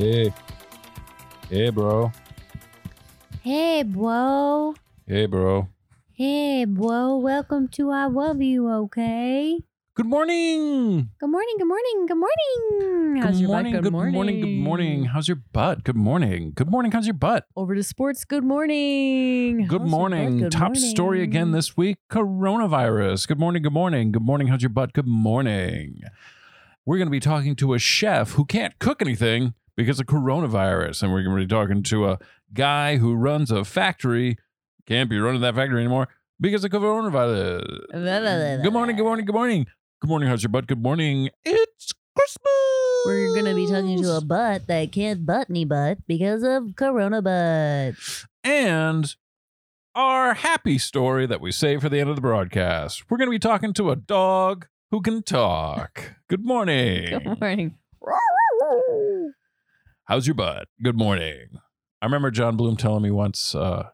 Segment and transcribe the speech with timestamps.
[0.00, 0.32] Hey.
[1.50, 2.12] Hey, bro.
[3.42, 4.76] Hey, bro.
[5.08, 5.70] Hey, bro.
[6.12, 7.16] Hey, bro.
[7.16, 9.58] Welcome to I Love You, okay?
[9.96, 11.10] Good morning.
[11.18, 13.14] Good morning, good morning, good morning.
[13.14, 13.64] Good How's your butt?
[13.64, 13.82] morning.
[13.82, 14.40] Good morning.
[14.40, 15.04] Good morning.
[15.06, 15.82] How's your butt?
[15.82, 16.52] Good morning.
[16.54, 16.92] Good morning.
[16.92, 17.46] How's your butt?
[17.56, 18.24] Over to sports.
[18.24, 19.66] Good morning.
[19.66, 20.38] Good How's morning.
[20.38, 23.26] Good Top story again this week coronavirus.
[23.26, 23.64] Good morning.
[23.64, 24.12] Good morning.
[24.12, 24.46] Good morning.
[24.46, 24.92] How's your butt?
[24.92, 26.02] Good morning.
[26.86, 31.04] We're going to be talking to a chef who can't cook anything because of coronavirus.
[31.04, 32.18] And we're going to be talking to a
[32.52, 34.36] guy who runs a factory,
[34.86, 36.08] can't be running that factory anymore
[36.40, 37.86] because of coronavirus.
[37.92, 38.96] Good morning.
[38.96, 39.24] Good morning.
[39.24, 39.66] Good morning.
[40.00, 40.28] Good morning.
[40.28, 40.66] How's your butt?
[40.66, 41.30] Good morning.
[41.44, 42.52] It's Christmas.
[43.06, 46.74] We're going to be talking to a butt that can't butt any butt because of
[46.74, 47.94] Corona butt.
[48.42, 49.14] and
[49.94, 53.08] our happy story that we save for the end of the broadcast.
[53.08, 56.14] We're going to be talking to a dog who can talk.
[56.28, 57.10] Good morning.
[57.24, 57.76] Good morning.
[60.08, 60.68] How's your butt?
[60.82, 61.60] Good morning.
[62.00, 63.90] I remember John Bloom telling me once, uh,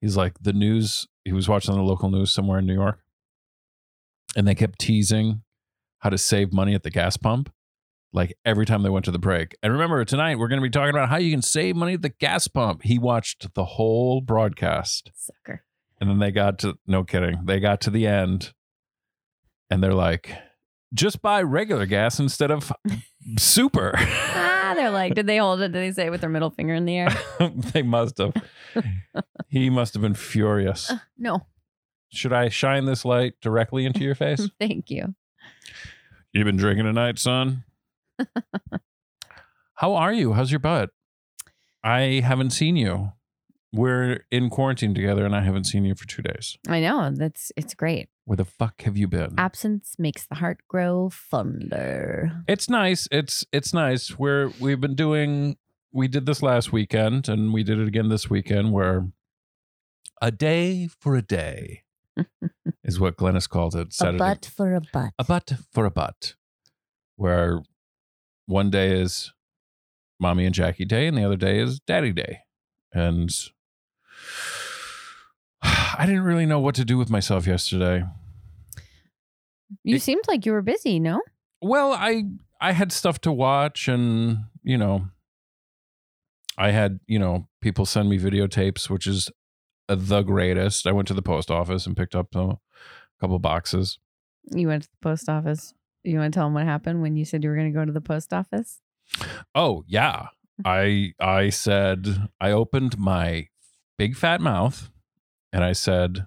[0.00, 2.98] he's like, the news, he was watching the local news somewhere in New York,
[4.34, 5.42] and they kept teasing
[6.00, 7.52] how to save money at the gas pump,
[8.12, 9.54] like every time they went to the break.
[9.62, 12.02] And remember, tonight we're going to be talking about how you can save money at
[12.02, 12.82] the gas pump.
[12.82, 15.62] He watched the whole broadcast, Sucker.
[16.00, 18.52] and then they got to, no kidding, they got to the end,
[19.70, 20.32] and they're like,
[20.92, 22.72] just buy regular gas instead of
[23.38, 23.94] super.
[24.74, 25.72] They're like, did they hold it?
[25.72, 27.08] Did they say it with their middle finger in the air?
[27.72, 28.34] they must have.
[29.48, 30.90] he must have been furious.
[30.90, 31.46] Uh, no,
[32.10, 34.48] Should I shine this light directly into your face?
[34.60, 35.14] thank you.
[36.32, 37.64] You've been drinking tonight, son?
[39.74, 40.34] How are you?
[40.34, 40.90] How's your butt?
[41.82, 43.12] I haven't seen you.
[43.72, 46.58] We're in quarantine together and I haven't seen you for two days.
[46.68, 47.10] I know.
[47.12, 48.08] That's it's great.
[48.24, 49.34] Where the fuck have you been?
[49.38, 52.42] Absence makes the heart grow fonder.
[52.48, 53.06] It's nice.
[53.12, 54.18] It's it's nice.
[54.18, 55.56] We're we've been doing
[55.92, 59.08] we did this last weekend and we did it again this weekend where
[60.20, 61.82] a day for a day
[62.84, 63.88] is what Glennis called it.
[63.88, 64.18] A Saturday.
[64.18, 65.10] butt for a butt.
[65.18, 66.34] a butt for a butt.
[67.16, 67.62] Where
[68.46, 69.32] one day is
[70.18, 72.40] mommy and Jackie day and the other day is daddy day.
[72.92, 73.30] And
[75.62, 78.04] I didn't really know what to do with myself yesterday.
[79.84, 81.20] You It- seemed like you were busy, no?
[81.62, 82.24] Well, I
[82.60, 85.08] I had stuff to watch and, you know,
[86.58, 89.30] I had, you know, people send me videotapes, which is
[89.88, 90.86] uh, the greatest.
[90.86, 92.58] I went to the post office and picked up a
[93.20, 93.98] couple boxes.
[94.54, 95.72] You went to the post office.
[96.04, 97.84] You want to tell them what happened when you said you were going to go
[97.86, 98.80] to the post office?
[99.54, 100.28] Oh, yeah.
[100.66, 103.48] I I said I opened my
[104.00, 104.88] big fat mouth
[105.52, 106.26] and I said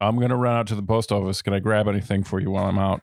[0.00, 1.42] I'm going to run out to the post office.
[1.42, 3.00] Can I grab anything for you while I'm out?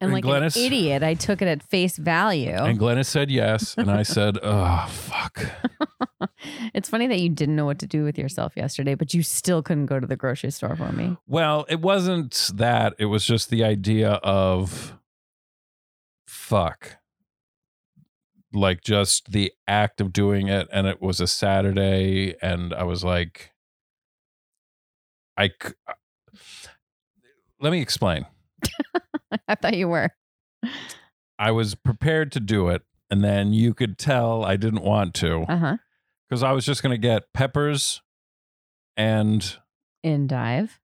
[0.00, 2.50] And And like Glennis- an idiot, I took it at face value.
[2.56, 5.44] And Glennis said yes, and I said, "Oh, fuck."
[6.74, 9.62] it's funny that you didn't know what to do with yourself yesterday, but you still
[9.62, 11.16] couldn't go to the grocery store for me.
[11.28, 12.94] Well, it wasn't that.
[12.98, 14.98] It was just the idea of
[16.26, 16.96] fuck.
[18.52, 20.68] Like just the act of doing it.
[20.72, 22.34] And it was a Saturday.
[22.42, 23.52] And I was like,
[25.36, 25.50] I.
[25.86, 25.92] uh,
[27.60, 28.26] Let me explain.
[29.48, 30.10] I thought you were.
[31.38, 32.82] I was prepared to do it.
[33.10, 35.76] And then you could tell I didn't want to Uh huh.
[36.28, 38.02] because I was just going to get peppers
[38.96, 39.56] and,
[40.04, 40.78] In dive.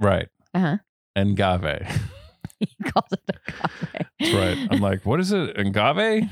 [0.00, 0.76] right, Uh huh.
[1.14, 1.60] and gave.
[2.60, 4.06] He called it a cafe.
[4.18, 4.68] That's right.
[4.72, 5.56] I'm like, what is it?
[5.56, 6.28] Ngave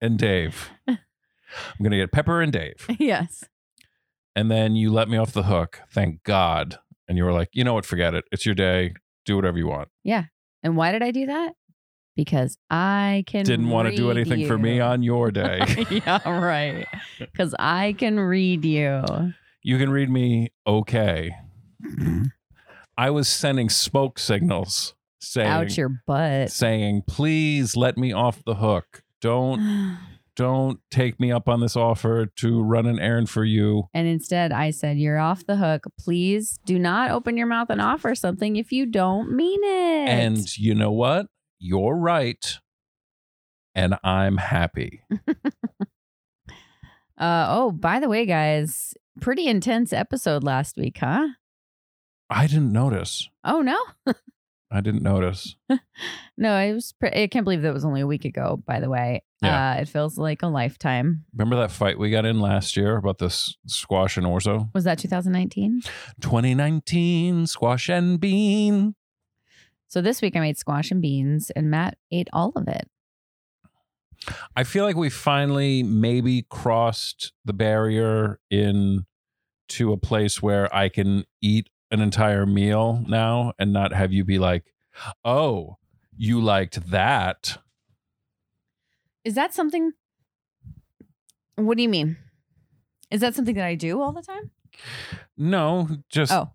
[0.00, 0.70] and Dave.
[0.86, 0.98] I'm
[1.82, 2.86] gonna get Pepper and Dave.
[2.98, 3.44] yes.
[4.36, 5.80] And then you let me off the hook.
[5.90, 6.78] Thank God.
[7.08, 7.86] And you were like, you know what?
[7.86, 8.24] Forget it.
[8.30, 8.94] It's your day.
[9.24, 9.88] Do whatever you want.
[10.04, 10.24] Yeah.
[10.62, 11.52] And why did I do that?
[12.16, 13.44] Because I can.
[13.44, 15.60] Didn't want to do read anything for me on your day.
[15.90, 16.86] yeah, right.
[17.18, 19.02] Because I can read you.
[19.62, 21.32] you can read me okay.
[21.84, 22.24] Mm-hmm.
[22.96, 26.50] I was sending smoke signals saying Out your butt.
[26.50, 29.02] saying, please let me off the hook.
[29.20, 29.98] Don't
[30.38, 33.88] don't take me up on this offer to run an errand for you.
[33.92, 35.84] And instead, I said, You're off the hook.
[35.98, 40.08] Please do not open your mouth and offer something if you don't mean it.
[40.08, 41.26] And you know what?
[41.58, 42.58] You're right.
[43.74, 45.02] And I'm happy.
[47.18, 51.26] uh, oh, by the way, guys, pretty intense episode last week, huh?
[52.30, 53.28] I didn't notice.
[53.42, 53.78] Oh, no.
[54.70, 55.56] I didn't notice.
[56.40, 58.88] No, it was, pre- I can't believe that was only a week ago, by the
[58.88, 59.24] way.
[59.42, 59.72] Yeah.
[59.72, 61.24] Uh, it feels like a lifetime.
[61.36, 64.72] Remember that fight we got in last year about this squash and orzo?
[64.72, 65.82] Was that 2019?
[66.20, 68.94] 2019 squash and bean.
[69.88, 72.88] So this week I made squash and beans, and Matt ate all of it.
[74.54, 79.06] I feel like we finally maybe crossed the barrier in
[79.70, 84.24] to a place where I can eat an entire meal now and not have you
[84.24, 84.64] be like,
[85.24, 85.78] "Oh,
[86.16, 87.58] you liked that."
[89.24, 89.92] Is that something?
[91.56, 92.16] What do you mean?
[93.10, 94.50] Is that something that I do all the time?
[95.36, 96.52] No, just Oh.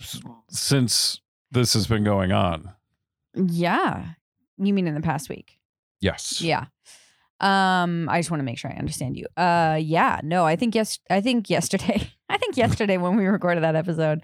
[0.00, 0.20] s-
[0.50, 1.20] since
[1.50, 2.74] this has been going on.
[3.34, 4.14] Yeah.
[4.58, 5.58] You mean in the past week?
[6.00, 6.40] Yes.
[6.40, 6.66] Yeah.
[7.40, 9.26] Um, I just want to make sure I understand you.
[9.36, 13.62] Uh yeah, no, I think yes I think yesterday I think yesterday when we recorded
[13.62, 14.20] that episode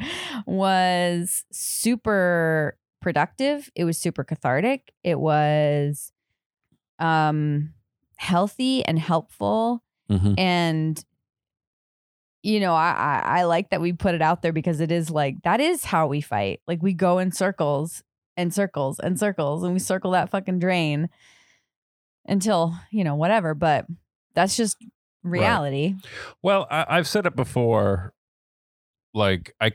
[0.46, 3.70] was super productive.
[3.74, 4.92] It was super cathartic.
[5.04, 6.12] It was
[6.98, 7.74] um
[8.16, 10.38] healthy and helpful Mhm.
[10.38, 11.04] and
[12.42, 15.10] you know I, I i like that we put it out there because it is
[15.10, 18.02] like that is how we fight like we go in circles
[18.36, 21.08] and circles and circles and we circle that fucking drain
[22.26, 23.86] until you know whatever but
[24.34, 24.76] that's just
[25.22, 25.94] reality
[26.42, 28.12] Well, I, I've said it before.
[29.14, 29.72] Like I,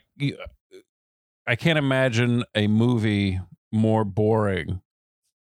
[1.45, 3.39] I can't imagine a movie
[3.71, 4.81] more boring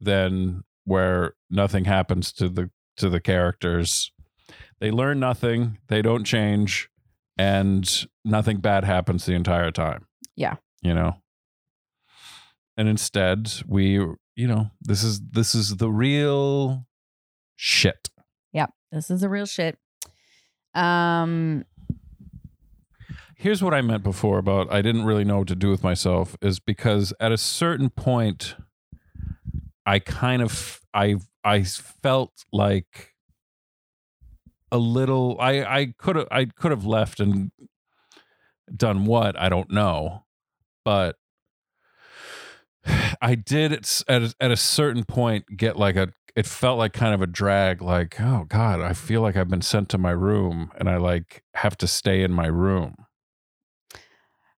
[0.01, 4.13] than where nothing happens to the to the characters.
[4.81, 5.79] They learn nothing.
[5.89, 6.89] They don't change,
[7.37, 10.07] and nothing bad happens the entire time.
[10.37, 10.57] Yeah.
[10.83, 11.17] you know.
[12.77, 13.99] And instead, we,
[14.37, 16.87] you know, this is this is the real
[17.57, 18.09] shit.
[18.53, 19.79] yep this is the real shit.
[20.75, 21.65] Um
[23.37, 26.37] here's what I meant before about I didn't really know what to do with myself
[26.43, 28.55] is because at a certain point
[29.87, 33.15] I kind of I I felt like
[34.71, 37.51] a little I I could have I could have left and
[38.75, 39.39] done what?
[39.39, 40.25] I don't know.
[40.85, 41.17] But
[43.21, 46.93] I did at at a- at a certain point get like a it felt like
[46.93, 50.13] kind of a drag like oh god I feel like I've been sent to my
[50.13, 52.95] room and I like have to stay in my room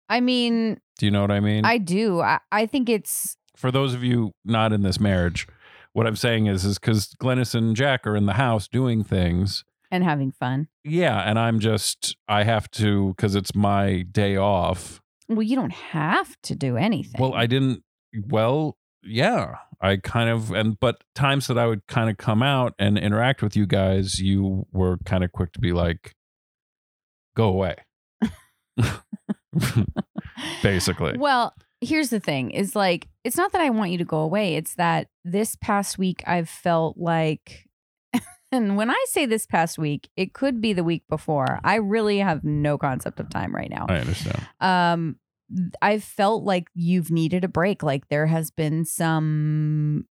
[0.09, 1.65] i mean do you know what I mean?
[1.65, 5.47] i do i, I think it's For those of you not in this marriage,
[5.93, 9.65] what I'm saying is, is because Glennis and Jack are in the house doing things.
[9.91, 15.01] and having fun Yeah, and I'm just, I have to because it's my day off.
[15.29, 17.83] well you don't have to do anything Well, I didn't.
[18.15, 22.75] Well, yeah, I kind of, and but times that I would kind of come out
[22.79, 26.15] and interact with you guys, you were kind of quick to be like,
[27.37, 27.77] "Go away."
[30.63, 34.19] Basically, Well, here's the thing is like it's not that I want you to go
[34.19, 34.55] away.
[34.55, 37.69] It's that this past week I've felt like
[38.53, 41.61] and when I say this past week, it could be the week before.
[41.65, 43.87] I really have no concept of time right now.
[43.89, 44.47] I understand.
[44.61, 45.17] Um
[45.81, 47.83] I've felt like you've needed a break.
[47.83, 50.07] Like there has been some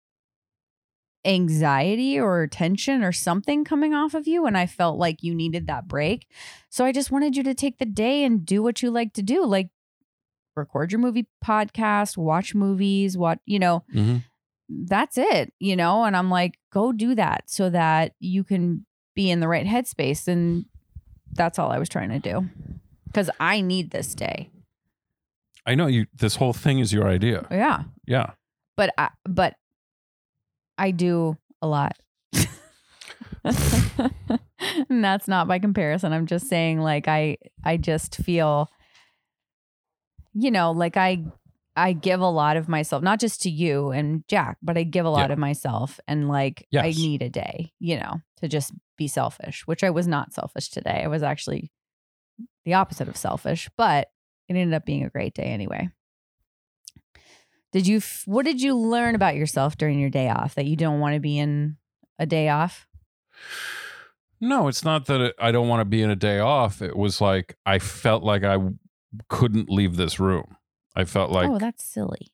[1.25, 5.67] anxiety or tension or something coming off of you and I felt like you needed
[5.67, 6.27] that break.
[6.71, 9.23] So I just wanted you to take the day and do what you like to
[9.23, 9.45] do.
[9.45, 9.69] Like
[10.57, 14.25] record your movie podcast, watch movies, what, you know, Mhm.
[14.69, 19.31] that's it, you know, and I'm like go do that so that you can be
[19.31, 20.65] in the right headspace and
[21.33, 22.49] that's all I was trying to do.
[23.13, 24.51] Cuz I need this day.
[25.69, 26.07] I know you.
[26.15, 27.47] This whole thing is your idea.
[27.51, 27.83] Yeah.
[28.07, 28.31] Yeah.
[28.77, 29.55] but I, but
[30.79, 31.97] I do a lot.
[33.45, 36.13] and that's not by comparison.
[36.13, 38.69] I'm just saying like I I just feel
[40.35, 41.25] you know, like I
[41.77, 45.05] I give a lot of myself, not just to you and Jack, but I give
[45.07, 45.35] a lot Yeah.
[45.35, 49.85] of myself and like I need a day, you know, to just be selfish, which
[49.85, 51.03] I was not selfish today.
[51.05, 51.71] I was actually
[52.65, 54.09] the opposite of selfish, but
[54.49, 55.91] it ended up being a great day anyway.
[57.73, 61.01] Did you what did you learn about yourself during your day off that you don't
[61.01, 61.77] want to be in
[62.19, 62.87] a day off?
[64.41, 66.81] No, it's not that I don't want to be in a day off.
[66.81, 68.57] It was like I felt like I
[69.29, 70.57] couldn't leave this room.
[70.97, 72.33] I felt oh, like, oh, that's silly.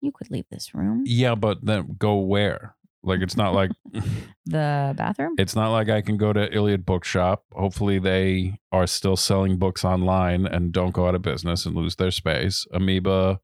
[0.00, 1.02] You could leave this room.
[1.04, 2.74] yeah, but then go where?
[3.02, 3.70] Like it's not like
[4.46, 5.34] The bathroom?
[5.38, 7.44] it's not like I can go to Iliad Bookshop.
[7.52, 11.96] Hopefully, they are still selling books online and don't go out of business and lose
[11.96, 12.66] their space.
[12.72, 13.40] Amoeba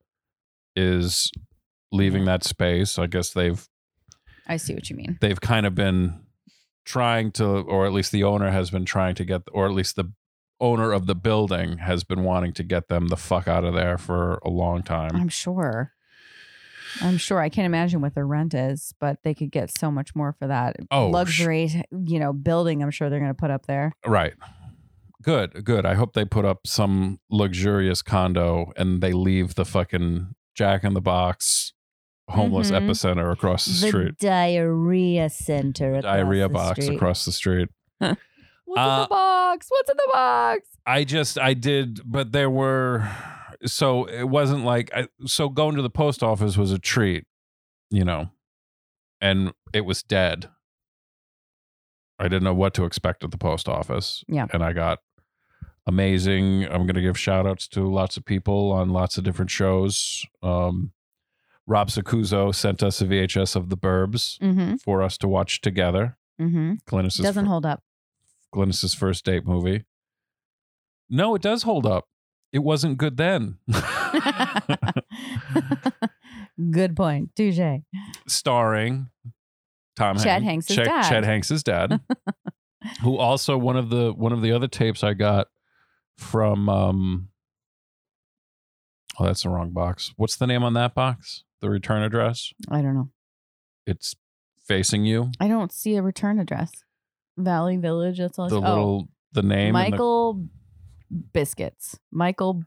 [0.75, 1.31] is
[1.93, 2.99] leaving that space.
[2.99, 3.67] I guess they've
[4.47, 5.19] I see what you mean.
[5.21, 6.21] they've kind of been
[6.85, 9.97] trying to, or at least the owner has been trying to get, or at least
[9.97, 10.13] the
[10.61, 13.99] owner of the building has been wanting to get them the fuck out of there
[13.99, 15.11] for a long time.
[15.15, 15.93] I'm sure.
[17.03, 17.41] I'm sure.
[17.41, 20.47] I can't imagine what their rent is, but they could get so much more for
[20.49, 22.83] that Oh, sh- luxury, you know, building.
[22.83, 23.93] I'm sure they're going to put up there.
[24.07, 24.35] Right.
[25.23, 25.85] Good, good.
[25.85, 30.95] I hope they put up some luxurious condo and they leave the fucking Jack in
[30.95, 31.73] the Box
[32.29, 32.83] homeless Mhm.
[32.89, 34.19] epicenter across the, the street.
[34.19, 36.01] diarrhea center.
[36.01, 36.97] Diarrhea box street.
[36.97, 37.69] across the street.
[37.99, 38.19] What's
[38.69, 39.67] in Uh, the box?
[39.69, 40.69] What's in the box?
[40.87, 43.09] I just I did, but there were
[43.65, 47.25] so it wasn't like I, so going to the post office was a treat,
[47.91, 48.31] you know,
[49.21, 50.49] and it was dead.
[52.19, 54.25] I didn't know what to expect at the post office.
[54.29, 54.47] Yeah.
[54.53, 54.99] and I got
[55.87, 56.65] amazing.
[56.65, 60.25] I'm going to give shout outs to lots of people on lots of different shows.
[60.43, 60.93] Um,
[61.67, 64.77] Rob Sacuzo sent us a VHS of The Burbs Mm-hmm.
[64.77, 66.17] for us to watch together.
[66.41, 66.75] Mm-hmm.
[67.23, 67.83] Doesn't fir- hold up.
[68.55, 69.85] Glennis's first date movie.
[71.11, 72.07] No, it does hold up.
[72.57, 73.59] It wasn't good then.
[76.71, 77.37] Good point.
[77.37, 77.83] Touche.
[78.27, 79.11] Starring
[79.95, 81.09] Tom Chad Hanks, Hanks' Chet, dad.
[81.11, 82.01] Chet Hanks' dad,
[83.03, 85.49] who also one of the one of the other tapes I got
[86.17, 86.71] from.
[86.71, 87.29] um
[89.19, 90.15] Oh, that's the wrong box.
[90.17, 91.45] What's the name on that box?
[91.61, 92.55] The return address.
[92.71, 93.11] I don't know.
[93.87, 94.17] It's
[94.67, 95.31] facing you.
[95.39, 96.71] I don't see a return address.
[97.37, 98.17] Valley Village.
[98.19, 98.47] That's all.
[98.47, 98.57] I The.
[98.57, 99.75] Oh, little the name.
[99.75, 100.49] Michael
[101.33, 101.99] Biscuits.
[102.11, 102.63] Michael.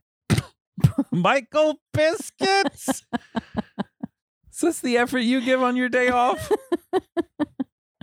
[1.12, 3.04] Michael Biscuits.
[4.52, 6.50] Is this the effort you give on your day off?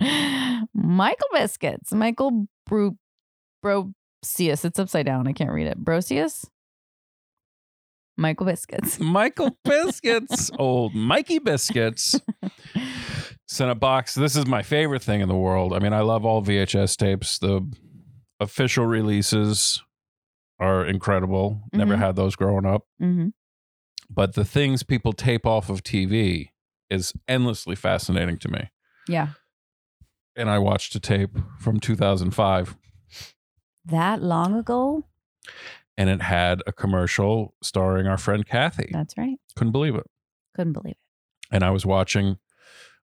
[0.74, 1.92] Michael Biscuits.
[1.92, 2.96] Michael Bru
[3.64, 4.64] Brosius.
[4.64, 5.28] It's upside down.
[5.28, 5.84] I can't read it.
[5.84, 6.46] Brosius.
[8.16, 8.98] Michael Biscuits.
[9.00, 12.20] Michael Biscuits, old Mikey Biscuits.
[13.46, 14.14] Sent a box.
[14.14, 15.72] This is my favorite thing in the world.
[15.72, 17.38] I mean, I love all VHS tapes.
[17.38, 17.64] The
[18.40, 19.82] official releases
[20.58, 21.62] are incredible.
[21.72, 21.98] Never Mhm.
[21.98, 22.86] had those growing up.
[22.98, 23.28] hmm
[24.10, 26.50] But the things people tape off of TV
[26.90, 28.70] is endlessly fascinating to me.
[29.06, 29.28] Yeah.
[30.34, 32.76] And I watched a tape from 2005
[33.84, 35.04] That long ago?
[35.96, 38.88] and it had a commercial starring our friend Kathy.
[38.92, 39.38] That's right.
[39.56, 40.06] Couldn't believe it.
[40.54, 40.98] Couldn't believe it.
[41.54, 42.36] and I was watching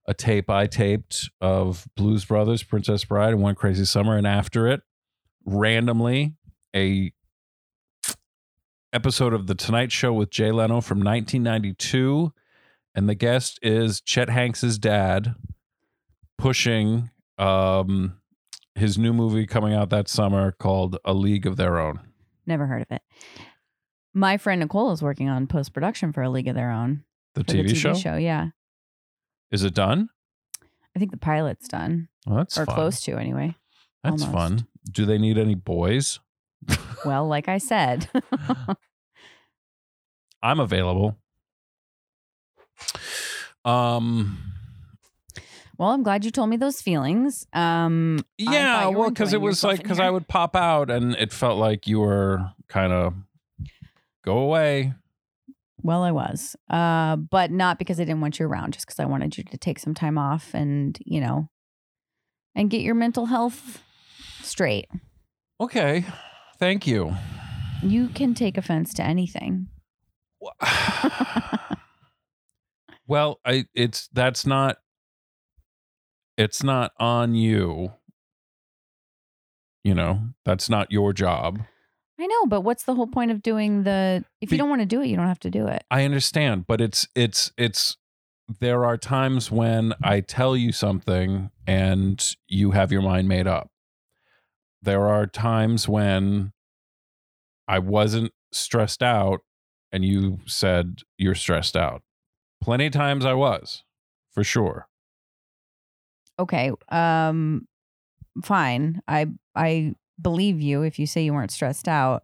[0.07, 4.67] a tape I taped of Blues Brothers, Princess Bride, and One Crazy Summer, and after
[4.67, 4.81] it,
[5.45, 6.35] randomly
[6.75, 7.11] a
[8.95, 12.31] episode of The Tonight Show with Jay Leno from 1992,
[12.95, 15.35] and the guest is Chet Hanks's dad,
[16.37, 18.15] pushing um,
[18.73, 21.99] his new movie coming out that summer called A League of Their Own.
[22.47, 23.01] Never heard of it.
[24.13, 27.03] My friend Nicole is working on post production for A League of Their Own.
[27.33, 27.93] The TV, the TV show?
[27.95, 28.51] show, yeah.
[29.51, 30.07] Is it done?
[30.95, 32.07] I think the pilot's done.
[32.25, 32.75] Well, that's or fun.
[32.75, 33.57] close to anyway.
[34.05, 34.31] That's almost.
[34.31, 34.67] fun.
[34.89, 36.21] Do they need any boys?
[37.05, 38.09] Well, like I said.
[40.43, 41.17] I'm available.
[43.63, 44.37] Um
[45.77, 47.47] well, I'm glad you told me those feelings.
[47.53, 49.99] Um yeah, thought you were well cuz it was like cuz.
[49.99, 53.13] I would pop out and it felt like you were kind of
[54.23, 54.93] go away.
[55.81, 56.55] Well, I was.
[56.67, 59.57] Uh, but not because I didn't want you around, just because I wanted you to
[59.57, 61.49] take some time off and, you know,
[62.55, 63.83] and get your mental health
[64.41, 64.87] straight.
[65.61, 66.03] Okay.
[66.57, 67.15] Thank you.
[67.83, 69.67] You can take offense to anything.
[73.07, 74.77] well, I it's that's not
[76.37, 77.93] it's not on you.
[79.83, 81.59] You know, that's not your job.
[82.19, 84.81] I know, but what's the whole point of doing the if Be- you don't want
[84.81, 85.83] to do it, you don't have to do it.
[85.91, 87.97] I understand, but it's it's it's
[88.59, 93.69] there are times when I tell you something and you have your mind made up.
[94.85, 96.53] There are times when
[97.67, 99.41] I wasn't stressed out
[99.91, 102.01] and you said you're stressed out.
[102.61, 103.83] Plenty of times I was,
[104.31, 104.87] for sure.
[106.39, 106.71] Okay.
[106.89, 107.67] Um
[108.43, 109.01] fine.
[109.07, 112.23] I I believe you if you say you weren't stressed out.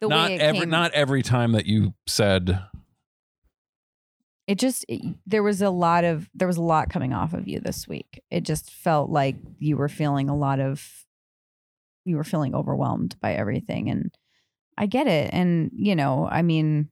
[0.00, 2.60] The not every came, not every time that you said
[4.46, 7.48] it just it- there was a lot of there was a lot coming off of
[7.48, 11.03] you this week it just felt like you were feeling a lot of
[12.04, 14.14] you were feeling overwhelmed by everything and
[14.76, 16.88] i get it and you know i mean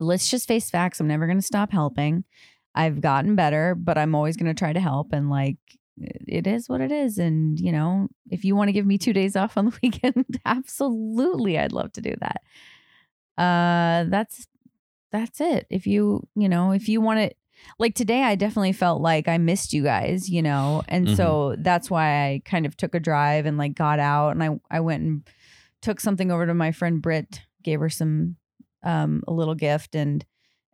[0.00, 2.24] let's just face facts i'm never going to stop helping
[2.74, 5.56] i've gotten better but i'm always going to try to help and like
[5.96, 9.12] it is what it is and you know if you want to give me two
[9.12, 12.42] days off on the weekend absolutely i'd love to do that
[13.42, 14.46] uh that's
[15.10, 15.66] that's it.
[15.70, 17.36] If you, you know, if you want to,
[17.78, 21.90] like today, I definitely felt like I missed you guys, you know, and so that's
[21.90, 25.02] why I kind of took a drive and like got out and I, I went
[25.02, 25.28] and
[25.82, 28.36] took something over to my friend Britt, gave her some,
[28.82, 30.24] um, a little gift and,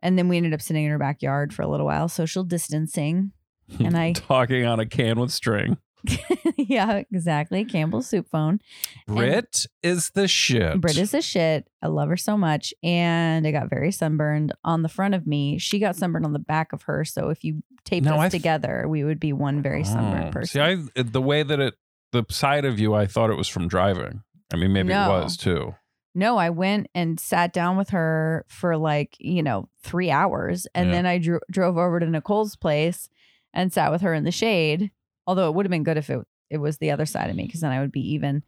[0.01, 3.31] and then we ended up sitting in her backyard for a little while, social distancing.
[3.79, 5.77] And I- talking on a can with string.
[6.57, 7.65] yeah, exactly.
[7.65, 8.59] Campbell's soup phone.
[9.07, 10.79] Brit is the shit.
[10.81, 11.67] Brit is the shit.
[11.81, 12.73] I love her so much.
[12.83, 15.57] And I got very sunburned on the front of me.
[15.57, 17.05] She got sunburned on the back of her.
[17.05, 20.27] So if you taped No, us th- together, we would be one very oh, sunburned
[20.27, 20.31] Oh.
[20.31, 20.47] person.
[20.47, 21.75] See, I the way that it
[22.11, 24.21] the side of you, I thought it was from driving.
[24.53, 25.19] I mean, maybe No.
[25.19, 25.75] it was too.
[26.17, 30.65] No, I went and sat down with her for like, you know, three hours.
[30.73, 30.95] And Yeah.
[30.95, 33.09] then I dro- drove over to Nicole's place
[33.53, 34.91] and sat with her in the shade.
[35.27, 37.45] Although it would have been good if it, it was the other side of me
[37.45, 38.43] because then I would be even.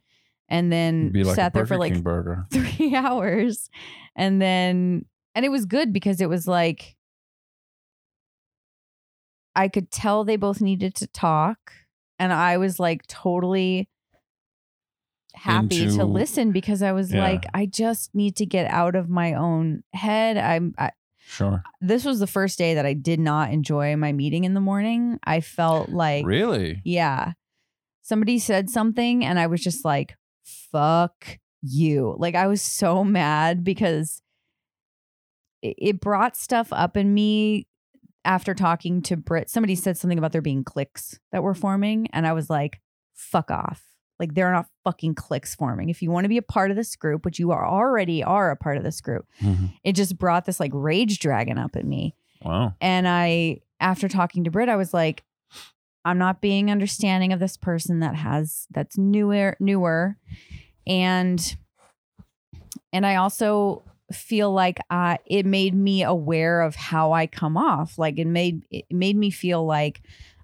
[0.48, 2.46] And then like sat there for like King burger.
[2.50, 3.68] three hours.
[4.16, 5.04] And then,
[5.34, 6.96] and it was good because it was like,
[9.54, 11.72] I could tell they both needed to talk.
[12.18, 13.88] And I was like totally
[15.34, 17.22] happy Into- to listen because I was Yeah.
[17.22, 20.36] like, I just need to get out of my own head.
[20.36, 20.90] I'm, I,
[21.28, 21.62] Sure.
[21.82, 25.18] this was the first day that I did not enjoy my meeting in the morning.
[25.24, 26.80] I felt like, really?
[26.84, 27.32] yeah.
[28.00, 32.16] Somebody said something and I was just like, fuck you.
[32.18, 34.22] Like I was so mad because
[35.60, 37.66] it, it brought stuff up in me
[38.24, 39.50] after talking to Brit.
[39.50, 42.08] Somebody said something about there being cliques that were forming.
[42.12, 42.80] And I was like,
[43.14, 43.82] fuck off.
[44.18, 45.88] Like there are not fucking cliques forming.
[45.90, 48.50] If you want to be a part of this group, which you are already are
[48.50, 49.72] a part of this group, Mhm.
[49.84, 52.14] it just brought this like rage dragon up in me.
[52.42, 52.74] Wow.
[52.80, 55.24] And I, after talking to Britt, I was like,
[56.04, 60.16] I'm not being understanding of this person that has that's newer, newer,
[60.86, 61.56] and
[62.92, 63.82] and I also
[64.12, 67.98] feel like uh, it made me aware of how I come off.
[67.98, 70.00] Like it made it made me feel like,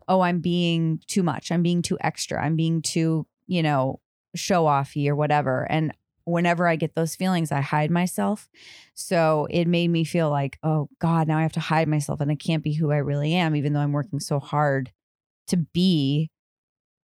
[0.07, 1.51] oh, I'm being too much.
[1.51, 2.45] I'm being too extra.
[2.45, 4.01] I'm being too, you know,
[4.35, 5.67] show offy or whatever.
[5.71, 5.93] And
[6.25, 8.49] whenever I get those feelings, I hide myself.
[8.95, 12.31] So it made me feel like, oh God, now I have to hide myself and
[12.31, 14.91] I can't be who I really am, even though I'm working so hard
[15.49, 16.31] to be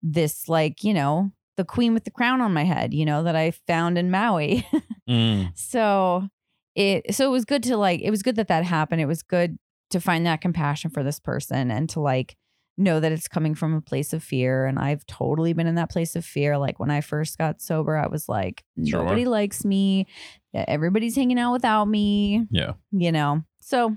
[0.01, 3.35] this, like, you know, the queen with the crown on my head, you know, that
[3.35, 4.65] I found in Maui.
[5.09, 5.51] Mm.
[5.57, 6.27] so
[6.75, 9.01] it, so it was good to like, it was good that that happened.
[9.01, 9.57] It was good
[9.89, 12.37] to find that compassion for this person and to like
[12.79, 14.65] know that it's coming from a place of fear.
[14.65, 16.57] And I've totally been in that place of fear.
[16.57, 19.03] Like when I first got sober, I was like, Sure.
[19.03, 20.07] nobody likes me.
[20.53, 22.73] Everybody's hanging out without me Yeah.
[22.91, 23.95] you know so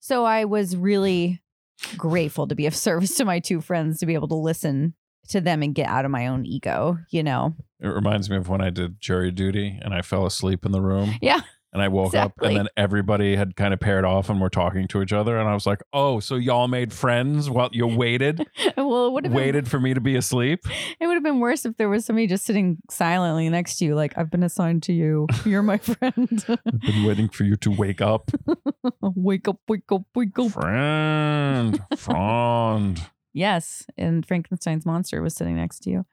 [0.00, 1.40] so i was really
[1.96, 4.94] grateful to be of service to my two friends to be able to listen
[5.28, 8.48] to them and get out of my own ego you know It reminds me of
[8.48, 11.14] when I did jury duty and I fell asleep in the room.
[11.22, 11.40] Yeah,
[11.72, 14.88] And I woke up and then everybody had kind of paired off and were talking
[14.88, 15.38] to each other.
[15.38, 18.44] And I was like, oh, so y'all made friends while you waited,
[18.76, 20.64] well it would have been, waited for me to be asleep?
[20.98, 23.94] it would have been worse if there was somebody just sitting silently next to you
[23.94, 27.70] like i've been assigned to you you're my friend I've been waiting for you to
[27.70, 28.30] wake up.
[29.00, 33.00] wake up wake up wake up Friend, friend.
[33.32, 36.04] yes and frankenstein's monster was sitting next to you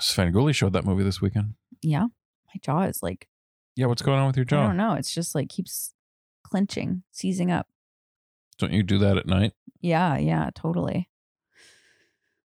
[0.00, 1.54] Svengoolie showed that movie this weekend.
[1.82, 3.28] yeah my jaw is like
[3.76, 4.64] Yeah, what's going on with your jaw?
[4.64, 5.92] i don't know it's just like keeps
[6.44, 7.66] clenching seizing up
[8.58, 9.52] Don't you do that at night?
[9.80, 11.08] Yeah, yeah, totally.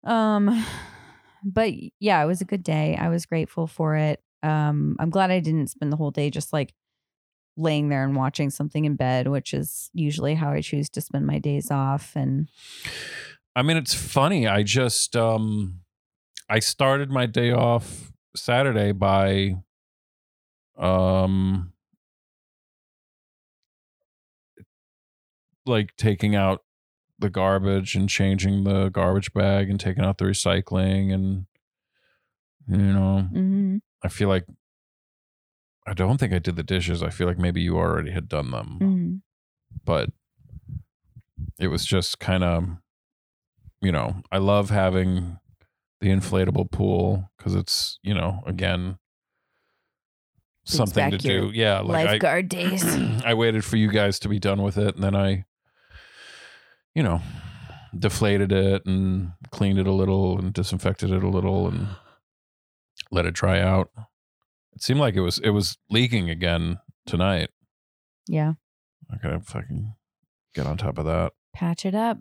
[0.03, 0.65] Um
[1.43, 2.95] but yeah, it was a good day.
[2.95, 4.21] I was grateful for it.
[4.43, 6.73] Um I'm glad I didn't spend the whole day just like
[7.57, 11.27] laying there and watching something in bed, which is usually how I choose to spend
[11.27, 12.49] my days off and
[13.55, 14.47] I mean, it's funny.
[14.47, 15.81] I just um
[16.51, 19.55] I started my day off Saturday by
[20.77, 21.71] um
[25.65, 26.63] like taking out
[27.19, 31.45] the garbage and changing the garbage bag and taking out the recycling and
[32.67, 34.45] you know, mhm, I feel like
[35.87, 37.01] I don't think I did the dishes.
[37.01, 38.77] I feel like maybe you already had done them.
[38.81, 39.21] mhm.
[39.85, 40.09] but
[41.59, 42.65] it was just kind of
[43.81, 45.39] you know i love having
[46.01, 48.97] the inflatable pool because it's you know again
[50.65, 52.83] something to do yeah like I, lifeguard days.
[53.25, 55.45] I waited for you guys to be done with it and then i
[56.93, 57.21] you know
[57.97, 61.87] deflated it and cleaned it a little and disinfected it a little and
[63.11, 63.89] let it dry out
[64.73, 67.49] it seemed like it was it was leaking again tonight
[68.27, 68.53] yeah.
[69.11, 69.93] i gotta fucking
[70.53, 72.19] get on top of that Patch it up.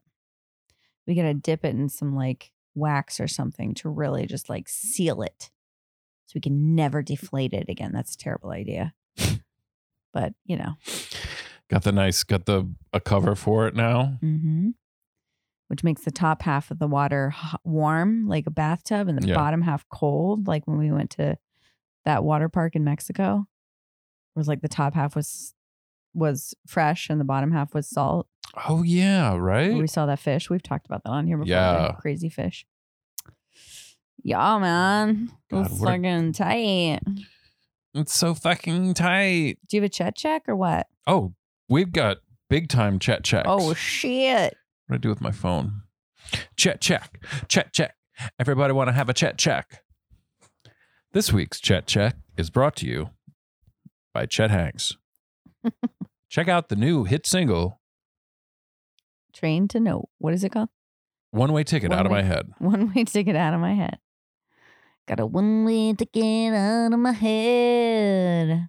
[1.06, 4.68] We got to dip it in some like wax or something to really just like
[4.68, 5.50] seal it.
[6.26, 7.90] So we can never deflate it again.
[7.92, 8.94] That's a terrible idea.
[10.12, 10.76] but, you know.
[11.68, 14.18] Got the nice, got the a cover for it now.
[14.20, 14.70] hmm
[15.68, 19.34] Which makes the top half of the water warm, like a bathtub, and the Yeah.
[19.34, 21.36] bottom half cold, like when we went to
[22.04, 23.46] that water park in Mexico.
[24.32, 25.54] Where it was like the top half was
[26.14, 28.26] was fresh and the bottom half was salt.
[28.66, 29.74] Oh yeah, right.
[29.74, 30.50] We saw that fish.
[30.50, 31.48] We've talked about that on here before.
[31.48, 31.92] Yeah.
[32.00, 32.66] Crazy fish.
[34.22, 35.30] Yeah, man.
[35.50, 37.00] God, It's what a- fucking tight.
[37.94, 39.58] It's so fucking tight.
[39.68, 40.86] Do you have a chet check or what?
[41.06, 41.34] Oh,
[41.68, 42.18] we've got
[42.48, 43.48] big time chat oh, checks.
[43.48, 44.56] Oh shit.
[44.86, 45.82] What do I do with my phone?
[46.56, 47.24] Chat check.
[47.48, 47.94] Chat check.
[48.38, 49.82] Everybody want to have a chat check.
[51.12, 53.10] This week's chat check is brought to you
[54.14, 54.96] by Chet Hanks.
[56.28, 57.80] Check out the new hit single,
[59.32, 60.08] Train to know.
[60.18, 60.68] What is it called?
[61.30, 62.52] One Way Ticket One Out of Way- My Head.
[62.58, 63.98] One way ticket out of my head.
[65.06, 68.68] Got a one way ticket out of my head.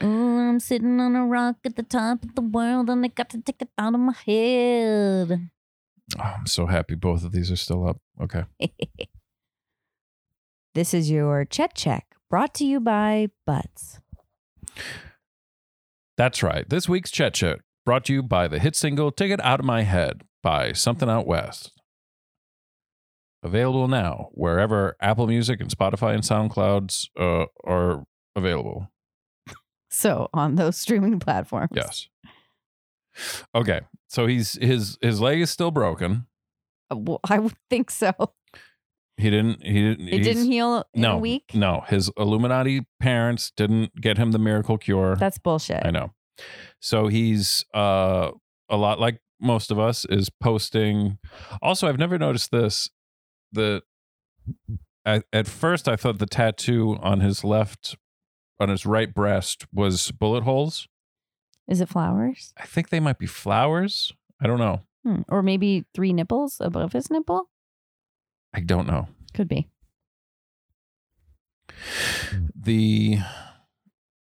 [0.00, 3.28] Oh, I'm sitting on a rock at the top of the world and I got
[3.30, 5.50] the ticket out of my head.
[6.18, 7.98] Oh, I'm so happy both of these are still up.
[8.20, 8.44] Okay.
[10.74, 14.00] this is your Chet Check brought to you by Butts.
[16.16, 16.68] That's right.
[16.68, 19.82] This week's Chet Chet brought to you by the hit single Ticket Out of My
[19.82, 21.72] Head by Something Out West.
[23.42, 28.04] Available now wherever Apple Music and Spotify and SoundClouds uh, are
[28.36, 28.88] available.
[29.90, 31.72] So on those streaming platforms.
[31.74, 32.08] Yes.
[33.54, 33.80] Okay.
[34.08, 36.26] So he's his his leg is still broken.
[36.90, 38.12] Uh, Well, I would think so.
[39.16, 41.52] He didn't he didn't It didn't heal in no, a week.
[41.54, 45.16] No, his Illuminati parents didn't get him the miracle cure.
[45.16, 45.84] That's bullshit.
[45.84, 46.12] I know.
[46.80, 48.30] So he's uh
[48.68, 51.18] a lot like most of us is posting.
[51.60, 52.90] Also, I've never noticed this.
[53.52, 53.82] The
[55.04, 57.96] at, at first I thought the tattoo on his left
[58.58, 60.88] on his right breast was bullet holes.
[61.68, 62.52] Is it flowers?
[62.56, 64.12] I think they might be flowers.
[64.40, 64.82] I don't know.
[65.04, 65.22] Hmm.
[65.28, 67.48] Or maybe three nipples above his nipple?
[68.54, 69.08] I don't know.
[69.34, 69.68] Could be.
[72.54, 73.18] The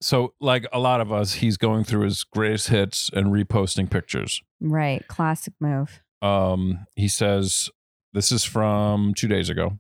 [0.02, 4.42] so like a lot of us, he's going through his greatest hits and reposting pictures.
[4.60, 5.08] Right.
[5.08, 6.02] Classic move.
[6.22, 7.70] Um, he says,
[8.14, 9.80] This is from two days ago.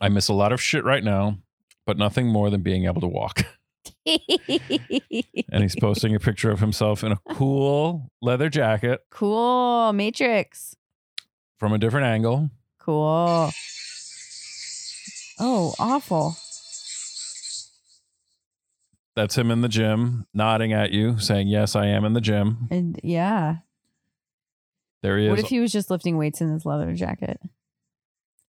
[0.00, 1.38] I miss a lot of shit right now,
[1.86, 3.42] but nothing more than being able to walk.
[4.06, 9.92] and he's posting a picture of himself in a cool leather jacket cool.
[9.92, 10.76] Matrix.
[11.58, 12.50] from a different angle.
[12.88, 13.50] Cool.
[15.38, 16.38] Oh, awful.
[19.14, 22.66] That's him in the gym, nodding at you, saying, Yes, I am in the gym.
[22.70, 23.56] And yeah.
[25.02, 25.30] There he is.
[25.30, 27.38] What if he was just lifting weights in his leather jacket?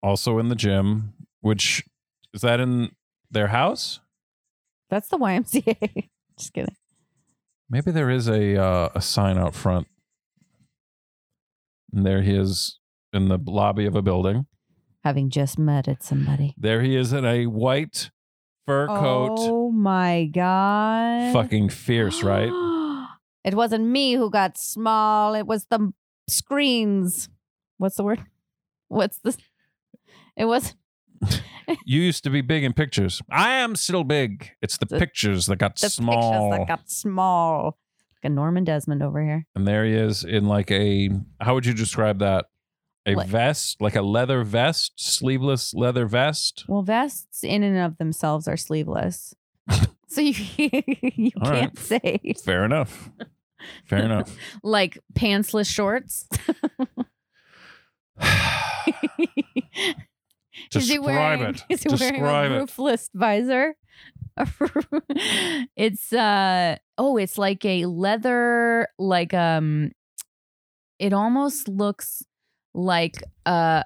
[0.03, 1.85] also in the gym, which
[2.33, 2.91] is that in
[3.31, 4.01] their house?
[4.89, 6.09] That's the YMCA.
[6.37, 6.75] just kidding.
[7.69, 9.87] Maybe there is a uh, a sign out front.
[11.93, 12.79] And there he is
[13.13, 14.45] in the lobby of a building.
[15.03, 16.53] Having just murdered somebody.
[16.57, 18.09] There he is in a white
[18.65, 19.35] fur coat.
[19.39, 21.31] Oh my god.
[21.33, 22.49] Fucking fierce, right?
[23.43, 25.35] it wasn't me who got small.
[25.35, 25.93] It was the
[26.27, 27.29] screens.
[27.77, 28.23] What's the word?
[28.87, 29.37] What's the?
[30.35, 30.75] It was
[31.85, 33.21] You used to be big in pictures.
[33.31, 34.51] I am still big.
[34.61, 36.49] It's the, The- pictures that got the small.
[36.51, 37.77] pictures that got small.
[38.23, 39.45] Like a Norman Desmond over here.
[39.55, 41.09] and there he is in like a
[41.41, 42.45] how would you describe that?
[43.07, 46.65] A Like- vest, like a leather vest, sleeveless leather vest.
[46.67, 49.33] Well, vests in and of themselves are sleeveless,
[50.07, 50.33] so you
[51.15, 51.59] you All right.
[51.61, 53.09] can't say Fair enough.
[53.85, 54.35] Fair enough.
[54.63, 56.27] like pantsless shorts.
[60.73, 61.63] Is he Describe wearing, it.
[61.69, 62.59] Is he wearing Describe a it.
[62.59, 63.75] roofless visor?
[65.77, 69.91] it's uh oh, it's like a leather, like um,
[70.99, 72.23] it almost looks
[72.75, 73.83] like a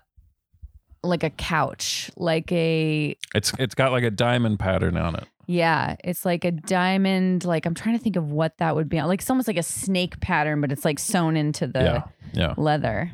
[1.04, 5.26] like a couch, like a It's it's got like a diamond pattern on it.
[5.48, 7.46] yeah, it's like a diamond.
[7.46, 9.02] Like I'm trying to think of what that would be.
[9.02, 12.04] Like it's almost like a snake pattern, but it's like sewn into the yeah.
[12.34, 12.54] Yeah.
[12.58, 13.12] leather.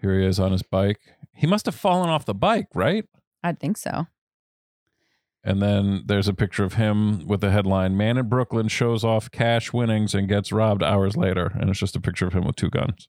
[0.00, 1.00] Here he is on his bike.
[1.34, 3.04] He must have fallen off the bike, right?
[3.42, 4.06] I'd think so.
[5.44, 9.28] And then there's a picture of him with the headline Man in Brooklyn shows off
[9.32, 11.50] cash winnings and gets robbed hours later.
[11.60, 13.08] And it's just a picture of him with two guns.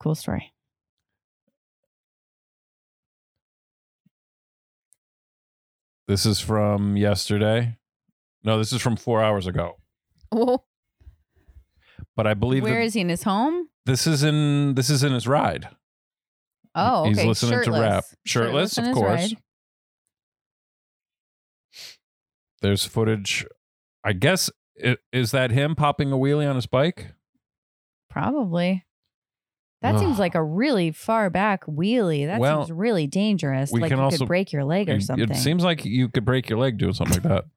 [0.00, 0.52] Cool story.
[6.06, 7.76] This is from yesterday.
[8.42, 9.76] No, this is from four hours ago.
[10.32, 10.62] Oh,
[12.16, 13.68] But I believe where that is he in his home?
[13.86, 15.68] this is in this is in his ride.
[16.74, 17.10] Oh, okay.
[17.10, 18.04] He's listening to rap.
[18.24, 18.74] Shirtless.
[18.74, 19.08] Shirtless, of course.
[19.32, 19.36] ride.
[22.62, 23.46] There's footage.
[24.04, 24.50] I guess
[25.12, 27.12] is that him popping a wheelie on his bike?
[28.10, 28.84] Probably.
[29.80, 30.00] That Ugh.
[30.00, 32.26] seems like a really far back wheelie.
[32.26, 33.70] That Well, seems really dangerous.
[33.70, 35.30] we like can you also- could break your leg or something.
[35.30, 37.44] It seems like you could break your leg doing something like that.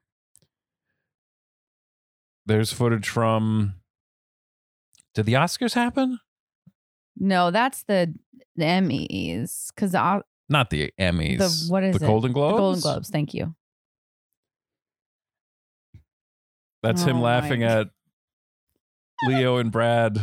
[2.46, 3.76] there's footage from.
[5.16, 6.20] Did the Oscars happen?
[7.18, 8.14] No, that's the,
[8.56, 11.38] the Emmys because the, Not the Emmys.
[11.68, 12.08] the what is the it?
[12.08, 12.58] Golden The Globes.
[12.58, 13.10] Golden Globes.
[13.10, 13.56] Thank you.
[16.84, 17.88] That's Oh him my laughing at
[19.28, 20.20] Leo and Brad.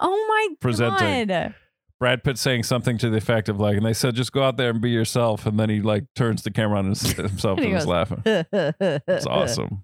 [0.00, 1.28] Oh my Presenting.
[1.28, 1.54] god!
[1.98, 4.58] Brad Pitt saying something to the effect of like, and they said, just go out
[4.58, 5.46] there and be yourself.
[5.46, 8.22] And then he like turns the camera on himself And and, is laughing.
[8.26, 9.82] It's awesome.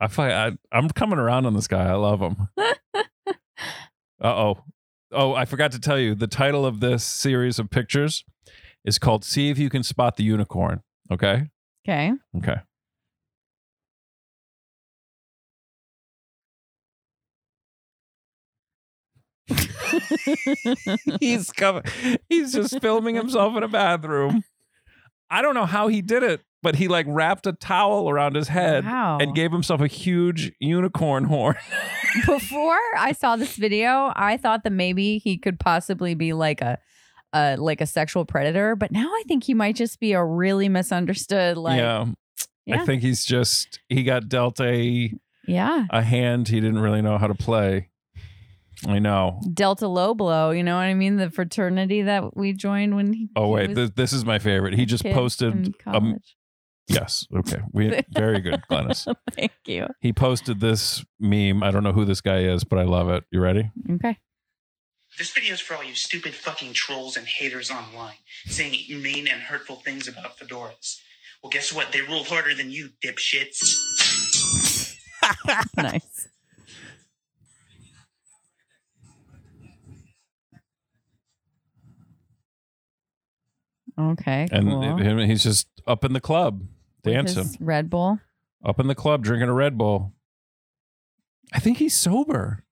[0.00, 1.84] I find I, I'm coming around on this guy.
[1.86, 2.48] I love him.
[2.56, 3.02] uh
[4.22, 4.64] oh.
[5.12, 8.24] Oh, I forgot to tell you the title of this series of pictures
[8.84, 11.48] is called "See If You Can Spot the Unicorn." Okay.
[11.86, 12.12] Okay.
[12.38, 12.56] Okay.
[21.20, 21.82] he's coming.
[22.28, 24.44] He's just filming himself in a bathroom.
[25.30, 28.48] I don't know how he did it, but he like wrapped a towel around his
[28.48, 29.18] head wow.
[29.20, 31.56] and gave himself a huge unicorn horn.
[32.26, 36.78] Before I saw this video, I thought that maybe he could possibly be like a,
[37.32, 40.68] uh, like a sexual predator, but now I think he might just be a really
[40.68, 41.56] misunderstood.
[41.56, 42.06] Like, yeah,
[42.66, 42.74] yeah.
[42.74, 45.12] yeah, I think he's just he got dealt a
[45.46, 45.86] yeah.
[45.90, 47.89] a hand he didn't really know how to play.
[48.86, 49.40] I know.
[49.52, 50.50] Delta low blow.
[50.50, 51.16] You know what I mean?
[51.16, 53.28] The fraternity that we joined when he.
[53.36, 54.74] Oh he wait, was this, this is my favorite.
[54.74, 56.18] He just posted um,
[56.88, 57.60] yes, okay.
[57.72, 59.12] We very good, Glennis.
[59.32, 59.86] Thank you.
[60.00, 61.62] He posted this meme.
[61.62, 63.24] I don't know who this guy is, but I love it.
[63.30, 63.70] You ready?
[63.90, 64.18] Okay.
[65.18, 68.14] This video is for all you stupid fucking trolls and haters online
[68.46, 70.98] saying mean and hurtful things about fedoras.
[71.42, 71.92] Well, guess what?
[71.92, 73.60] They rule harder than you, dipshits.
[75.76, 76.28] nice.
[83.98, 84.48] Okay.
[84.50, 84.96] And cool.
[84.96, 86.62] him, he's just up in the club
[87.02, 88.20] dancing, his Red Bull.
[88.64, 90.12] up in the club drinking a Red Bull.
[91.52, 92.64] I think he's sober.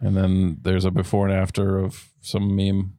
[0.00, 2.98] And then there's a before and after of some meme.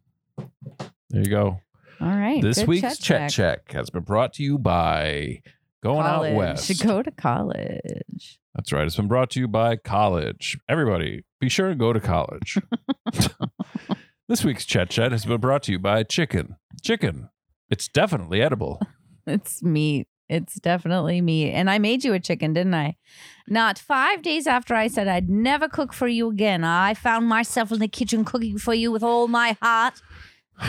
[1.10, 1.60] There you go.
[2.02, 2.42] All right.
[2.42, 5.42] this good week's check Check has been brought to you by
[5.86, 6.32] Going college.
[6.32, 6.66] Out West.
[6.66, 8.40] Should go to college.
[8.56, 8.88] That's right.
[8.88, 10.58] It's been brought to you by college.
[10.68, 12.58] Everybody, be sure to go to college.
[14.28, 16.56] this week's Chet Chat has been brought to you by Chicken.
[16.82, 17.30] Chicken.
[17.70, 18.82] It's definitely edible.
[19.28, 20.08] It's meat.
[20.30, 21.52] It's definitely meat.
[21.52, 22.96] And I made you a chicken, didn't I?
[23.48, 27.72] Not five days after I said I'd never cook for you again, I found myself
[27.72, 30.00] in the kitchen cooking for you with all my heart.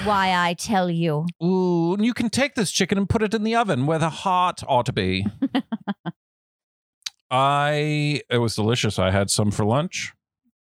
[0.05, 1.27] Why I tell you.
[1.45, 4.09] Ooh, and you can take this chicken and put it in the oven where the
[4.09, 5.27] heart ought to be.
[7.31, 8.99] I it was delicious.
[8.99, 10.15] I had some for lunch.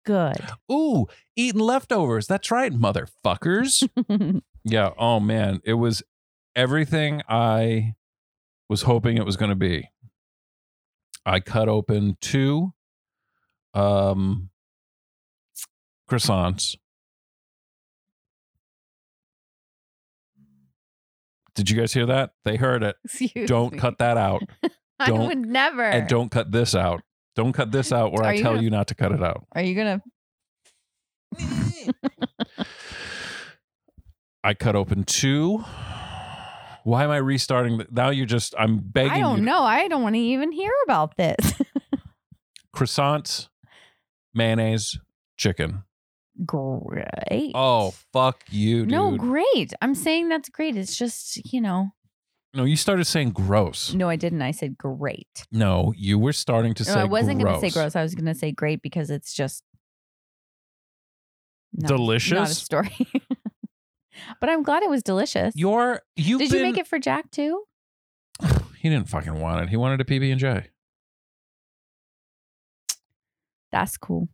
[0.05, 0.37] Good.
[0.71, 2.27] Ooh, eating leftovers.
[2.27, 3.87] That's right, motherfuckers.
[4.63, 4.89] yeah.
[4.97, 6.03] Oh man, it was
[6.55, 7.95] everything I
[8.69, 9.89] was hoping it was going to be.
[11.25, 12.73] I cut open two
[13.73, 14.49] um
[16.09, 16.75] croissants.
[21.55, 22.31] Did you guys hear that?
[22.43, 22.95] They heard it.
[23.05, 23.79] Excuse Don't me.
[23.79, 24.43] cut that out.
[24.99, 25.83] I don't- would never.
[25.83, 27.01] And don't cut this out.
[27.35, 29.21] Don't cut this out where Are I you tell gonna- you not to cut it
[29.23, 29.45] out.
[29.53, 30.01] Are you gonna?
[34.43, 35.63] I cut open two.
[36.83, 37.77] Why am I restarting?
[37.79, 39.45] th- Now you're just, I'm begging I don't you.
[39.45, 39.61] know.
[39.63, 41.53] I don't want to even hear about this.
[42.75, 43.47] Croissants,
[44.35, 44.99] mayonnaise,
[45.35, 45.83] chicken.
[46.45, 47.51] great.
[47.55, 48.91] Oh, fuck you, dude.
[48.91, 49.73] no, great.
[49.81, 50.77] I'm saying that's great.
[50.77, 51.89] It's just you know.
[52.55, 53.93] No, you started saying gross.
[53.93, 54.41] No, I didn't.
[54.41, 55.45] I said great.
[55.51, 57.95] No, you were starting to No, say I wasn't going to say gross.
[57.97, 59.63] I was going to say great because it's just
[61.73, 62.31] not, Delicious?
[62.31, 62.95] Not a story.
[64.39, 65.53] but I'm glad it was delicious.
[65.57, 67.63] You're, you've Did been, you make it for Jack too?
[68.77, 69.69] He didn't fucking want it.
[69.69, 70.67] He wanted a PB and J.
[73.71, 74.29] That's cool.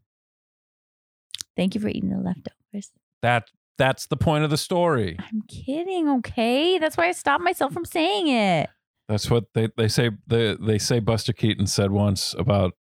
[1.56, 2.92] Thank you for eating the leftovers.
[3.22, 3.50] That
[3.82, 5.18] that's the point of the story.
[5.20, 6.78] I'm kidding, okay?
[6.78, 8.70] That's why I stopped myself from saying it.
[9.10, 10.12] That's what they, they say.
[10.28, 12.74] They, they say Buster Keaton said once about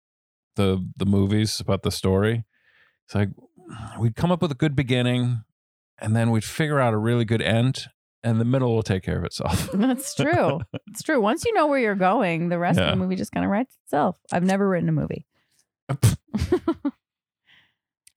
[0.57, 2.43] the the movies about the story.
[3.05, 3.29] It's like
[3.97, 5.43] we'd come up with a good beginning,
[5.99, 7.85] and then we'd figure out a really good end,
[8.21, 9.71] and the middle will take care of itself.
[9.73, 10.59] That's true.
[10.88, 11.21] it's true.
[11.21, 12.89] Once you know where you're going, the rest Yeah.
[12.89, 14.17] of the movie just kind of writes itself.
[14.33, 15.25] I've never written a movie.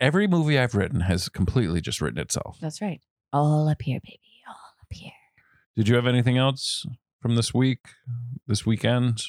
[0.03, 2.59] Every movie I've written has completely just written itself.
[2.61, 3.01] That's right.
[3.33, 4.19] All up here, baby.
[4.49, 5.13] All up here.
[5.77, 6.85] Did you have anything else
[7.21, 7.87] from this week,
[8.49, 9.23] this weekend?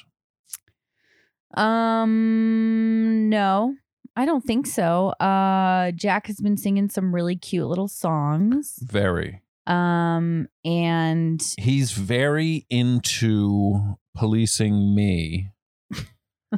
[1.55, 3.75] Um, no,
[4.15, 5.09] I don't think so.
[5.19, 8.79] Uh, Jack has been singing some really cute little songs.
[8.81, 9.43] Very.
[9.67, 15.51] Um, and He's very into policing me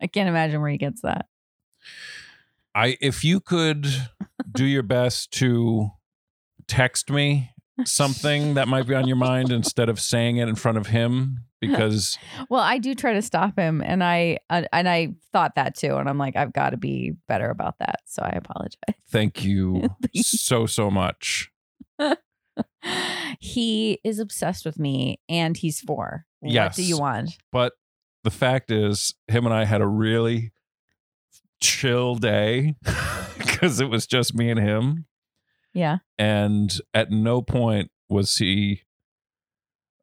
[0.00, 1.26] I can't imagine where he gets that.
[2.76, 3.86] I if you could
[4.52, 5.88] do your best to
[6.68, 7.50] text me
[7.84, 11.38] something that might be on your mind instead of saying it in front of him
[11.60, 12.18] because
[12.50, 15.96] Well, I do try to stop him, and I uh, and I thought that too,
[15.96, 18.00] and I'm like, I've got to be better about that.
[18.04, 18.76] So I apologize.
[19.10, 21.50] thank you so so much.
[23.40, 26.26] he is obsessed with me, and he's four.
[26.40, 26.76] What Yes.
[26.76, 27.38] do you want?
[27.52, 27.72] But
[28.22, 30.52] the fact is him and I had a really
[31.60, 32.74] chill day
[33.38, 35.06] because it was just me and him
[35.74, 35.98] Yeah.
[36.18, 38.82] and at no point was he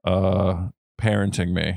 [0.04, 1.76] uh parenting me.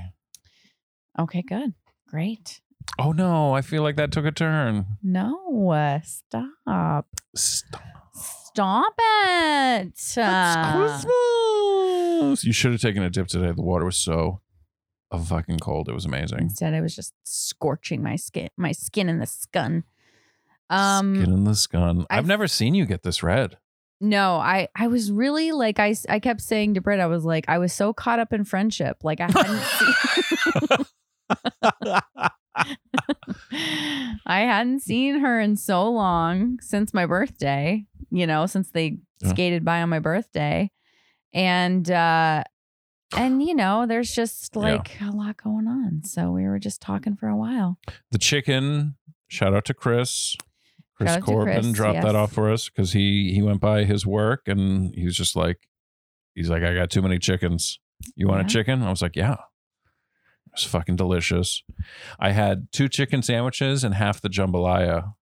[1.19, 1.43] Okay.
[1.43, 1.75] Good.
[2.09, 2.61] Great.
[2.99, 4.87] Oh no, I feel like that took a turn.
[5.03, 5.71] No.
[5.71, 7.07] Uh, stop.
[7.35, 7.83] Stop.
[8.15, 9.89] Stop it.
[9.89, 12.45] It's Uh, Christmas.
[12.45, 13.53] You should have taken a dip today.
[13.53, 14.41] The water was so
[15.11, 15.89] uh, fucking cold.
[15.89, 16.39] It was amazing.
[16.41, 19.85] Instead, I was just scorching my skin, my skin in the scun.
[20.69, 22.07] Um, Skin in the scun.
[22.11, 23.57] I've I've- never seen you get this red.
[24.01, 27.49] no, I, I was really like, I I kept saying to Britt, I was like,
[27.49, 28.99] I was so caught up in friendship.
[29.05, 30.87] Like I hadn't seen,
[34.27, 39.31] I hadn't seen her in so long since my birthday, you know, since they Yeah.
[39.31, 40.71] skated by on my birthday.
[41.33, 42.45] And, uh,
[43.15, 44.63] and you know, there's just Yeah.
[44.63, 46.03] like a lot going on.
[46.05, 47.79] So we were just talking for a while.
[48.11, 48.97] the chicken.
[49.29, 50.37] Shout out to Chris.
[50.97, 54.43] Chris Corbin Chris, dropped that off for us because he he went by his work
[54.49, 55.69] and he was just like,
[56.35, 57.79] he's like, I got too many chickens.
[58.15, 58.47] You want Yeah.
[58.47, 58.83] a chicken?
[58.83, 59.33] I was like, yeah.
[59.35, 61.63] It was fucking delicious.
[62.19, 65.13] I had two chicken sandwiches and half the jambalaya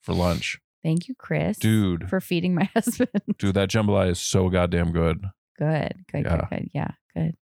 [0.00, 0.58] for lunch.
[0.82, 1.58] Thank you, Chris.
[1.58, 3.10] Dude, For feeding my husband.
[3.38, 5.26] dude, that jambalaya is so goddamn good.
[5.58, 5.94] Good.
[6.10, 6.24] Good.
[6.24, 6.36] Yeah.
[6.36, 6.48] Good.
[6.50, 6.70] Good.
[6.74, 6.90] Yeah.
[7.14, 7.36] Good.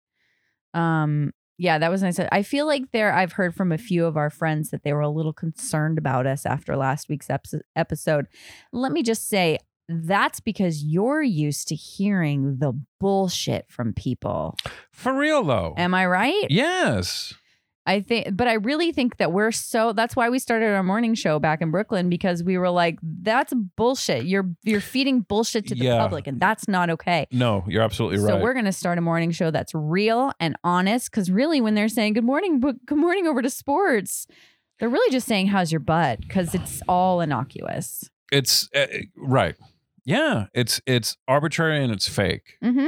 [0.79, 2.18] Um, yeah, that was nice.
[2.18, 5.01] I feel like there I've heard from a few of our friends that they were
[5.01, 7.29] a little concerned about us after last week's
[7.77, 8.27] episode.
[8.72, 14.57] Let me just say that's because you're used to hearing the bullshit from people.
[14.90, 15.75] For real though.
[15.77, 16.46] Am I right?
[16.51, 17.35] yes.
[17.84, 19.92] I think, but I really think that we're so.
[19.92, 23.52] That's why we started our morning show back in Brooklyn because we were like, "That's
[23.76, 24.24] bullshit.
[24.24, 25.98] You're you're feeding bullshit to the Yeah.
[25.98, 28.28] public, and that's not okay." No, you're absolutely right.
[28.34, 31.10] So we're gonna start a morning show that's real and honest.
[31.10, 34.28] Because really, when they're saying "Good morning," but good morning over to sports,
[34.78, 38.08] they're really just saying "How's your butt?" Because it's all innocuous.
[38.30, 39.56] it's uh, right.
[40.04, 42.58] Yeah, it's it's arbitrary and it's fake.
[42.62, 42.86] Mm-hmm.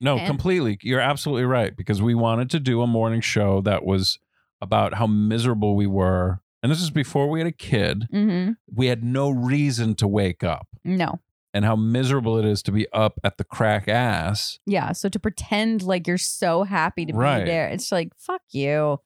[0.00, 0.78] No, And- completely.
[0.82, 4.18] You're absolutely right because we wanted to do a morning show that was
[4.60, 6.40] about how miserable we were.
[6.62, 8.08] And this is before we had a kid.
[8.12, 8.52] Mm-hmm.
[8.74, 11.20] We had no reason to wake up No.
[11.54, 14.58] and how miserable it is to be up at the crack ass.
[14.66, 14.92] Yeah.
[14.92, 17.44] So to pretend like you're so happy to Right.
[17.44, 18.98] be there, it's like, fuck you.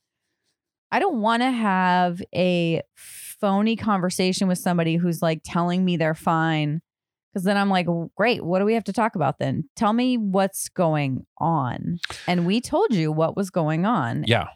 [0.92, 6.14] I don't want to have a phony conversation with somebody who's like telling me they're
[6.14, 6.80] fine.
[7.34, 7.86] Cause then I'm like,
[8.16, 9.68] great, what do we have to talk about then?
[9.76, 11.98] Tell me what's going on.
[12.26, 14.24] And we told you what was going on.
[14.26, 14.48] Yeah.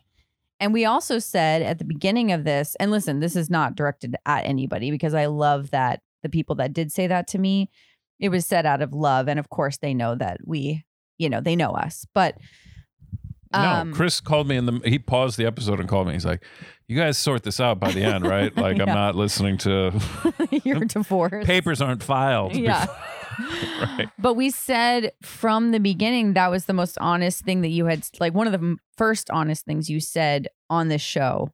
[0.65, 4.17] And we also said at the beginning of this, and listen, this is not directed
[4.25, 7.69] at anybody because I love that the people that did say that to me,
[8.19, 9.29] it was said out of love.
[9.29, 10.87] And of course, they know that we,
[11.19, 12.07] you know, they know us.
[12.15, 12.39] But
[13.53, 16.15] um, no, Chris called me in the he paused the episode and called me.
[16.15, 16.43] He's like,
[16.89, 18.51] You guys sort this out by the end, right?
[18.65, 20.01] Like I'm not listening to
[20.65, 21.47] you're divorced.
[21.47, 22.57] papers aren't filed.
[22.57, 22.87] Yeah.
[23.81, 24.09] right.
[24.19, 28.07] But we said from the beginning that was the most honest thing that you had,
[28.21, 31.51] like one of the first honest things you said on this show.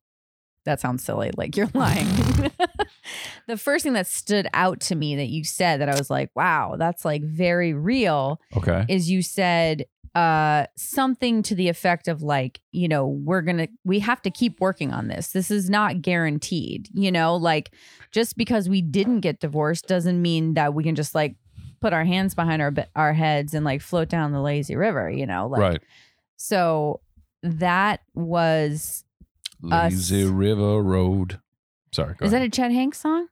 [0.66, 2.06] That sounds silly, like you're lying.
[3.46, 6.30] the first thing that stood out to me that you said that I was like,
[6.34, 8.84] wow, that's like very real Okay.
[8.88, 14.00] is you said uh something to the effect of like you know we're gonna we
[14.00, 17.70] have to keep working on this this is not guaranteed you know like
[18.10, 21.37] just because we didn't get divorced doesn't mean that we can just like
[21.81, 25.26] put our hands behind our our heads and like float down the lazy river you
[25.26, 25.83] know like right.
[26.37, 27.00] so
[27.42, 29.04] that was
[29.70, 31.40] us- Lazy River Road.
[31.92, 32.14] Sorry.
[32.20, 32.42] Is ahead.
[32.42, 33.28] that a Chet Hanks song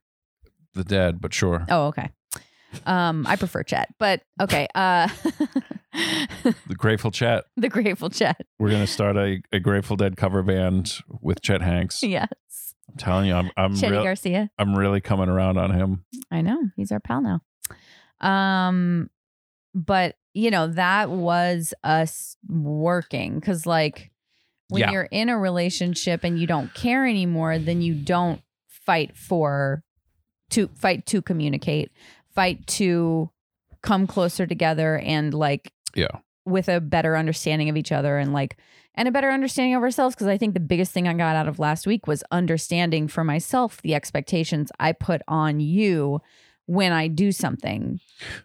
[0.73, 1.65] the dead, but sure.
[1.69, 2.09] oh okay
[2.85, 5.07] um i prefer Chet but okay uh
[5.91, 7.45] The Grateful Chet.
[7.57, 12.03] the grateful Chet We're gonna start a, a Grateful Dead cover band with Chet Hanks.
[12.03, 12.29] yes
[12.89, 16.05] I'm telling you, I'm I'm Chetty real, Garcia I'm really coming around on him.
[16.31, 17.41] I know he's our pal now.
[18.21, 19.09] Um,
[19.73, 24.11] but you know that was us working because like
[24.69, 24.91] when Yeah.
[24.91, 29.83] you're in a relationship and you don't care anymore, then you don't fight for
[30.51, 31.91] to fight to communicate,
[32.33, 33.29] fight to
[33.81, 36.07] come closer together and like Yeah.
[36.45, 38.57] with a better understanding of each other and like
[38.95, 41.47] and a better understanding of ourselves because I think the biggest thing I got out
[41.47, 46.21] of last week was understanding for myself the expectations I put on you
[46.69, 47.99] when I do something.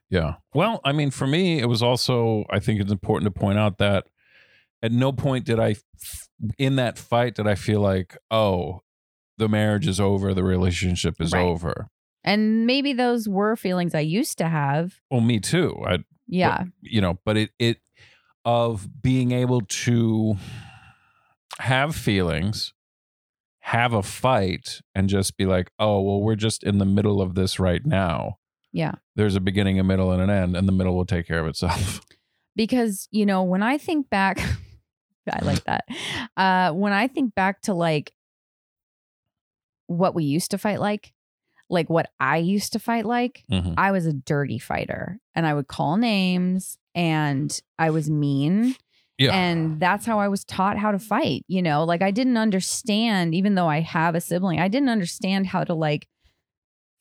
[0.08, 0.36] Yeah.
[0.54, 3.76] Well, I mean, for me, it was also, I think it's important to point out
[3.78, 4.06] that
[4.82, 5.76] at no point did I,
[6.56, 8.80] in that fight, did I feel like, oh,
[9.36, 11.44] the marriage is over, the relationship is Right.
[11.44, 11.88] over.
[12.24, 14.94] And maybe those were feelings I used to have.
[15.10, 15.76] Well, me too.
[15.86, 16.64] I, Yeah.
[16.80, 17.78] you know, but it, it,
[18.46, 20.36] of being able to
[21.58, 22.73] have feelings,
[23.68, 27.34] have a fight, and just be like, oh, well, we're just in the middle of
[27.34, 28.36] this right now.
[28.72, 28.92] Yeah.
[29.16, 31.46] There's a beginning, a middle, and an end, and the middle will take care of
[31.46, 32.00] itself.
[32.56, 34.38] because you know when i think back
[35.28, 35.84] i like that
[36.36, 38.12] uh when i think back to like
[39.86, 41.12] what we used to fight like
[41.68, 43.74] like what i used to fight like Mhm.
[43.76, 48.76] i was a dirty fighter and i would call names and i was mean
[49.18, 49.32] Yeah.
[49.32, 53.34] and that's how i was taught how to fight you know like i didn't understand
[53.34, 56.08] even though i have a sibling i didn't understand how to like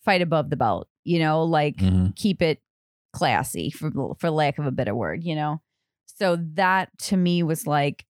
[0.06, 2.16] fight above the belt you know like Mhm.
[2.16, 2.62] keep it
[3.14, 5.62] classy for for lack of a better word, you know.
[6.18, 8.06] So that to me was like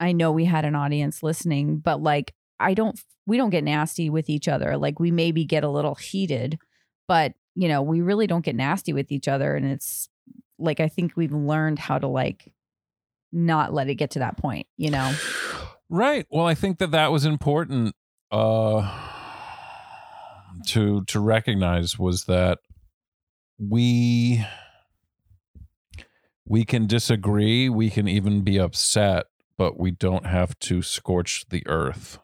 [0.00, 4.08] I know we had an audience listening, but like I don't we don't get nasty
[4.10, 4.76] with each other.
[4.78, 6.58] Like we maybe get a little heated,
[7.06, 10.08] but you know, we really don't get nasty with each other and it's
[10.58, 12.50] like I think we've learned how to like
[13.34, 15.12] not let it get to that point, you know.
[15.90, 16.26] Right.
[16.30, 17.94] Well, I think that that was important
[18.30, 19.10] uh
[20.66, 22.58] to to recognize was that
[23.58, 24.44] we
[26.46, 29.26] we can disagree, we can even be upset,
[29.56, 32.18] but we don't have to scorch the earth.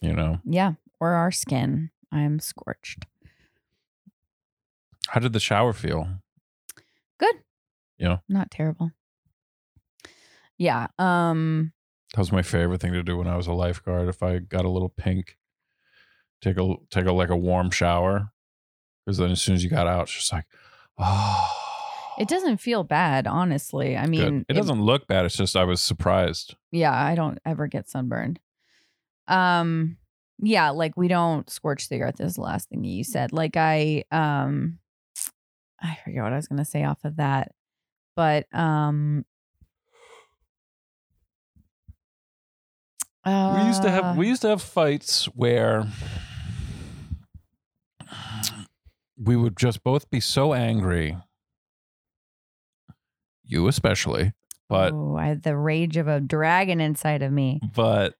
[0.00, 0.38] You know.
[0.44, 1.90] Yeah, or our skin.
[2.12, 3.04] I'm scorched.
[5.08, 6.06] How did the shower feel?
[7.18, 7.34] Good.
[7.98, 8.18] Yeah.
[8.28, 8.92] Not terrible.
[10.58, 11.72] Yeah, um
[12.14, 14.08] That was my favorite thing to do when I was a lifeguard.
[14.08, 15.36] If I got a little pink,
[16.42, 18.30] take a take a like a warm shower,
[19.04, 20.44] because then as soon as you got out, it's just like,
[20.98, 21.54] oh,
[22.18, 23.96] It doesn't feel bad, honestly.
[23.96, 25.24] I mean, it doesn't look bad.
[25.24, 26.56] It's just I was surprised.
[26.72, 28.40] yeah, I don't ever get sunburned.
[29.28, 29.98] Um,
[30.40, 33.32] yeah, like we don't scorch the earth is the last thing you said.
[33.32, 34.80] Like I, um,
[35.80, 37.52] I forget what I was gonna say off of that,
[38.16, 39.24] but um,
[43.60, 45.86] we used to uh, have we used to have fights where
[49.16, 51.16] we would just both be so angry.
[53.44, 54.32] You especially,
[54.68, 57.60] but oh, I had the rage of a dragon inside of me.
[57.74, 58.14] but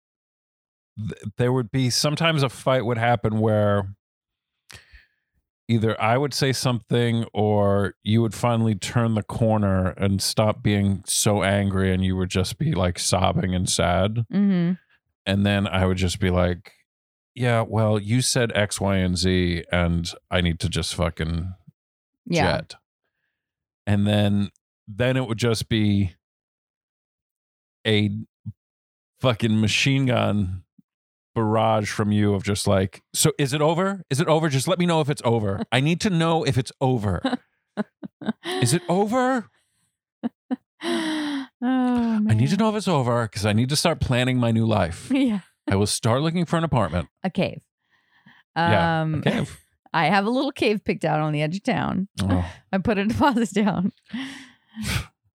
[0.98, 3.94] th- there would be sometimes a fight would happen where
[5.68, 11.02] either I would say something or you would finally turn the corner and stop being
[11.04, 14.72] so angry and you would just be like sobbing and sad Mm-hmm.
[15.28, 16.72] And then I would just be like
[17.36, 21.54] yeah well you said x y and z and I need to just fucking
[22.26, 22.42] Yeah.
[22.42, 22.74] jet.
[23.86, 24.50] And then
[24.88, 26.14] then it would just be
[27.86, 28.10] a
[29.20, 30.64] fucking machine gun
[31.34, 34.02] barrage from you of just like so is it over?
[34.10, 34.48] Is it over?
[34.48, 35.62] Just let me know if it's over.
[35.72, 37.22] I need to know if it's over.
[38.44, 39.48] Is it over
[41.62, 44.50] oh, i need to know if it's over because i need to start planning my
[44.50, 45.10] new life.
[45.14, 47.08] Yeah, i will start looking for an apartment.
[47.22, 47.60] A cave.
[48.56, 49.44] Yeah, Um, okay
[49.92, 52.08] I have a little cave picked out on the edge of town.
[52.22, 53.90] oh, I put a deposit down.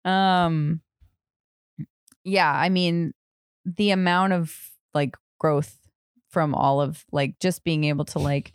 [0.06, 0.82] um,
[2.24, 3.14] yeah, I mean,
[3.66, 4.56] the amount of
[4.94, 5.78] like growth
[6.30, 8.54] from all of like just being able to like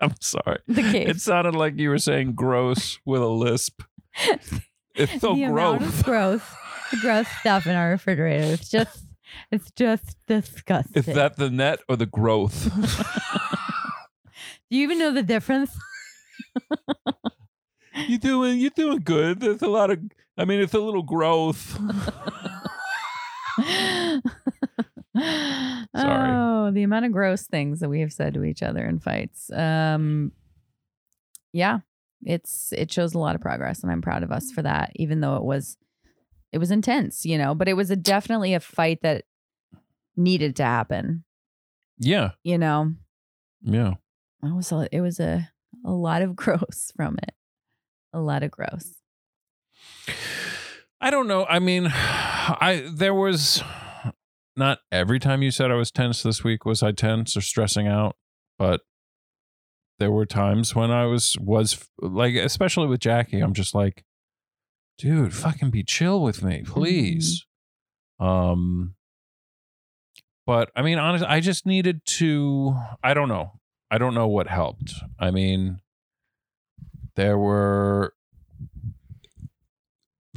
[0.00, 0.58] i'm sorry.
[0.68, 1.08] the cave.
[1.08, 3.82] it sounded like you were saying gross with a lisp.
[4.94, 6.02] It's so the amount of gross.
[6.02, 6.56] growth,
[6.96, 8.44] gross stuff in our refrigerator.
[8.52, 9.04] It's just,
[9.50, 11.02] it's just disgusting.
[11.04, 12.68] is that the net or the growth
[14.70, 15.76] Do you even know the difference?
[18.06, 19.40] You doing you doing good.
[19.40, 19.98] There's a lot of
[20.38, 21.76] I mean it's a little growth.
[23.56, 24.22] Sorry.
[25.96, 29.50] Oh, the amount of gross things that we have said to each other in fights.
[29.52, 30.32] Um
[31.52, 31.80] yeah,
[32.24, 35.20] it's it shows a lot of progress and I'm proud of us for that even
[35.20, 35.76] though it was
[36.52, 39.24] it was intense, you know, but it was a definitely a fight that
[40.16, 41.24] needed to happen,
[41.98, 42.30] Yeah.
[42.42, 42.94] you know.
[43.62, 43.94] Yeah.
[44.42, 45.50] It was a, it was a
[45.84, 47.34] a lot of gross from it.
[48.12, 48.94] A lot of gross.
[51.00, 51.46] I don't know.
[51.46, 53.62] I mean I there was
[54.56, 57.86] not every time you said I was tense this week was I tense or stressing
[57.86, 58.16] out,
[58.58, 58.80] but
[59.98, 64.04] there were times when I was was like especially with Jackie, I'm just like
[65.00, 67.46] dude, fucking be chill with me, please.
[68.18, 68.94] Um,
[70.46, 72.76] but I mean, honestly, I just needed to.
[73.02, 73.52] I don't know.
[73.90, 74.92] I don't know what helped.
[75.18, 75.80] I mean,
[77.16, 78.12] there were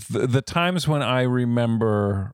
[0.10, 2.34] the, the times when I remember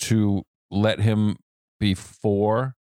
[0.00, 1.36] to let him
[1.78, 2.74] be four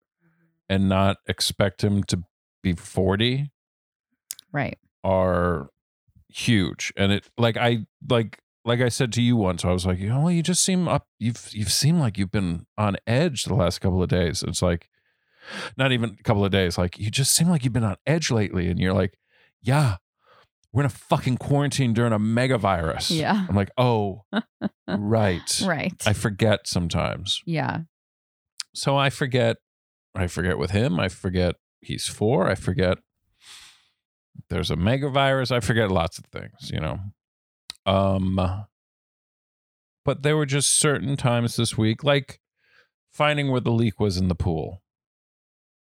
[0.69, 2.23] and not expect him to
[2.63, 3.51] be 40
[4.51, 4.77] Right.
[5.03, 5.69] are
[6.29, 9.97] huge and it like i like like i said to you once i was like
[9.99, 13.55] you know you just seem up you've you've seemed like you've been on edge the
[13.55, 14.89] last couple of days it's like
[15.77, 18.29] not even a couple of days like you just seem like you've been on edge
[18.29, 19.17] lately and you're like
[19.61, 19.95] yeah
[20.73, 23.45] we're in a fucking quarantine during a mega virus Yeah.
[23.47, 24.25] i'm like oh
[24.87, 26.03] right Right.
[26.05, 27.79] i forget sometimes yeah.
[28.73, 29.57] so I forget
[30.15, 30.99] I forget with him.
[30.99, 32.49] I forget he's four.
[32.49, 32.97] I forget
[34.49, 35.51] there's a mega virus.
[35.51, 36.99] I forget lots of things, you know.
[37.85, 38.65] Um
[40.05, 42.39] but there were just certain times this week, like
[43.11, 44.81] finding where the leak was in the pool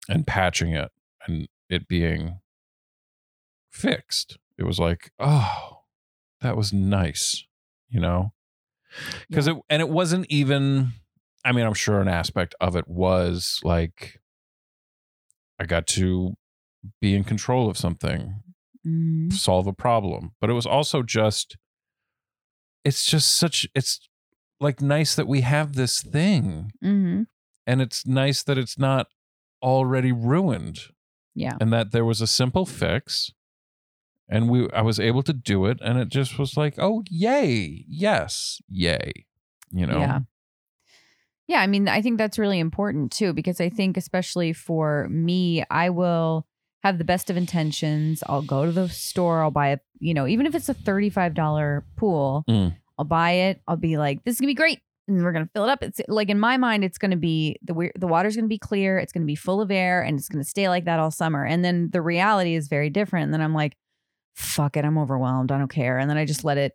[0.07, 0.91] and patching it
[1.27, 2.39] and it being
[3.69, 4.37] fixed.
[4.57, 5.81] It was like, oh,
[6.41, 7.43] that was nice,
[7.89, 8.33] you know?
[9.27, 10.93] Because it and it wasn't even
[11.43, 14.21] I mean, I'm sure an aspect of it was like
[15.59, 16.35] I got to
[17.01, 18.41] be in control of something,
[18.85, 19.31] Mhm.
[19.33, 20.33] solve a problem.
[20.41, 21.57] But it was also just
[22.83, 23.99] it's just such it's
[24.59, 27.27] like nice that we have this thing Mhm.
[27.65, 29.07] and it's nice that it's not
[29.61, 30.79] already ruined
[31.33, 31.57] Yeah.
[31.61, 33.31] and that there was a simple fix
[34.29, 37.85] and we I was able to do it and it just was like, "Oh, yay.
[37.87, 38.61] Yes.
[38.69, 39.25] Yay."
[39.71, 39.99] You know.
[39.99, 40.19] Yeah.
[41.47, 45.63] Yeah, I mean, I think that's really important too, because I think, especially for me,
[45.69, 46.47] I will
[46.83, 48.23] have the best of intentions.
[48.27, 51.83] I'll go to the store, I'll buy a, you know, even if it's a $35
[51.95, 52.75] pool, Mm.
[52.97, 53.61] I'll buy it.
[53.67, 54.79] I'll be like, this is gonna be great.
[55.07, 55.81] And we're gonna fill it up.
[55.83, 58.99] It's like in my mind, it's gonna be the we- the water's gonna be clear,
[58.99, 61.43] it's gonna be full of air, and it's gonna stay like that all summer.
[61.45, 63.25] And then the reality is very different.
[63.25, 63.75] And then I'm like,
[64.35, 65.51] fuck it, I'm overwhelmed.
[65.51, 65.97] I don't care.
[65.97, 66.73] And then I just let it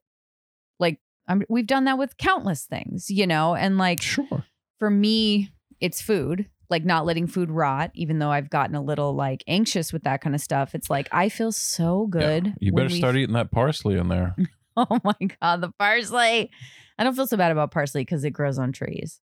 [0.81, 4.45] like I'm, we've done that with countless things, you know, and like Sure.
[4.79, 5.51] for me,
[5.81, 9.93] it's food, like not letting food rot, even though I've gotten a little like anxious
[9.93, 10.75] with that kind of stuff.
[10.75, 12.47] It's like I feel so good.
[12.47, 12.53] Yeah.
[12.61, 14.35] You better start eating that parsley in there.
[14.81, 16.53] Oh my God, the parsley.
[16.99, 19.19] I don't feel so bad about parsley because it grows on trees.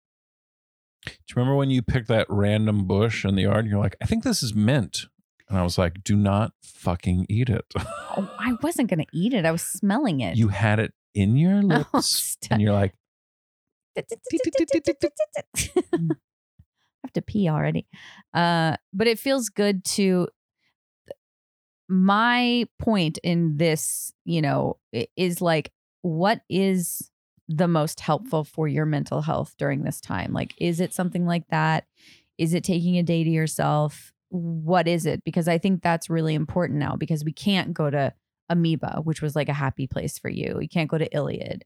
[1.04, 3.96] Do you remember when you picked that random bush in the yard and you're like,
[4.00, 5.08] I think this is mint?
[5.50, 7.66] And I was like, do not fucking eat it.
[7.76, 9.44] Oh, I wasn't going to eat it.
[9.44, 10.38] I was smelling it.
[10.38, 12.06] you had it in your Oh, lips.
[12.06, 12.52] stop.
[12.52, 12.94] and you're like,
[13.98, 14.02] I
[17.12, 17.86] have to pee already.
[18.34, 20.28] Uh, but it feels good to.
[21.88, 24.78] My point in this, you know,
[25.16, 27.10] is like, what is
[27.48, 30.32] the most helpful for your mental health during this time?
[30.32, 31.84] Like, is it something like that?
[32.38, 34.12] Is it taking a day to yourself?
[34.30, 35.22] What is it?
[35.24, 38.14] Because I think that's really important now because we can't go to
[38.48, 40.58] Amoeba, which was like a happy place for you.
[40.60, 41.64] You can't go to Iliad.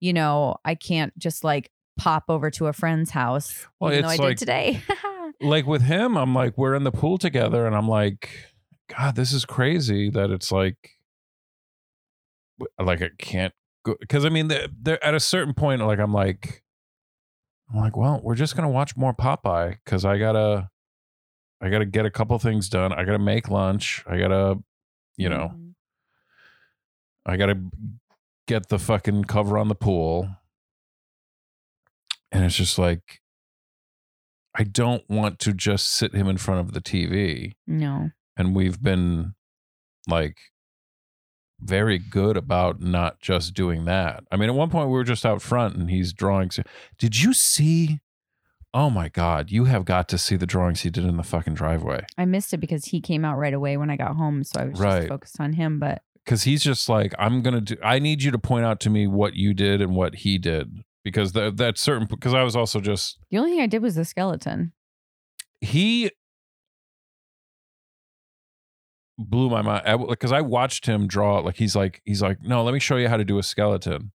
[0.00, 3.66] You know, I can't just like pop over to a friend's house.
[3.80, 4.82] Well, even though I it's did like- today.
[5.40, 8.30] like with him, I'm like, we're in the pool together, and I'm like,
[8.96, 10.76] God, this is crazy that it's like,
[12.80, 13.52] like I can't
[13.84, 16.62] go because I mean, they're, they're at a certain point, like I'm like,
[17.72, 20.70] I'm like, well, we're just gonna watch more Popeye because I gotta,
[21.60, 22.92] I gotta get a couple things done.
[22.92, 24.02] I gotta make lunch.
[24.06, 24.56] I gotta,
[25.16, 25.74] you know, Mhm.
[27.26, 27.60] I gotta
[28.46, 30.28] get the fucking cover on the pool.
[32.32, 33.20] And it's just like
[34.54, 37.52] I don't want to just sit him in front of the TV.
[37.66, 38.10] No.
[38.36, 39.34] And we've been
[40.08, 40.36] like
[41.60, 44.24] very good about not just doing that.
[44.30, 46.50] I mean, at one point we were just out front and he's drawing.
[46.98, 48.00] Did you see?
[48.74, 51.54] Oh my God, you have got to see the drawings he did in the fucking
[51.54, 52.04] driveway.
[52.18, 54.44] I missed it because he came out right away when I got home.
[54.44, 54.98] So I was Right.
[54.98, 55.78] just focused on him.
[55.78, 58.90] But because he's just like i'm gonna do i need you to point out to
[58.90, 62.54] me what you did and what he did because that that certain because i was
[62.56, 64.72] also just the only thing I did was the skeleton.
[65.60, 66.10] he
[69.18, 72.72] blew my mind because I, watched him draw like he's like he's like no let
[72.72, 74.12] me show you how to do a skeleton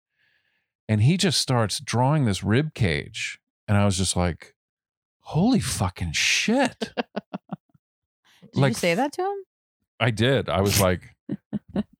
[0.88, 4.54] and he just starts drawing this rib cage and i was just like
[5.20, 6.92] holy fucking shit
[8.52, 9.36] Did Like, you say that to him?
[10.00, 11.14] i did i was like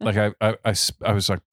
[0.01, 0.75] like I, I i
[1.05, 1.41] i was like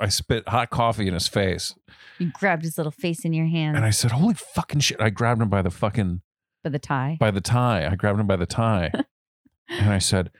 [0.00, 1.74] i spit hot coffee in his face
[2.18, 5.10] You grabbed his little face in your hand And I said, "Holy fucking shit!" I
[5.10, 6.22] grabbed him by the fucking
[6.64, 7.16] by the tie.
[7.20, 7.86] by the tie.
[7.86, 8.90] I grabbed him by the tie,
[9.68, 10.30] and I said,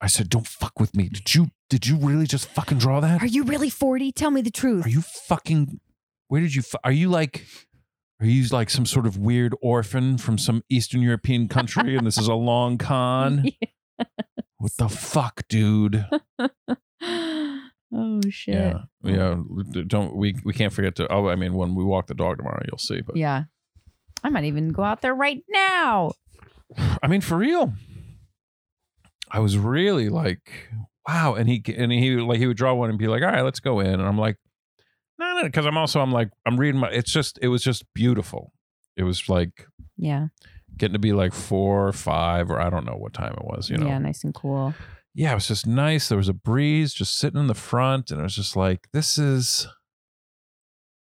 [0.00, 1.08] "I said, don't fuck with me.
[1.08, 3.22] Did you did you really just fucking draw that?
[3.22, 4.12] Are you really 40?
[4.12, 4.86] Tell me the truth.
[4.86, 5.80] Are you fucking
[6.28, 6.60] where did you?
[6.60, 7.46] F- are you like?
[8.20, 12.18] Are you like some sort of weird orphan from some Eastern European country, and this
[12.18, 13.44] is a long con?
[14.58, 16.06] What the fuck, dude?
[17.94, 18.54] oh shit.
[18.54, 19.36] Yeah, yeah.
[19.86, 20.34] Don't we?
[20.44, 21.10] We can't forget to.
[21.12, 23.00] Oh, I mean, when we walk the dog tomorrow, you'll see.
[23.00, 23.44] But Yeah.
[24.22, 26.12] I might even go out there right now.
[27.02, 27.74] I mean, for real.
[29.30, 30.50] I was really like,
[31.08, 31.34] wow.
[31.34, 33.60] And he and he like he would draw one and be like, all right, let's
[33.60, 33.86] go in.
[33.88, 34.36] And I'm like,
[35.18, 36.88] no, no, because I'm also I'm like I'm reading my.
[36.90, 38.52] It's just it was just beautiful.
[38.96, 39.66] It was like
[39.96, 40.28] Yeah.
[40.76, 43.68] getting to be like four or five or I don't know what time it was.
[43.70, 43.86] You know.
[43.86, 44.72] Yeah, nice and cool.
[45.14, 46.08] Yeah, it was just nice.
[46.08, 49.16] There was a breeze just sitting in the front, and it was just like, this
[49.18, 49.66] is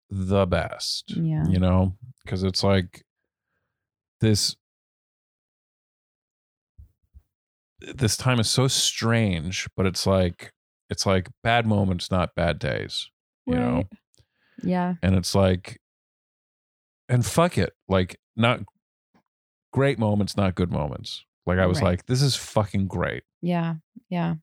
[0.09, 1.45] the best, Yeah.
[1.49, 1.95] you know,
[2.25, 3.05] because it's like
[4.21, 4.57] this.
[7.95, 10.53] This time is so strange, but it's like
[10.91, 13.09] it's like bad moments, not bad days,
[13.47, 13.75] you know.
[13.77, 13.87] Right.
[14.63, 14.95] Yeah.
[15.03, 15.81] And it's like,
[17.09, 18.61] and fuck it, like not
[19.73, 21.25] great moments, not good moments.
[21.47, 21.91] Like I was Right.
[21.91, 23.23] like, this is fucking great.
[23.43, 23.75] Yeah.
[24.09, 24.35] Yeah.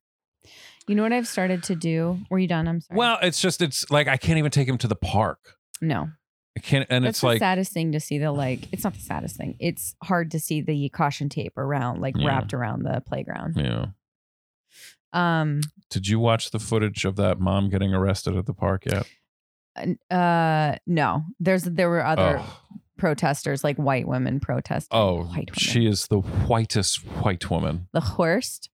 [0.88, 2.20] You know what I've started to do?
[2.30, 2.68] Were you done?
[2.68, 2.98] I'm sorry.
[2.98, 5.58] Well, it's just it's like I can't even take him to the park.
[5.82, 6.10] no.
[6.56, 8.96] I can't, and That's it's the like saddest thing to see the like it's not
[8.96, 9.56] the saddest thing.
[9.60, 12.28] It's hard to see the caution tape around like Yeah.
[12.30, 13.54] wrapped around the playground.
[13.58, 13.86] yeah.
[15.14, 19.08] Um Did you watch the footage of that mom getting arrested at the park yet?
[20.10, 21.26] uh no.
[21.40, 22.60] There's there were other oh,
[22.98, 24.98] protesters like white women protesting.
[24.98, 25.54] oh white women.
[25.56, 27.88] she is the whitest white woman.
[27.94, 28.70] the worst.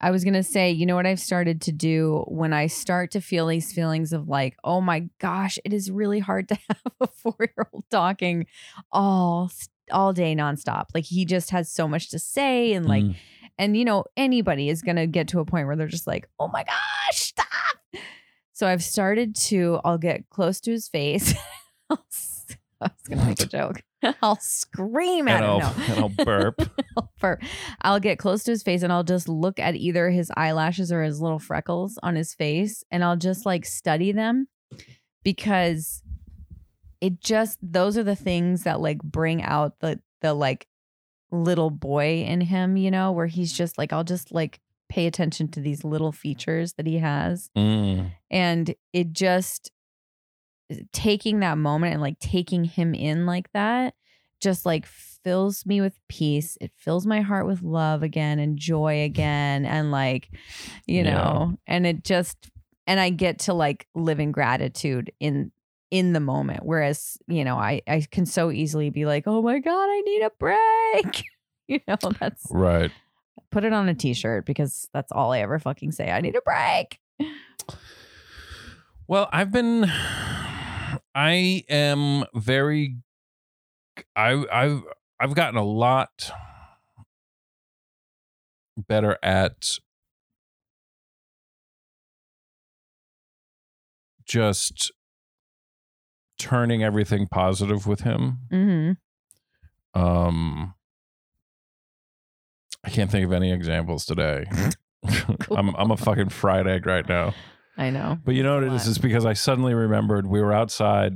[0.00, 3.20] I was gonna say, you know what I've started to do when I start to
[3.20, 7.06] feel these feelings of like, oh my gosh, it is really hard to have a
[7.08, 8.46] four year old talking
[8.92, 9.50] all
[9.90, 10.84] all day nonstop.
[10.94, 13.16] Like he just has so much to say, and like, Mm.
[13.58, 16.46] and you know, anybody is gonna get to a point where they're just like, oh
[16.46, 17.46] my gosh, stop.
[18.52, 19.80] So I've started to.
[19.84, 21.34] I'll get close to his face.
[22.80, 23.82] I'll I was gonna make a joke.
[24.22, 25.68] I'll scream at and him.
[25.68, 25.84] I'll No.
[25.94, 26.60] and I'll burp.
[27.18, 27.40] for
[27.82, 31.02] I'll get close to his face and I'll just look at either his eyelashes or
[31.02, 34.46] his little freckles on his face and I'll just like study them
[35.24, 36.02] because
[37.00, 40.66] it just those are the things that like bring out the the like
[41.30, 45.48] little boy in him, you know, where he's just like I'll just like pay attention
[45.48, 48.12] to these little features that he has Mm.
[48.30, 49.70] and it just
[50.92, 53.94] taking that moment and like taking him in like that
[54.40, 59.02] just like fills me with peace it fills my heart with love again and joy
[59.02, 60.28] again and like
[60.86, 61.14] you Yeah.
[61.14, 62.50] know and it just
[62.86, 65.50] and i get to like live in gratitude in
[65.90, 69.58] in the moment whereas you know i i can so easily be like oh my
[69.58, 71.24] god i need a break
[71.66, 72.92] you know that's Right.
[73.50, 76.42] put it on a t-shirt because that's all i ever fucking say i need a
[76.42, 77.00] break
[79.10, 79.90] Well, I've been
[81.14, 82.96] I am very
[84.14, 84.82] I I've
[85.20, 86.30] I've gotten a lot
[88.76, 89.78] better at
[94.24, 94.92] just
[96.38, 98.38] turning everything positive with him.
[98.50, 100.00] mm-hmm.
[100.00, 100.74] Um
[102.84, 104.44] I can't think of any examples today.
[105.56, 107.34] I'm I'm a fucking fried egg right now.
[107.78, 108.98] I know But you know what It's it is?
[108.98, 111.14] because I suddenly remembered we were outside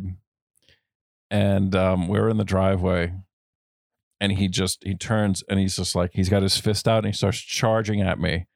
[1.30, 3.12] and um, we were in the driveway
[4.20, 7.06] and he just he turns and he's just like he's got his fist out and
[7.06, 8.46] he starts charging at me.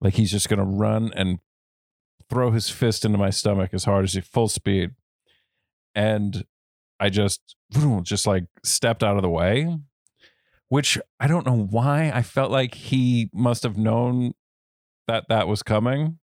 [0.00, 1.38] Like he's just gonna run and
[2.30, 4.90] throw his fist into my stomach as hard as he full speed.
[5.94, 6.44] And
[7.00, 7.56] I just
[8.02, 9.76] just like stepped out of the way.
[10.68, 12.10] Which I don't know why.
[12.14, 14.32] I felt like he must have known
[15.08, 16.18] that that was coming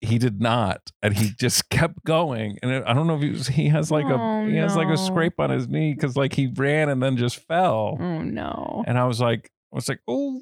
[0.00, 3.48] he did not and he just kept going and i don't know if he, was,
[3.48, 6.32] he has like Oh, a he has like a scrape on his knee because like
[6.34, 8.84] he ran and then just fell Oh no.
[8.86, 10.40] and i was like i was like oh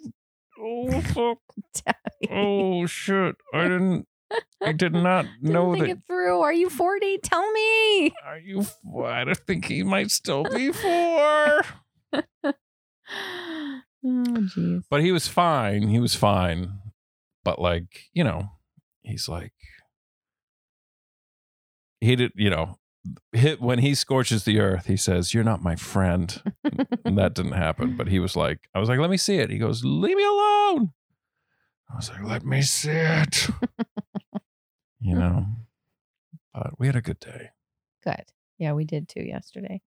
[0.61, 1.39] oh fuck
[2.31, 4.07] oh shit i didn't
[4.63, 6.41] i did not Didn't know think that it through.
[6.41, 7.19] Are you 40?
[7.19, 8.13] Tell me.
[8.27, 8.67] are you
[9.07, 11.63] i don't think he might still be four
[12.13, 12.23] oh
[14.05, 14.83] jeez.
[14.91, 16.73] but he was fine he was fine
[17.45, 18.51] but like you know
[19.07, 19.53] he's like
[22.01, 22.79] he did you know
[23.33, 26.43] hit when he scorches the earth he says you're not my friend.
[27.05, 29.51] And that didn't happen but he was like i was like let me see it.
[29.51, 30.93] He goes leave me alone.
[31.91, 33.49] I was like let me see it.
[35.01, 35.47] You know
[36.53, 37.51] but we had a good day.
[38.03, 38.25] Good.
[38.59, 39.83] Yeah, we did too yesterday.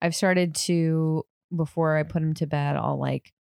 [0.00, 1.24] I've started to
[1.54, 3.32] before I put him to bed, I'll like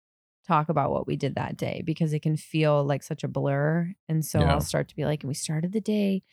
[0.51, 3.93] talk about what we did that day because it can feel like such a blur.
[4.09, 4.51] And so Yeah.
[4.53, 6.23] I'll start to be like, and we started the day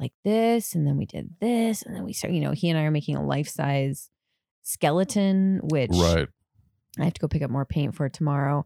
[0.00, 2.32] like this, and then we did this, and then we start.
[2.32, 4.10] You know, he and I are making a life size
[4.62, 6.28] skeleton, which Right.
[6.98, 8.64] I have to go pick up more paint for tomorrow.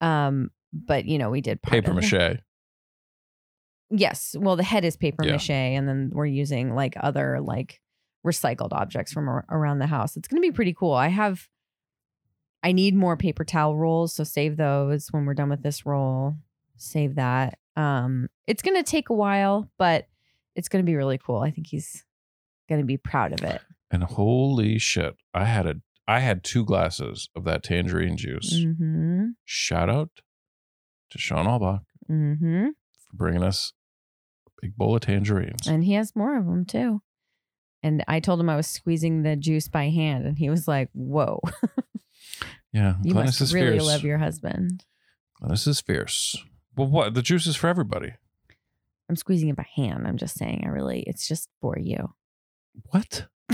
[0.00, 2.38] Um, but you know, we did Paper mache.
[3.90, 4.36] Yes.
[4.38, 5.32] Well, the head is paper Yeah.
[5.32, 7.80] mache, and then we're using like other like
[8.26, 10.16] recycled objects from ar- around the house.
[10.16, 10.92] It's going to be pretty cool.
[10.92, 11.48] I have,
[12.62, 16.34] I need more paper towel rolls, so save those when we're done with this roll.
[16.76, 17.58] Save that.
[17.76, 20.06] Um, it's to take a while, but
[20.56, 21.38] it's to be really cool.
[21.38, 22.04] I think he's
[22.80, 23.60] to be proud of it.
[23.90, 28.54] And holy shit, I had a I had two glasses of that tangerine juice.
[28.54, 29.26] Mm-hmm.
[29.44, 30.10] Shout out
[31.10, 31.80] to Sean Albach
[32.10, 32.68] Mm-hmm.
[32.68, 33.72] for bringing us
[34.46, 35.66] a big bowl of tangerines.
[35.66, 37.02] And he has more of them too.
[37.82, 40.88] And I told him I was squeezing the juice by hand, and he was like,
[40.94, 41.40] "Whoa,
[42.78, 43.86] yeah, you Glennis must is really fierce.
[43.86, 44.84] love your husband."
[45.42, 46.36] Glennis is fierce.
[46.76, 47.14] Well, what?
[47.14, 48.12] The juice is for everybody.
[49.08, 50.06] I'm squeezing it by hand.
[50.06, 52.14] I'm just saying, I really, it's just for you.
[52.90, 53.26] What?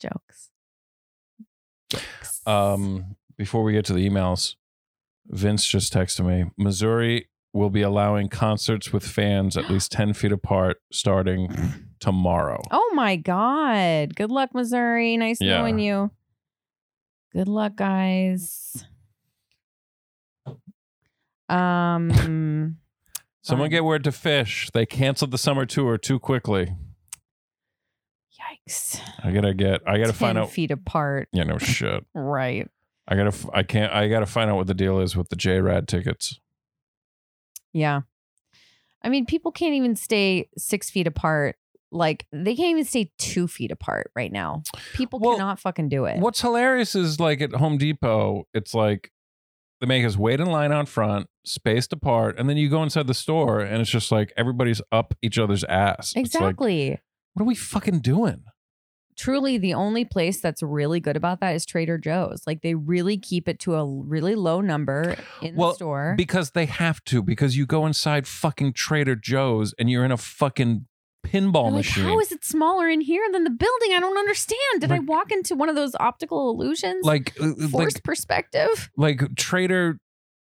[0.00, 0.50] Jokes.
[1.90, 2.40] Jokes.
[2.46, 4.54] Um, before we get to the emails,
[5.26, 6.50] Vince just texted me.
[6.56, 11.52] Missouri will be allowing concerts with fans at least ten feet apart starting
[12.00, 12.62] tomorrow.
[12.70, 14.14] oh my God.
[14.16, 15.16] Good luck, Missouri.
[15.16, 15.58] Nice Yeah.
[15.58, 16.10] knowing you.
[17.32, 18.84] Good luck, guys.
[21.48, 22.76] Um,
[23.42, 24.70] Someone get word to Phish.
[24.72, 26.74] They canceled the summer tour too quickly.
[28.68, 29.00] yikes.
[29.22, 29.80] I gotta get.
[29.86, 30.50] I gotta 10 find out.
[30.50, 31.28] feet apart.
[31.32, 32.04] Yeah, no shit.
[32.14, 32.68] Right.
[33.08, 33.34] I gotta.
[33.52, 33.92] I can't.
[33.92, 36.38] I gotta find out what the deal is with the JRAD tickets.
[37.72, 38.02] Yeah.
[39.02, 41.56] I mean, people can't even stay six feet apart.
[41.92, 44.62] Like, they can't even stay two feet apart right now.
[44.94, 46.18] People Well, cannot fucking do it.
[46.20, 49.10] What's hilarious is like at Home Depot, it's like
[49.80, 53.06] they make us wait in line out front, spaced apart, and then you go inside
[53.06, 56.12] the store and it's just like everybody's up each other's ass.
[56.14, 57.00] It's like, Exactly.
[57.34, 58.44] what are we fucking doing?
[59.16, 62.42] Truly, the only place that's really good about that is Trader Joe's.
[62.46, 66.14] Like, they really keep it to a really low number in Well, the store.
[66.16, 70.16] Because they have to, because you go inside fucking Trader Joe's and you're in a
[70.16, 70.86] fucking
[71.30, 72.04] pinball like, machine.
[72.04, 73.92] how is it smaller in here than the building?
[73.94, 74.80] I don't understand.
[74.80, 77.04] Did I walk into one of those optical illusions?
[77.04, 78.90] like, uh, like, forced perspective?
[78.96, 79.98] like Trader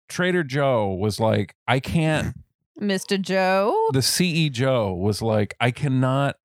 [0.10, 2.36] Trader Joe was like, I can't
[2.82, 3.20] Mr.
[3.20, 3.76] Joe?
[3.92, 6.36] the CE Joe was like, I cannot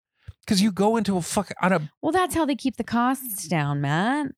[0.45, 3.47] because you go into a fuck on a Well, that's how they keep the costs
[3.47, 4.29] down, Matt.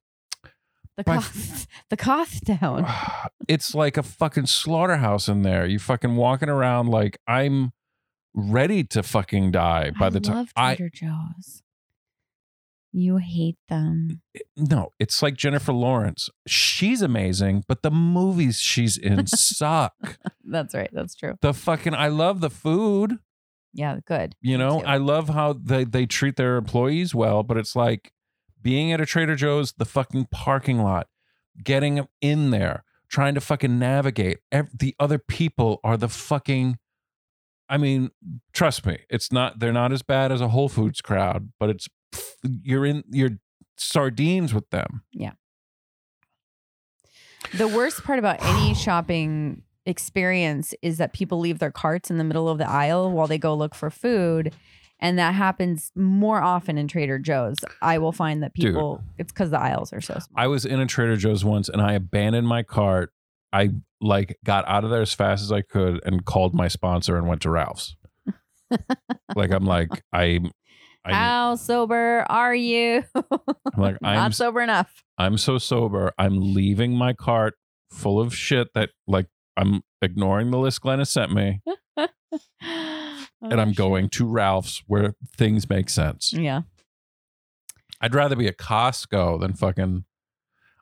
[0.96, 2.86] The costs, the costs down.
[3.48, 5.66] it's like a fucking slaughterhouse in there.
[5.66, 7.72] You fucking walking around like I'm
[8.34, 11.62] ready to fucking die by I the time I Trader Joe's.
[12.96, 14.22] You hate them.
[14.56, 16.30] no, it's like Jennifer Lawrence.
[16.46, 20.18] She's amazing, but the movies she's in suck.
[20.44, 20.90] That's right.
[20.92, 21.34] That's true.
[21.40, 23.18] The fucking I love the food.
[23.72, 24.36] Yeah, good.
[24.40, 24.80] You know.
[24.86, 28.12] I love how they, they treat their employees well, but it's like
[28.62, 31.08] being at a Trader Joe's, the fucking parking lot,
[31.64, 34.38] getting in there, trying to fucking navigate.
[34.52, 36.78] The other people are the fucking.
[37.68, 38.10] I mean,
[38.52, 39.58] trust me, it's not.
[39.58, 41.88] They're not as bad as a Whole Foods crowd, but it's
[42.62, 43.38] you're in you're
[43.76, 45.02] sardines with them.
[45.12, 45.32] Yeah.
[47.56, 52.24] The worst part about any shopping experience is that people leave their carts in the
[52.24, 54.54] middle of the aisle while they go look for food.
[55.00, 57.56] And that happens more often in Trader Joe's.
[57.82, 58.74] I will find that Dude.
[58.74, 60.34] people, it's because the aisles are so small.
[60.36, 63.12] I was in a Trader Joe's once and I abandoned my cart.
[63.54, 67.16] I like got out of there as fast as I could and called my sponsor
[67.16, 67.96] and went to Ralph's.
[69.36, 70.40] like I'm like I
[71.04, 73.04] I How sober are you?
[73.14, 73.22] I'm
[73.76, 75.04] like I'm Not sober enough.
[75.18, 76.12] I'm so sober.
[76.18, 77.54] I'm leaving my cart
[77.90, 81.60] full of shit that like I'm ignoring the list Glennis sent me
[81.96, 82.10] and
[83.52, 86.32] oh, I'm going to Ralph's where things make sense.
[86.32, 86.62] Yeah.
[88.00, 90.04] I'd rather be at Costco than fucking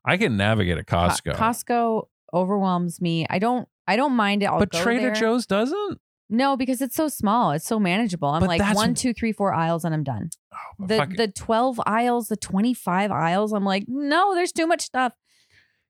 [0.04, 1.36] I can navigate at Co- Costco.
[1.36, 3.26] Costco overwhelms me.
[3.28, 3.68] I don't.
[3.86, 4.46] I don't mind it.
[4.46, 5.14] I'll but Trader there.
[5.14, 6.00] Joe's doesn't?
[6.30, 7.50] No, because it's so small.
[7.50, 8.28] It's so manageable.
[8.28, 10.30] I'm But like one, two, three, four aisles, and I'm done.
[10.52, 13.52] Oh, The the twelve aisles, the twenty five aisles.
[13.52, 15.14] I'm like, no, there's too much stuff.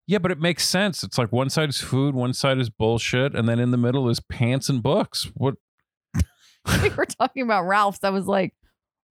[0.06, 1.04] Yeah, but it makes sense.
[1.04, 4.08] It's like one side is food, one side is bullshit, and then in the middle
[4.08, 5.30] is pants and books.
[5.34, 5.54] What?
[6.82, 8.02] we were talking about Ralph's.
[8.02, 8.54] I was like,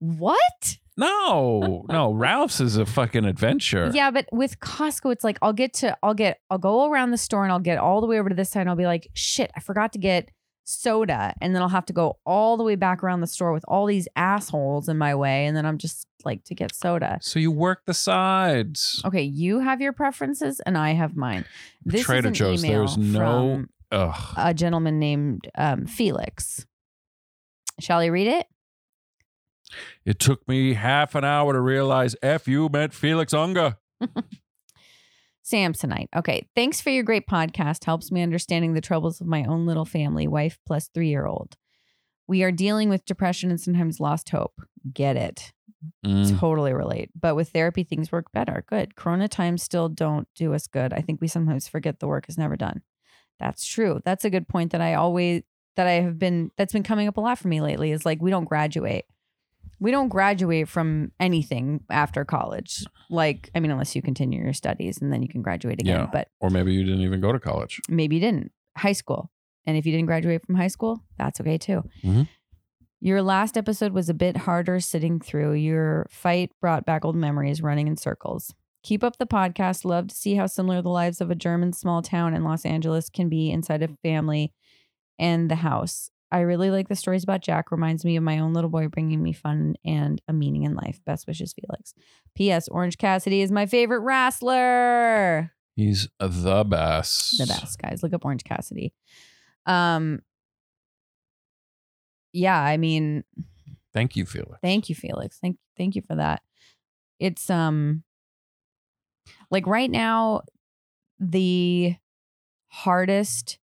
[0.00, 0.76] what?
[0.96, 2.12] No, no.
[2.12, 3.90] Ralph's is a fucking adventure.
[3.94, 7.18] Yeah, but with Costco, it's like I'll get to, I'll get, I'll go around the
[7.18, 9.08] store and I'll get all the way over to this side and I'll be like,
[9.14, 10.30] shit, I forgot to get
[10.64, 11.34] soda.
[11.40, 13.86] And then I'll have to go all the way back around the store with all
[13.86, 15.46] these assholes in my way.
[15.46, 17.18] And then I'm just like to get soda.
[17.22, 19.00] So you work the sides.
[19.04, 21.46] Okay, you have your preferences and I have mine.
[21.84, 24.34] This Trader is an Joe's, email there's no- from Ugh.
[24.36, 26.66] a gentleman named um, Felix.
[27.80, 28.46] Shall I read it?
[30.04, 33.76] It took me half an hour to realize F you meant Felix Unger.
[35.44, 36.08] Samsonite.
[36.14, 36.48] Okay.
[36.54, 37.84] Thanks for your great podcast.
[37.84, 41.56] Helps me understanding the troubles of my own little family, wife plus three year old.
[42.28, 44.54] We are dealing with depression and sometimes lost hope.
[44.92, 45.52] Get it.
[46.06, 46.38] Mm.
[46.38, 47.10] Totally relate.
[47.18, 48.64] But with therapy, things work better.
[48.68, 48.94] Good.
[48.94, 50.92] Corona times still don't do us good.
[50.92, 52.82] I think we sometimes forget the work is never done.
[53.40, 54.00] That's true.
[54.04, 55.42] That's a good point that I always,
[55.74, 58.22] that I have been, that's been coming up a lot for me lately is like,
[58.22, 59.06] we don't graduate.
[59.82, 62.84] We don't graduate from anything after college.
[63.10, 66.00] Like, I mean, unless you continue your studies and then you can graduate again.
[66.00, 66.06] Yeah.
[66.12, 67.80] But Or maybe you didn't even go to college.
[67.88, 68.52] maybe you didn't.
[68.76, 69.30] High school.
[69.66, 71.82] And if you didn't graduate from high school, that's okay too.
[72.04, 72.28] Mhm.
[73.00, 75.54] Your last episode was a bit harder sitting through.
[75.54, 78.54] Your fight brought back old memories running in circles.
[78.84, 79.84] Keep up the podcast.
[79.84, 83.08] Love to see how similar the lives of a German small town in Los Angeles
[83.10, 84.52] can be inside a family
[85.18, 86.10] and the house.
[86.32, 87.70] I really like the stories about Jack.
[87.70, 90.98] Reminds me of my own little boy bringing me fun and a meaning in life.
[91.04, 91.92] Best wishes, Felix.
[92.34, 92.66] P.S.
[92.68, 97.38] Orange Cassidy is my favorite wrestler He's the best.
[97.38, 98.92] the best guys look up orange cassidy
[99.66, 100.20] um
[102.32, 103.24] yeah i mean
[103.94, 104.58] Thank you, Felix.
[104.62, 106.42] thank you felix thank thank you for that
[107.18, 108.02] it's um
[109.50, 110.42] like right now
[111.20, 111.96] the
[112.68, 113.58] hardest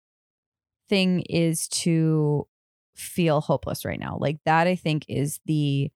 [0.89, 2.47] thing is to
[2.95, 5.91] feel hopeless right now like that i think is the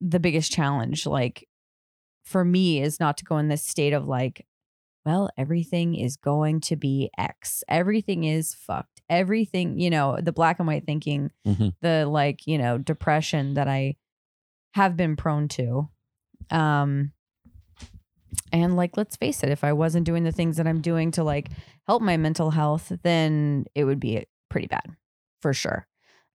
[0.00, 1.46] the biggest challenge like
[2.24, 4.46] for me is not to go in this state of like
[5.04, 7.62] well everything is going to be x.
[7.68, 9.02] Everything is fucked.
[9.10, 11.74] Everything you know the black and white thinking Mhm.
[11.82, 13.96] the like you know depression that i
[14.72, 15.88] have been prone to
[16.50, 17.12] um
[18.52, 21.22] and like let's face it if i wasn't doing the things that i'm doing to
[21.22, 21.50] like
[21.86, 24.96] help my mental health then it would be pretty bad
[25.44, 25.86] for sure.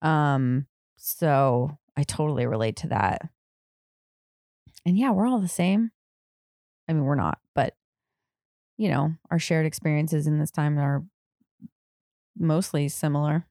[0.01, 3.21] Um so i totally relate to that.
[4.87, 5.91] And yeah we're all the same.
[6.89, 7.75] I mean we're not but
[8.79, 11.05] you know our shared experiences in this time are
[12.39, 13.47] mostly similar.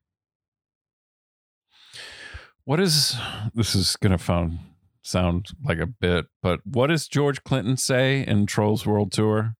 [2.65, 3.15] What is
[3.53, 4.57] this is gonna sound
[5.03, 9.53] sound like a bit, but what does George Clinton say in Trolls World Tour?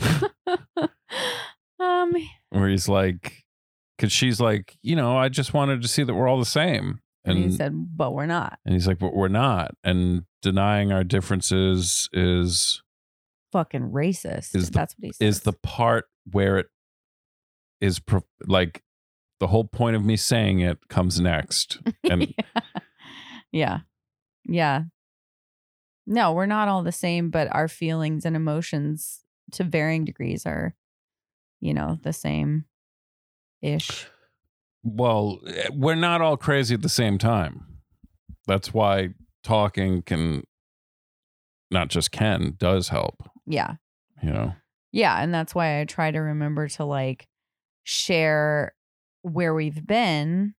[1.78, 2.12] um
[2.50, 3.44] Where he's like,
[4.02, 6.98] because she's like, you know, I just wanted to see that we're all the same.
[7.24, 9.76] and And he said but we're not and he's like, but we're not.
[9.84, 12.82] And denying our differences is
[13.52, 16.66] fucking racist Is the- that's what he says is the part where it
[17.80, 18.82] is pro- like
[19.38, 21.78] the whole point of me saying it comes next.
[22.10, 22.34] And
[23.52, 23.80] yeah.
[24.44, 24.82] Yeah.
[26.08, 29.20] No, we're not all the same, but our feelings and emotions
[29.52, 30.74] to varying degrees are,
[31.60, 32.64] you know, the same
[33.62, 34.06] ish.
[34.82, 37.78] Well, eh, we're not all crazy at the same time.
[38.46, 39.10] That's why
[39.44, 40.44] talking can,
[41.70, 43.22] not just can, does help.
[43.46, 43.74] Yeah.
[44.22, 44.54] You know,
[44.92, 45.20] Yeah.
[45.20, 47.26] And that's why I try to remember to like
[47.84, 48.74] share
[49.22, 50.54] where we've been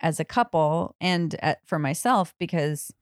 [0.00, 2.92] as a couple and at, for myself because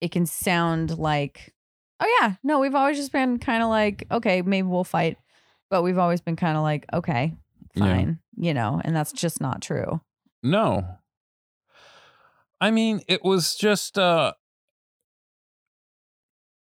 [0.00, 1.52] it can sound like,
[2.00, 5.18] oh, yeah, no, we've always just been kind of like, okay, maybe we'll fight.
[5.70, 7.34] But we've always been kind of like, okay,
[7.78, 7.84] Yeah.
[7.84, 10.00] fine, you know, and that's just not true.
[10.42, 10.84] no.
[12.60, 14.32] I mean, it was just, uh,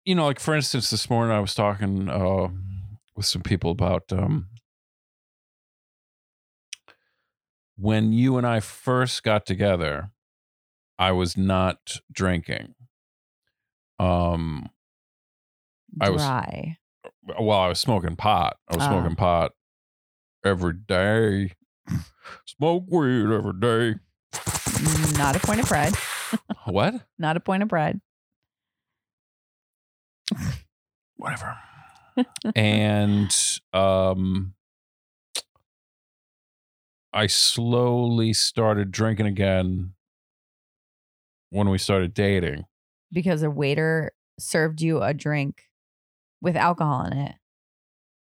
[0.05, 2.47] you know, like for instance, this morning I was talking uh,
[3.15, 4.47] with some people about um,
[7.77, 10.09] when you and I first got together.
[10.99, 12.75] I was not drinking.
[13.99, 14.69] Um,
[15.99, 16.21] I was-
[17.39, 18.57] well, I was smoking pot.
[18.69, 18.89] I was Ah.
[18.89, 19.51] smoking pot
[20.43, 21.53] every day.
[22.45, 23.99] Smoke weed every day.
[25.17, 25.93] Not a point of pride.
[26.65, 26.95] what?
[27.17, 27.99] Not a point of pride.
[31.17, 31.57] Whatever.
[32.55, 33.35] and
[33.73, 34.53] um
[37.13, 39.93] I slowly started drinking again
[41.51, 42.65] when we started dating.
[43.11, 45.63] Because a waiter served you a drink
[46.41, 47.35] with alcohol in it.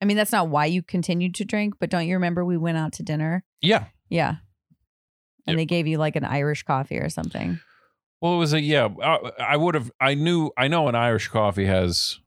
[0.00, 2.76] I mean, that's not why you continued to drink, but don't you remember we went
[2.78, 3.44] out to dinner?
[3.60, 3.84] Yeah.
[4.10, 4.36] Yeah.
[5.46, 5.56] And Yep.
[5.56, 7.60] they gave you like an Irish coffee or something.
[8.20, 8.88] Well, it was a yeah.
[9.02, 9.90] I, I would have.
[10.00, 10.50] I knew.
[10.56, 12.18] I know an Irish coffee has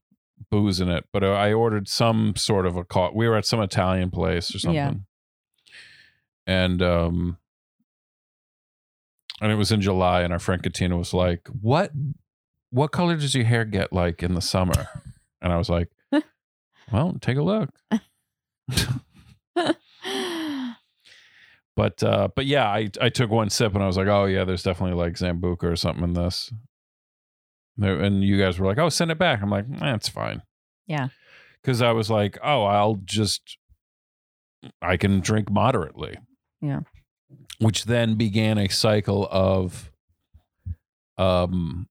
[0.49, 3.45] booze in it, but uh, I ordered some sort of a co We were at
[3.45, 4.93] some Italian place or something, Yeah.
[6.47, 7.37] and um,
[9.41, 11.91] and it was in July, and our friend Katina was like, "What,
[12.69, 14.87] what color does your hair get like in the summer?"
[15.41, 15.89] and I was like,
[16.91, 17.69] "Well, take a look."
[21.79, 24.43] But uh, but yeah, I I took one sip and I was like, oh yeah,
[24.43, 26.51] there's definitely like Sambuca or something in this.
[27.77, 29.41] And you guys were like, oh, send it back.
[29.41, 30.41] I'm like, eh, fine.
[30.87, 31.07] Yeah.
[31.61, 33.57] Because I was like, oh, I'll just
[34.81, 36.17] I can drink moderately.
[36.59, 36.81] Yeah.
[37.59, 39.89] Which then began a cycle of
[41.17, 41.87] um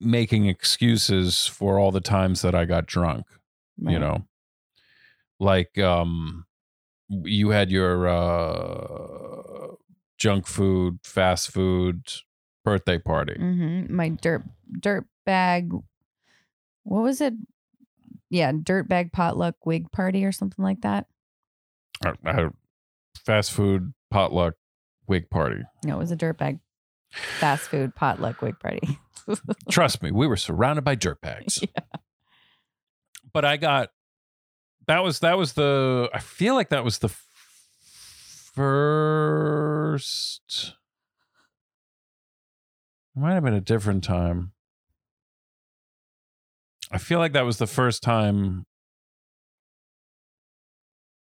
[0.00, 3.26] making excuses for all the times that I got drunk
[3.82, 4.26] you know
[5.38, 6.44] like um
[7.08, 9.74] you had your uh
[10.18, 12.06] junk food fast food
[12.64, 13.94] birthday party Mm-hmm.
[13.94, 14.42] My dirt
[14.80, 15.72] dirt bag.
[16.82, 17.34] What was it?
[18.30, 21.06] Yeah, dirt bag potluck wig party or something like that.
[22.04, 22.50] I- I had
[23.24, 24.54] fast food potluck
[25.06, 26.58] wig party No, it was a dirt bag
[27.38, 28.98] fast food potluck wig party.
[29.70, 31.60] trust me we were surrounded by dirt bags
[33.32, 33.90] but i got
[34.86, 37.08] that was that was the i feel like that was the
[39.40, 40.74] first
[43.16, 44.52] it might have been a different time
[46.90, 48.64] i feel like that was the first time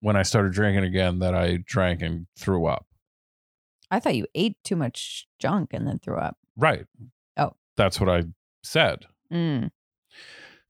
[0.00, 2.84] when i started drinking again that i drank and threw up
[3.90, 6.36] I thought you ate too much junk and then threw up.
[6.58, 6.84] right
[7.38, 7.54] Oh.
[7.76, 8.24] that's what i
[8.62, 9.70] said Mm.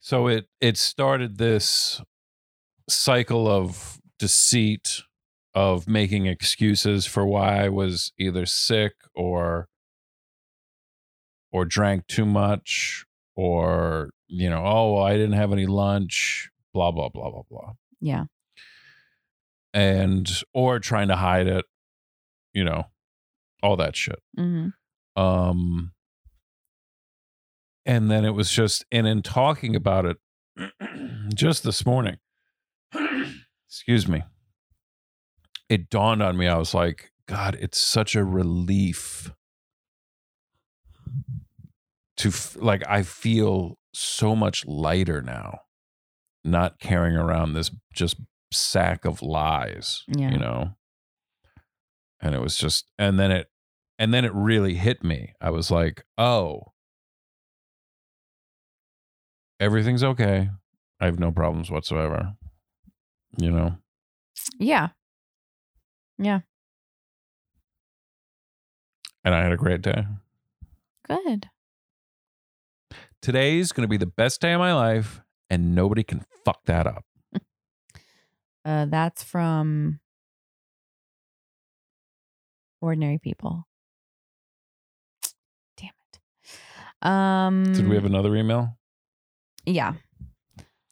[0.00, 2.00] So it it started this
[2.88, 5.02] cycle of deceit
[5.54, 9.68] of making excuses for why I was either sick or
[11.50, 16.90] or drank too much or you know, oh, well, I didn't have any lunch, blah
[16.90, 17.72] blah blah blah blah.
[18.00, 18.24] Yeah.
[19.74, 21.64] And or trying to hide it,
[22.52, 22.84] you know,
[23.62, 24.20] all that shit.
[24.36, 24.68] hmm
[25.16, 25.92] Um,
[27.88, 30.18] and then it was just, and in talking about it
[31.34, 32.18] just this morning,
[33.68, 34.22] excuse me,
[35.68, 36.46] it dawned on me.
[36.46, 39.32] I was like, God, it's such a relief
[42.18, 45.60] to f- like, I feel so much lighter now,
[46.44, 48.16] not carrying around this just
[48.52, 50.30] sack of lies, Yeah.
[50.30, 50.74] you know?
[52.20, 53.46] And it was just, and then it,
[53.98, 55.32] and then it really hit me.
[55.40, 56.72] I was like, oh,
[59.60, 60.50] everything's okay.
[61.00, 62.34] I have no problems whatsoever.
[63.36, 63.76] You know?
[64.58, 64.88] Yeah.
[66.18, 66.40] Yeah.
[69.24, 70.06] And I had a great day.
[71.06, 71.48] Good.
[73.20, 76.86] Today's going to be the best day of my life, and nobody can fuck that
[76.86, 77.04] up.
[78.64, 79.98] Uh, that's from
[82.82, 83.66] Ordinary People.
[85.78, 87.06] Damn it.
[87.06, 87.72] Um.
[87.72, 88.77] Did we have another email?
[89.68, 89.94] Yeah.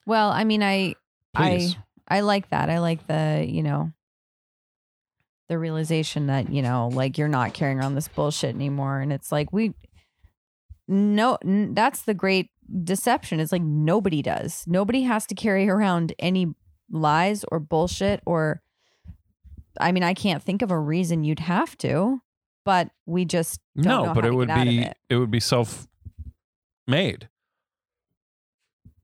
[0.06, 0.94] Well, I mean, I
[1.34, 1.76] Please.
[2.08, 2.70] I like that.
[2.70, 3.92] I like the, you know,
[5.48, 9.00] the realization that, you know, like you're not carrying around this bullshit anymore.
[9.00, 9.74] And it's like, we,
[10.88, 12.50] no, n- that's the great
[12.84, 13.40] deception.
[13.40, 14.64] It's like nobody does.
[14.66, 16.54] Nobody has to carry around any
[16.90, 18.62] lies or bullshit or,
[19.80, 22.20] I mean, I can't think of a reason you'd have to,
[22.64, 24.96] but we just don't no, but it to would get out of be it.
[25.10, 25.16] it.
[25.16, 25.86] would be self
[26.86, 27.28] made.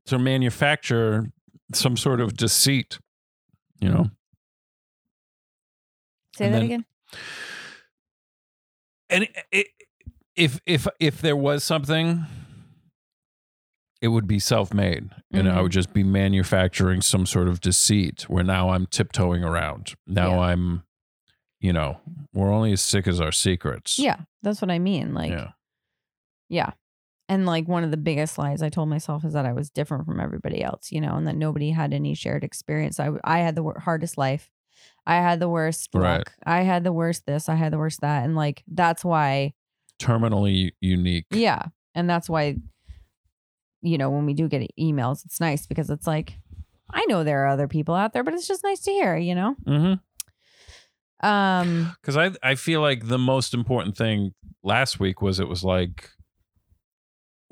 [0.07, 1.31] To manufacture
[1.75, 2.99] some sort of deceit,
[3.81, 4.11] you know.
[6.37, 6.85] Say and that then- again.
[9.11, 9.67] and it, it,
[10.35, 12.25] if if if there was something
[14.01, 15.63] it would be self-made and i mm-hmm.
[15.63, 20.41] would just be manufacturing some sort of deceit where now i'm tiptoeing around now Yeah.
[20.41, 20.83] i'm
[21.61, 22.01] you know
[22.33, 25.13] we're only as sick as our secrets Yeah, that's what I mean.
[25.15, 25.51] Like, yeah
[26.49, 26.71] Yeah.
[27.33, 30.05] And like one of the biggest lies I told myself is that I was different
[30.05, 33.01] from everybody else, you know, and that nobody had any shared experience.
[33.01, 34.51] I I had the hardest life.
[35.07, 36.19] I had the worst Right.
[36.19, 36.33] luck.
[36.45, 37.49] I had the worst this.
[37.49, 38.27] I had the worst that.
[38.27, 39.55] And like that's why,
[39.99, 41.63] terminally unique yeah.
[41.95, 42.57] And that's why,
[43.81, 46.39] you know, when we do get emails, it's nice because it's like,
[46.91, 49.35] I know there are other people out there, but it's just nice to hear, you
[49.35, 49.57] know?
[49.67, 51.27] mm-hmm.
[51.27, 55.65] Um, because I, I feel like the most important thing last week was it was
[55.65, 56.11] like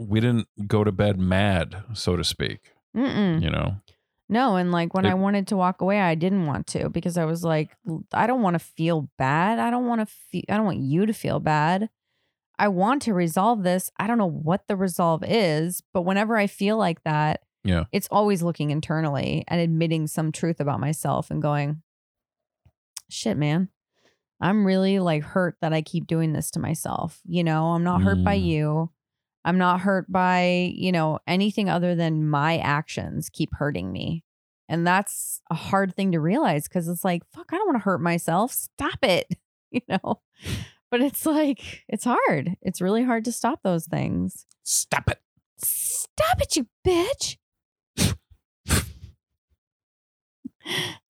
[0.09, 3.43] we didn't go to bed mad so to speak mm-mm.
[3.43, 3.77] you know
[4.29, 7.17] No, and like when It- I wanted to walk away, I didn't want to because
[7.19, 7.75] I was like,
[8.15, 9.59] I don't want to feel bad.
[9.59, 10.45] I don't want to feel.
[10.49, 11.91] I don't want you to feel bad.
[12.57, 13.91] I want to resolve this.
[13.99, 17.85] I don't know what the resolve is, but whenever I feel like that, Yeah.
[17.91, 21.83] it's always looking internally and admitting some truth about myself and going,
[23.09, 23.69] shit, man.
[24.41, 27.21] I'm really like hurt that I keep doing this to myself.
[27.27, 28.45] You know, I'm not hurt by Mm.
[28.45, 28.91] you.
[29.45, 34.25] I'm not hurt by, you know, anything other than my actions keep hurting me.
[34.69, 37.85] And that's a hard thing to realize because it's like, fuck, I don't want to
[37.85, 38.53] hurt myself.
[38.53, 39.27] Stop it.
[39.71, 40.21] you know.
[40.91, 42.57] But it's like it's hard.
[42.63, 44.47] It's really hard to stop those things.
[44.65, 45.21] Stop it.
[45.59, 47.37] Stop it, you bitch.
[47.97, 48.81] so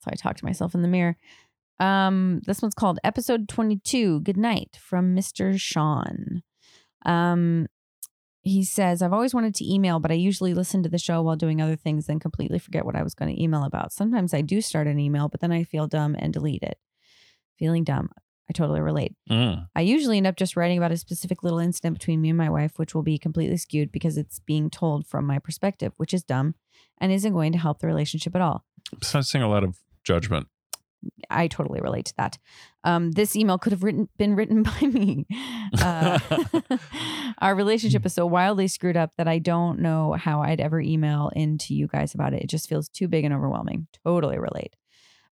[0.06, 1.16] I talk to myself in the mirror.
[1.78, 5.58] Um, this one's called episode 22, Good Night from Mr.
[5.58, 6.42] Sean.
[7.06, 7.68] Um,
[8.42, 11.36] he says, I've always wanted to email, but I usually listen to the show while
[11.36, 13.92] doing other things and completely forget what I was going to email about.
[13.92, 16.78] Sometimes I do start an email, but then I feel dumb and delete it.
[17.58, 18.10] Feeling dumb.
[18.48, 19.14] I totally relate.
[19.30, 19.68] Mm.
[19.76, 22.50] I usually end up just writing about a specific little incident between me and my
[22.50, 26.24] wife, which will be completely skewed because it's being told from my perspective, which is
[26.24, 26.56] dumb
[26.98, 28.64] and isn't going to help the relationship at all.
[28.92, 30.48] I'm Sensing a lot of judgment.
[31.28, 32.38] I totally relate to that.
[32.84, 35.26] Um, this email could have written been written by me.
[35.80, 36.18] Uh,
[37.38, 41.30] our relationship is so wildly screwed up that I don't know how I'd ever email
[41.34, 42.42] into you guys about it.
[42.42, 43.86] It just feels too big and overwhelming.
[44.04, 44.76] Totally relate.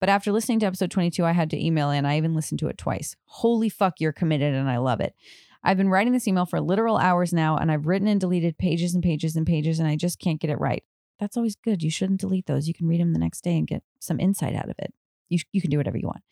[0.00, 2.04] But after listening to episode 22, I had to email in.
[2.04, 3.14] I even listened to it twice.
[3.24, 5.14] Holy fuck, you're committed and I love it.
[5.62, 8.94] I've been writing this email for literal hours now and I've written and deleted pages
[8.94, 10.82] and pages and pages and I just can't get it right.
[11.20, 11.84] That's always good.
[11.84, 12.66] You shouldn't delete those.
[12.66, 14.92] You can read them the next day and get some insight out of it.
[15.32, 16.22] You, you can do whatever you want.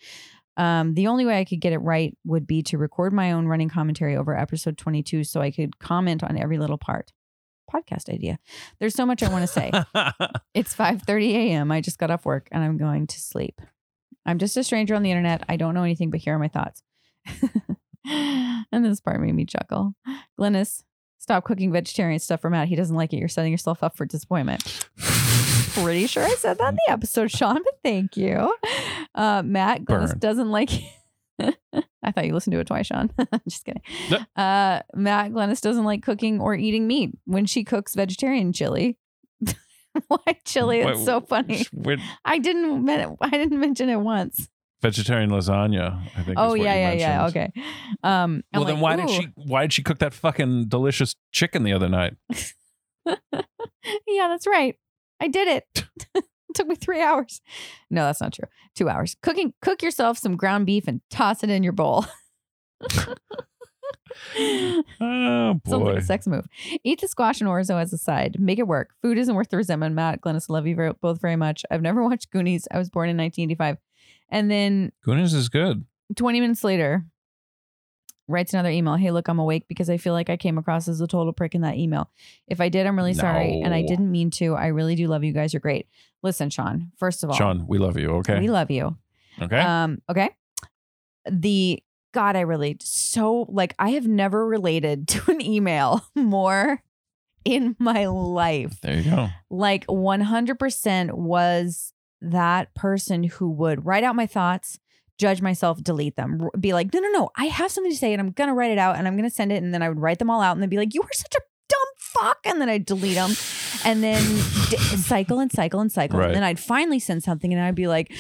[0.56, 3.46] Um, the only way I could get it right would be to record my own
[3.46, 7.12] running commentary over episode 22 so I could comment on every little part.
[7.72, 8.38] Podcast idea.
[8.78, 9.70] There's so much I want to say.
[10.52, 11.70] It's 5:30 a.m.
[11.70, 13.60] I just got off work and I'm going to sleep.
[14.26, 15.44] I'm just a stranger on the internet.
[15.48, 16.82] I don't know anything, but here are my thoughts.
[18.04, 19.94] and this part made me chuckle.
[20.38, 20.82] Glennis,
[21.18, 22.68] stop cooking vegetarian stuff for Matt.
[22.68, 23.18] He doesn't like it.
[23.18, 24.88] You're setting yourself up for disappointment.
[25.82, 28.54] Pretty sure I said that in the episode, Sean, but thank you.
[29.14, 30.18] Uh, Matt, Burn.
[30.18, 30.70] doesn't like
[32.02, 33.10] I thought you listened to it twice, Sean.
[33.48, 33.82] Just kidding.
[34.36, 37.10] Uh, Matt Glennis doesn't like cooking or eating meat.
[37.24, 38.98] When she cooks vegetarian chili,
[40.08, 40.80] why chili?
[40.80, 41.64] It's so funny.
[41.72, 42.88] Weird I didn't.
[42.88, 44.48] I didn't mention it once.
[44.82, 46.02] vegetarian lasagna.
[46.16, 46.36] I think.
[46.38, 47.26] Oh yeah, yeah, yeah.
[47.28, 47.52] Okay.
[48.02, 48.42] Um.
[48.52, 49.28] I'm Well, then like, why did she?
[49.34, 52.14] Why did she cook that fucking delicious chicken the other night?
[53.06, 54.76] yeah, that's right.
[55.20, 55.84] I did it.
[56.14, 57.40] it took me three hours.
[57.90, 58.48] No, that's not true.
[58.74, 59.16] Two hours.
[59.22, 59.54] Cooking.
[59.62, 62.06] Cook yourself some ground beef and toss it in your bowl.
[65.00, 66.46] Oh Sounds like a sex move.
[66.84, 68.36] Eat the squash and orzo as a side.
[68.38, 68.90] Make it work.
[69.02, 69.94] Food isn't worth the resentment.
[69.94, 71.64] Matt, Glennis, love you very, both very much.
[71.70, 72.66] I've never watched Goonies.
[72.70, 73.78] I was born in 1985.
[74.28, 75.84] And then Goonies is good.
[76.16, 77.04] 20 minutes later,
[78.30, 78.94] writes another email.
[78.94, 81.54] Hey, look, I'm awake because I feel like I came across as a total prick
[81.54, 82.10] in that email.
[82.46, 83.60] If I did, I'm really sorry.
[83.62, 84.54] And I didn't mean to.
[84.54, 85.52] I really do love you guys.
[85.52, 85.88] You're great.
[86.22, 88.10] Listen, Sean, first of all, Sean, we love you.
[88.16, 88.38] Okay.
[88.38, 88.96] we love you.
[89.40, 89.60] okay.
[89.60, 90.30] Um, okay.
[91.30, 96.82] The God, I relate so like I have never related to an email more
[97.44, 98.80] in my life.
[98.82, 99.28] there you go.
[99.48, 104.78] Like 100% was that person who would write out my thoughts,
[105.20, 108.20] judge myself, delete them, be like, no, no, no, I have something to say and
[108.20, 109.62] I'm going to write it out and I'm going to send it.
[109.62, 111.34] And then I would write them all out and then be like, you are such
[111.34, 112.38] a dumb fuck.
[112.44, 113.32] And then I'd delete them
[113.84, 114.22] and then
[114.70, 116.18] d- cycle and cycle and cycle.
[116.18, 116.26] Right.
[116.28, 118.10] And then I'd finally send something and I'd be like,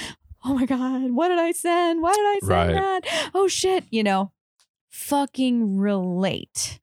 [0.44, 2.02] oh my God, what did I send?
[2.02, 2.74] Why did I send Right.
[2.74, 3.30] that?
[3.34, 4.32] Oh shit, you know,
[4.90, 6.78] fucking relate.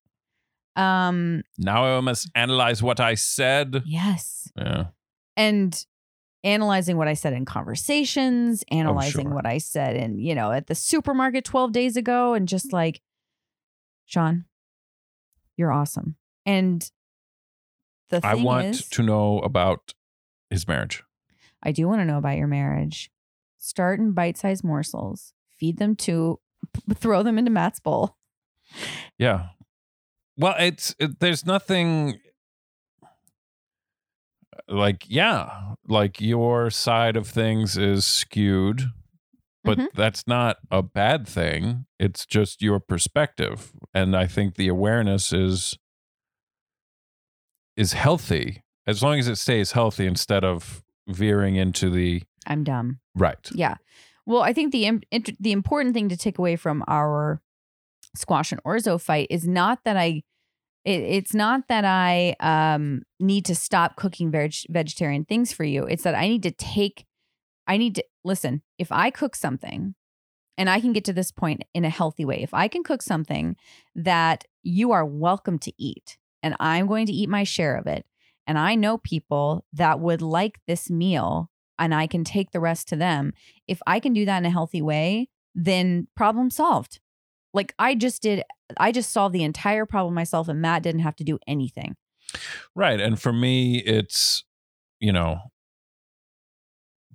[0.76, 3.84] Um, Now I must analyze what I said.
[3.86, 4.50] yes.
[4.58, 4.86] Yeah.
[5.36, 5.86] And
[6.48, 9.34] analyzing what I said in conversations, oh, analyzing sure.
[9.34, 13.02] what I said in, you know, at the supermarket 12 days ago, and just like,
[14.06, 14.46] Sean,
[15.58, 16.16] you're awesome.
[16.46, 16.90] And
[18.10, 19.94] the thing I want is, to know about
[20.50, 21.04] his marriage.
[21.62, 23.12] I do want to know about your marriage.
[23.58, 25.34] Start in bite-sized morsels.
[25.50, 26.40] Feed them to,
[26.74, 28.16] p- throw them into Matt's bowl.
[29.18, 29.48] Yeah.
[30.38, 32.20] Well, it's it, there's nothing
[34.68, 38.84] like yeah, like your side of things is skewed,
[39.64, 39.88] but Mhm.
[39.96, 41.86] that's not a bad thing.
[42.00, 45.78] It's just your perspective, and I think the awareness is
[47.76, 53.00] is healthy as long as it stays healthy instead of veering into the I'm dumb.
[53.16, 53.38] right.
[53.54, 53.76] Yeah.
[54.26, 55.02] Well, I think the im-
[55.40, 57.42] the important thing to take away from our
[58.16, 60.24] squash and orzo fight is not that I
[60.88, 65.84] it, it's not that I um need to stop cooking veg- vegetarian things for you.
[65.84, 67.06] It's that I need to take
[67.68, 68.62] I need to listen.
[68.80, 69.96] If I cook something
[70.58, 72.42] and I can get to this point in a healthy way.
[72.42, 73.58] If I can cook something
[73.96, 78.06] that you are welcome to eat and I'm going to eat my share of it
[78.48, 82.88] and I know people that would like this meal and I can take the rest
[82.88, 83.34] to them.
[83.68, 87.02] If I can do that in a healthy way, then problem solved.
[87.58, 88.44] Like I just did,
[88.78, 91.96] I just solved the entire problem myself, and Matt didn't have to do anything.
[92.76, 93.02] Right.
[93.02, 94.46] And for me, it's,
[95.00, 95.40] you know,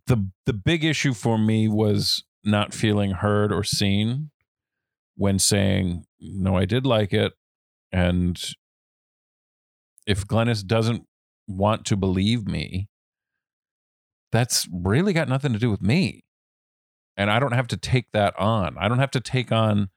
[0.08, 4.30] the the big issue for me was not feeling heard or seen.
[5.16, 7.32] when saying, no, I did like it.
[7.92, 8.40] And
[10.06, 11.06] if Glennis doesn't
[11.46, 12.88] want to believe me,
[14.30, 16.24] that's really got nothing to do with me.
[17.16, 18.76] And I don't have to take that on.
[18.78, 19.90] I don't have to take on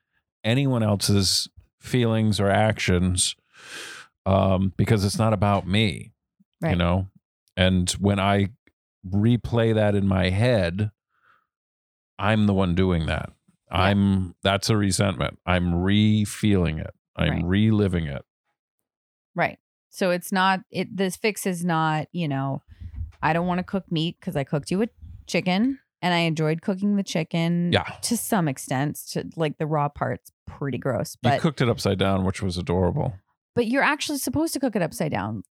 [0.46, 1.50] anyone else's
[1.82, 3.36] feelings or actions
[4.26, 6.14] um, because it's not about me,
[6.62, 7.08] you know?
[7.58, 8.50] And when I
[9.08, 10.92] replay that in my head,
[12.18, 13.32] I'm the one doing that.
[13.72, 13.82] Yeah.
[13.82, 15.38] I'm that's a resentment.
[15.46, 16.94] I'm re-feeling it.
[17.16, 17.44] I'm Right.
[17.46, 18.24] reliving it.
[19.36, 19.58] Right.
[19.90, 22.62] So it's not it this fix is not, you know,
[23.22, 24.88] I don't want to cook meat because I cooked you a
[25.28, 27.84] chicken and I enjoyed cooking the chicken Yeah.
[28.04, 28.98] to some extent.
[29.12, 31.16] To like the raw parts, pretty gross.
[31.22, 33.14] But you cooked it upside down, which was adorable.
[33.56, 35.44] but you're actually supposed to cook it upside down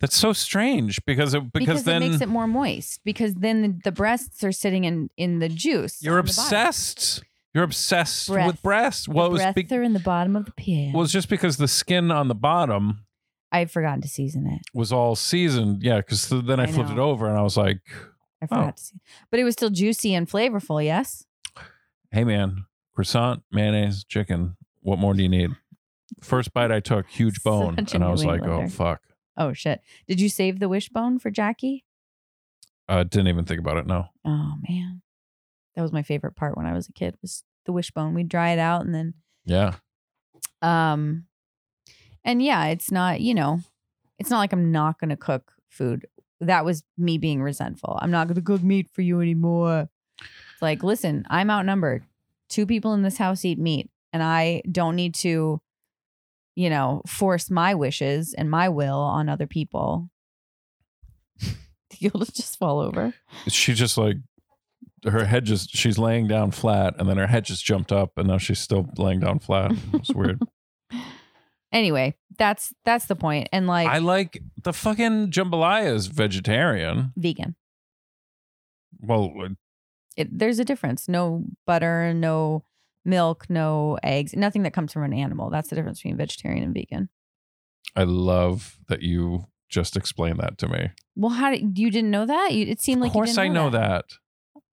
[0.00, 3.00] That's so strange because it, because, because, then it makes it more moist.
[3.04, 6.02] Because then the, the breasts are sitting in in the juice.
[6.02, 6.44] you're on the bottom.
[6.44, 7.22] obsessed.
[7.54, 8.46] You're obsessed Breath.
[8.46, 9.06] with breasts.
[9.06, 10.92] Well, it the was, breasts be- are in the bottom of the pan.
[10.94, 13.04] well, it's just because the skin on the bottom
[13.50, 14.62] I've forgotten to season it.
[14.72, 15.82] was all seasoned.
[15.82, 17.80] Yeah, because then I, I flipped it over and I was like,
[18.40, 18.70] I forgot Oh.
[18.74, 18.96] to see.
[19.30, 20.82] But it was still juicy and flavorful.
[20.82, 21.26] Yes.
[22.10, 24.56] "Hey, man, croissant, mayonnaise, chicken.
[24.80, 25.50] What more do you need?"
[26.22, 28.70] First bite I took, huge bone, Such a and I was like, "Oh Englander.
[28.70, 29.00] fuck."
[29.36, 29.80] Oh shit!
[30.06, 31.84] Did you save the wishbone for Jackie?
[32.88, 33.86] I didn't even think about it.
[33.86, 34.06] No.
[34.24, 35.02] Oh man,
[35.74, 37.16] that was my favorite part when I was a kid.
[37.22, 38.12] Was the wishbone?
[38.12, 39.14] We'd dry it out and then,
[39.44, 39.76] Yeah.
[40.60, 41.24] um,
[42.24, 43.60] and yeah, it's not you know,
[44.18, 46.06] it's not like I'm not gonna cook food.
[46.40, 47.98] That was me being resentful.
[48.02, 49.88] I'm not gonna cook meat for you anymore.
[50.20, 52.04] It's like, listen, I'm outnumbered.
[52.52, 55.58] Two people in this house eat meat, and I don't need to,
[56.54, 60.10] you know, force my wishes and my will on other people.
[61.98, 63.14] You'll just fall over.
[63.48, 64.16] She just like
[65.04, 68.28] her head just she's laying down flat, and then her head just jumped up, and
[68.28, 69.72] now she's still laying down flat.
[69.94, 70.42] It's weird.
[71.72, 73.48] Anyway, that's that's the point.
[73.50, 77.14] And like I like the fucking jambalaya is vegetarian.
[77.16, 77.56] vegan.
[79.00, 79.32] Well,
[80.16, 81.08] It, there's a difference.
[81.08, 82.64] No butter, no
[83.04, 85.50] milk, no eggs, nothing that comes from an animal.
[85.50, 87.08] That's the difference between vegetarian and vegan.
[87.96, 90.90] I love that you just explained that to me.
[91.16, 92.52] Well, how did you didn't know that?
[92.52, 94.04] You, it seemed like of course, you I know that.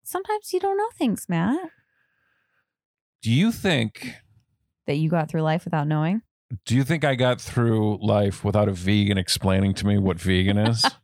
[0.03, 1.69] Sometimes you don't know things, Matt,
[3.21, 4.13] Do you think?
[4.85, 6.21] that you got through life without knowing.
[6.65, 10.57] Do you think I got through life without a vegan explaining to me what vegan
[10.57, 10.85] is?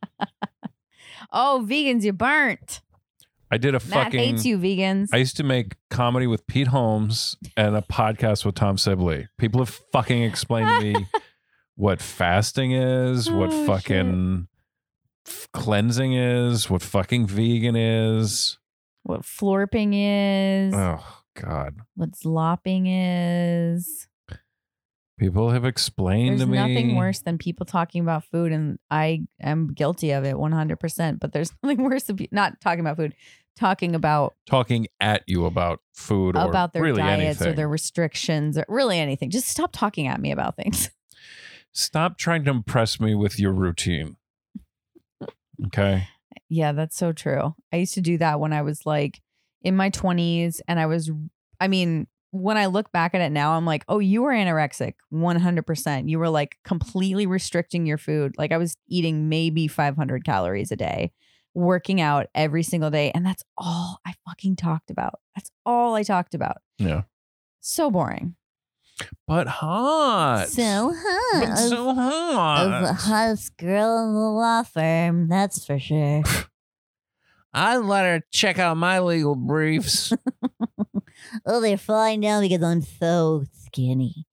[1.35, 2.81] Oh, vegans, you burnt.
[3.53, 4.19] I did a Matt fucking.
[4.19, 5.09] hates you, vegans.
[5.13, 9.27] I used to make comedy with Pete Holmes and a podcast with Tom Sibley.
[9.37, 11.07] People have fucking explained to me
[11.75, 14.47] what fasting is, what Oh, fucking
[15.27, 18.57] f- cleansing is, what fucking vegan is.
[19.03, 21.03] what florping is, Oh
[21.35, 21.75] God.
[21.95, 24.07] what slopping is.
[25.19, 29.27] People have explained There's to me nothing worse than people talking about food, and I
[29.39, 31.19] am guilty of it 100%.
[31.19, 33.13] But there's nothing worse than pe- not talking about food,
[33.55, 37.47] talking about talking at you about food or about their really diets anything.
[37.47, 39.29] or their restrictions or really anything.
[39.29, 40.89] Just stop talking at me about things.
[41.75, 44.17] Stop trying to impress me with your routine.
[45.65, 46.07] Okay.
[46.47, 47.55] Yeah, that's so true.
[47.71, 49.21] I used to do that when I was like
[49.63, 51.11] in my 20s and I was
[51.59, 54.95] I mean, when I look back at it now, I'm like, "Oh, you were anorexic
[55.11, 56.09] 100%.
[56.09, 58.35] You were like completely restricting your food.
[58.37, 61.11] Like I was eating maybe 500 calories a day,
[61.53, 65.19] working out every single day, and that's all I fucking talked about.
[65.35, 66.57] That's all I talked about.
[66.77, 67.03] Yeah.
[67.61, 68.35] So boring.
[69.27, 70.47] But hot.
[70.49, 71.41] So hot.
[71.41, 72.95] But so hot.
[72.99, 76.23] hottest girl in the law firm, that's for sure.
[77.53, 80.11] I'd let her check out my legal briefs.
[81.45, 84.25] Oh, they're falling down because I'm so skinny.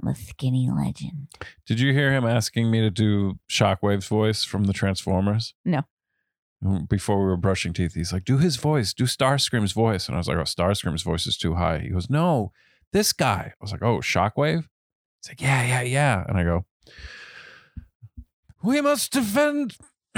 [0.00, 1.28] I'm a skinny legend.
[1.66, 5.54] Did you hear him asking me to do Shockwave's voice from the Transformers?
[5.64, 5.82] No.
[6.88, 10.18] Before we were brushing teeth, he's like, "Do his voice, do Starscream's voice," and I
[10.18, 12.52] was like, "Oh, Starscream's voice is too high." He goes, "No,
[12.92, 14.68] this guy." I was like, "Oh, Shockwave."
[15.22, 16.66] He's like, "Yeah, yeah, yeah," and I go,
[18.62, 19.78] "We must defend."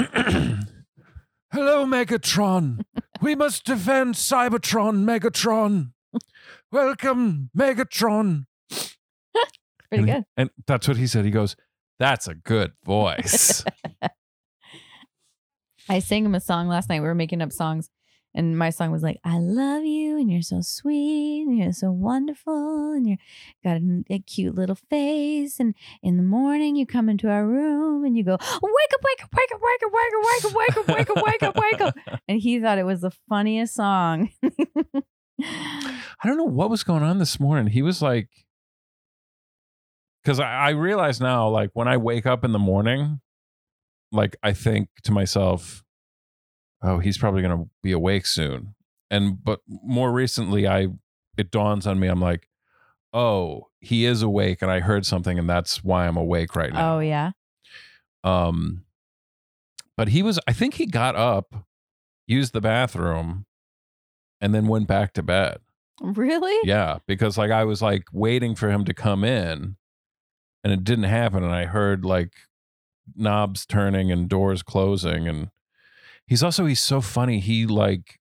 [1.53, 2.83] Hello, Megatron.
[3.21, 5.93] we must defend Cybertron, Megatron.
[6.71, 8.47] Welcome, Megatron.
[8.71, 8.97] Pretty
[9.93, 10.25] and, good.
[10.39, 11.27] And that's what he said.
[11.27, 11.55] He goes,
[11.99, 13.65] That's a good voice.
[15.89, 17.01] I sang him a song last night.
[17.01, 17.91] We were making up songs,
[18.35, 21.91] and my song was like, "I love you, and you're so sweet, and you're so
[21.91, 23.17] wonderful, and you
[23.65, 28.05] got a, a cute little face, and in the morning you come into our room
[28.05, 30.55] and you go, wake up, wake up, wake up, wake up, wake up, wake up,
[30.55, 33.75] wake up, wake up, wake up, wake up." And he thought it was the funniest
[33.75, 34.31] song.
[35.43, 37.67] I don't know what was going on this morning.
[37.73, 38.29] He was like,
[40.23, 43.21] because I, I realize now, like when I wake up in the morning,
[44.13, 45.83] like I think to myself,
[46.83, 48.75] oh, he's probably going to be awake soon.
[49.11, 50.89] And, but more recently, I,
[51.37, 52.49] it dawns on me, I'm like,
[53.13, 56.97] oh, he is awake and I heard something and that's why I'm awake right now.
[56.97, 57.33] Oh yeah.
[58.25, 58.85] Um,
[59.97, 61.67] but he was, I think he got up,
[62.27, 63.47] used the bathroom,
[64.41, 65.59] and then went back to bed.
[66.01, 66.59] Really?
[66.65, 69.77] Yeah, because like I was like waiting for him to come in
[70.65, 71.45] and it didn't happen.
[71.45, 72.33] And I heard like
[73.17, 75.27] knobs turning and doors closing.
[75.29, 75.51] And
[76.27, 77.41] he's also, he's so funny.
[77.41, 78.19] He like,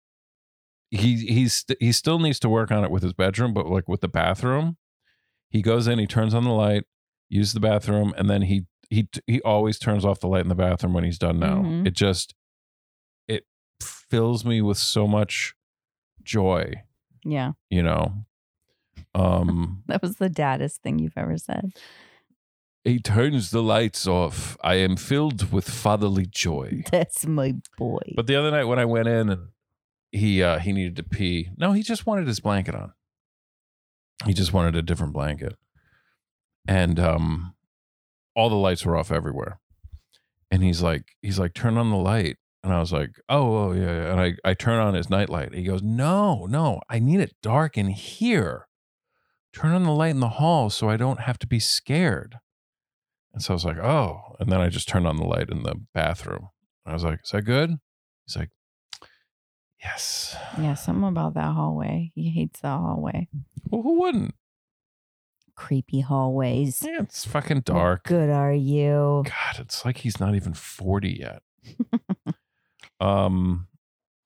[0.90, 4.00] he, he's, he still needs to work on it with his bedroom, but like with
[4.00, 4.76] the bathroom,
[5.50, 6.84] he goes in, he turns on the light,
[7.28, 10.54] uses the bathroom, and then he, he, he always turns off the light in the
[10.56, 11.58] bathroom when he's done now.
[11.62, 11.86] Mhm.
[11.86, 12.34] It just,
[13.28, 13.44] it
[13.80, 15.54] fills me with so much
[16.22, 16.74] joy
[17.24, 17.52] Yeah.
[17.70, 18.12] you know
[19.14, 21.72] um That was the daddest thing you've ever said.
[22.84, 24.56] He turns the lights off.
[24.62, 26.82] I am filled with fatherly joy.
[26.90, 28.00] That's my boy.
[28.16, 29.48] but the other night when i went in and
[30.12, 32.92] he uh he needed to pee no he just wanted his blanket on.
[34.26, 35.56] He just wanted a different blanket.
[36.66, 37.54] And um
[38.34, 39.60] all the lights were off everywhere.
[40.50, 42.36] And he's like he's like turn on the light.
[42.62, 44.12] And i was like oh, oh yeah, yeah.
[44.12, 45.54] And i i turn on his night light.
[45.54, 48.66] He goes no no i need it dark in here.
[49.52, 52.38] Turn on the light in the hall so i don't have to be scared
[53.32, 55.62] and so i was like oh and then i just turned on the light in
[55.62, 56.48] the bathroom
[56.86, 57.70] i was like is that good
[58.26, 58.50] he's like
[59.82, 62.10] yes yeah, something about that hallway.
[62.14, 63.28] He hates that hallway.
[63.70, 64.34] well who wouldn't
[65.56, 66.82] Creepy hallways.
[66.84, 69.22] yeah it's fucking dark good are you?
[69.26, 71.42] god it's like he's not even 40 yet
[73.00, 73.66] um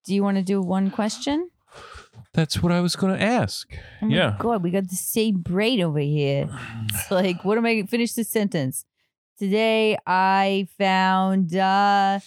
[0.05, 1.51] Do you want to do one question?
[2.33, 3.69] that's what i was gonna ask
[4.03, 4.37] Oh Yeah.
[4.39, 6.49] God, we got the same brain over here.
[6.91, 8.85] It's like, what am I finish this sentence?
[9.39, 12.21] Today I found uh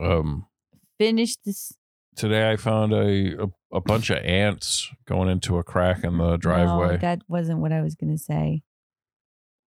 [0.00, 0.46] um
[0.98, 1.72] finish this
[2.16, 6.36] today i found a, a a bunch of ants going into a crack in the
[6.36, 8.62] driveway No, that wasn't what I was gonna say.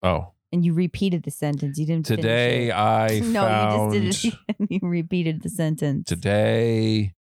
[0.01, 1.77] oh And you repeated the sentence.
[1.77, 4.67] You didn't finish today i no, found you just did it.
[4.81, 6.07] You repeated the sentence.
[6.07, 7.13] today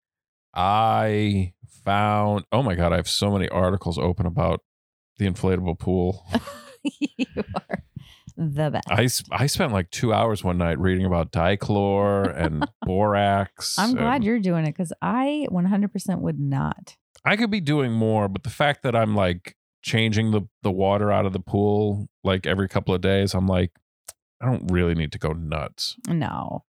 [0.55, 1.53] i
[1.85, 4.61] found oh my god i have so many articles open about
[5.19, 6.27] the inflatable pool
[7.17, 7.83] you are
[8.37, 8.91] the best.
[9.33, 14.17] I, I spent like two hours one night reading about dichlor and borax I'm glad
[14.17, 16.97] and you're doing it because I 100% would not.
[17.25, 21.11] i could be doing more but the fact that i'm like changing the, the water
[21.11, 23.71] out of the pool like every couple of days i'm like
[24.43, 26.65] i don't really need to go nuts No.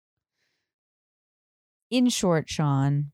[1.91, 3.13] In short, Sean,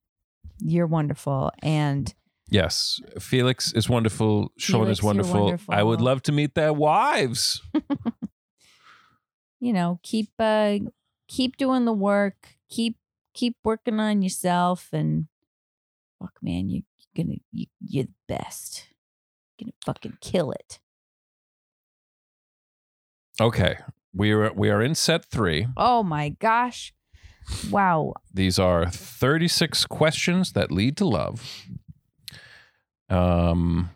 [0.60, 1.50] you're wonderful.
[1.62, 2.14] And
[2.50, 5.58] yes felix is wonderful sean Felix, is you're wonderful.
[5.68, 7.62] i would love to meet their wives
[9.60, 10.78] you know, keep uh
[11.26, 12.56] keep doing the work.
[12.70, 12.96] Keep
[13.34, 15.26] keep working on yourself and
[16.20, 18.88] fuck man, you you're gonna you, you're the best.
[19.58, 20.78] You're gonna fucking kill it.
[23.40, 23.78] okay
[24.12, 26.92] we are we are in set three Oh my gosh.
[27.70, 28.12] Wow.
[28.34, 31.64] These are 36 questions that lead to love.
[33.09, 33.90] Um,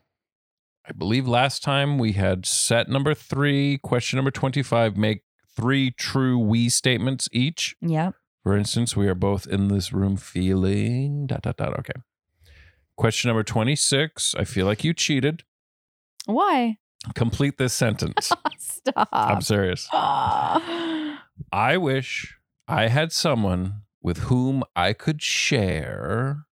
[0.89, 5.23] I believe last time we had set number three, question number 25, make
[5.55, 7.77] three true we statements each.
[7.81, 8.15] Yep.
[8.43, 11.79] For instance, we are both in this room feeling dot dot dot.
[11.79, 11.93] Okay.
[12.97, 15.45] Question number 26, I feel like you cheated.
[16.27, 16.79] Why?
[17.15, 18.33] Complete this sentence.
[18.59, 19.09] Stop.
[19.13, 19.89] I'm serious.
[19.93, 22.37] I wish
[22.69, 26.47] I had someone with whom I could share.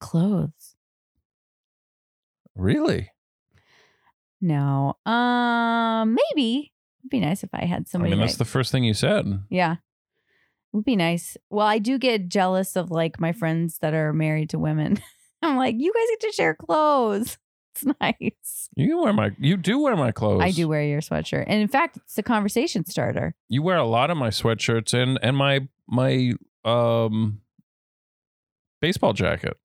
[0.00, 0.61] Clothes.
[2.56, 3.10] Really?
[4.40, 4.94] No.
[5.06, 6.72] Um maybe.
[7.02, 8.12] It'd be nice if I had somebody.
[8.12, 9.26] I mean, that's that- the first thing you said.
[9.50, 9.76] Yeah.
[10.72, 11.36] Would be nice.
[11.50, 14.98] Well, I do get jealous of like my friends that are married to women.
[15.42, 17.38] I'm like, you guys get to share clothes.
[17.74, 18.68] It's nice.
[18.76, 19.30] You can wear my.
[19.38, 20.42] You do wear my clothes.
[20.42, 21.44] I do wear your sweatshirt.
[21.46, 23.34] And in fact, it's a conversation starter.
[23.48, 26.32] You wear a lot of my sweatshirts and and my my
[26.66, 27.40] um
[28.82, 29.56] baseball jacket.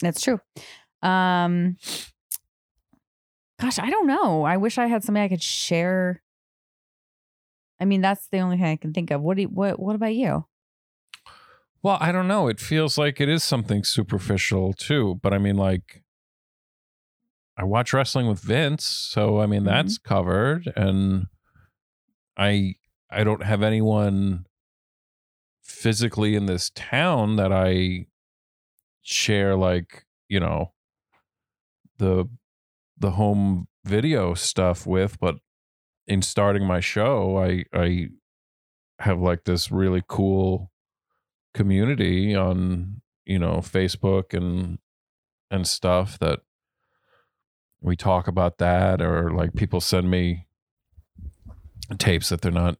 [0.00, 0.42] That's true.
[1.02, 1.78] Um
[3.60, 4.44] gosh, I don't know.
[4.44, 6.22] I wish I had something I could share.
[7.80, 9.20] I mean, that's the only thing I can think of.
[9.22, 10.46] What do you, what what about you?
[11.82, 12.48] Well, I don't know.
[12.48, 15.20] It feels like it is something superficial too.
[15.22, 16.02] But I mean, like,
[17.56, 19.66] I watch wrestling with Vince, so I mean Mhm.
[19.66, 21.26] that's covered, and
[22.36, 22.74] I
[23.10, 24.46] I don't have anyone
[25.62, 28.06] physically in this town that I
[29.02, 30.72] share like you know
[31.98, 32.28] the
[32.98, 35.36] the home video stuff with but
[36.06, 38.08] in starting my show i i
[38.98, 40.70] have like this really cool
[41.54, 44.78] community on you know facebook and
[45.50, 46.40] and stuff that
[47.80, 50.46] we talk about that or like people send me
[51.98, 52.76] tapes that they're not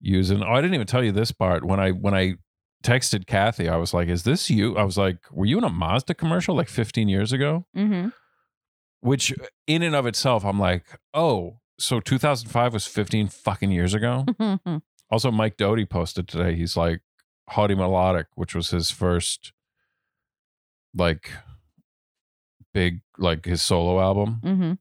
[0.00, 0.42] using.
[0.42, 1.64] Oh i didn't even tell you this part.
[1.64, 2.34] When i when i
[2.82, 4.76] texted kathy i was like is this you?
[4.76, 7.66] I was like were you in a mazda commercial like 15 years ago?
[7.76, 8.08] Mm-hmm.
[9.02, 9.34] Which
[9.66, 14.24] in and of itself i'm like oh so 2005 was 15 fucking years ago?
[15.10, 17.02] Also mike doughty posted today he's like
[17.50, 19.52] haughty melodic which was his first
[20.94, 21.30] like
[22.72, 24.40] big like his solo album.
[24.42, 24.72] Mm-hmm.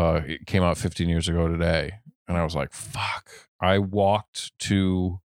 [0.00, 1.94] uh it came out 15 years ago today
[2.28, 3.30] and i was like fuck.
[3.60, 5.20] I walked to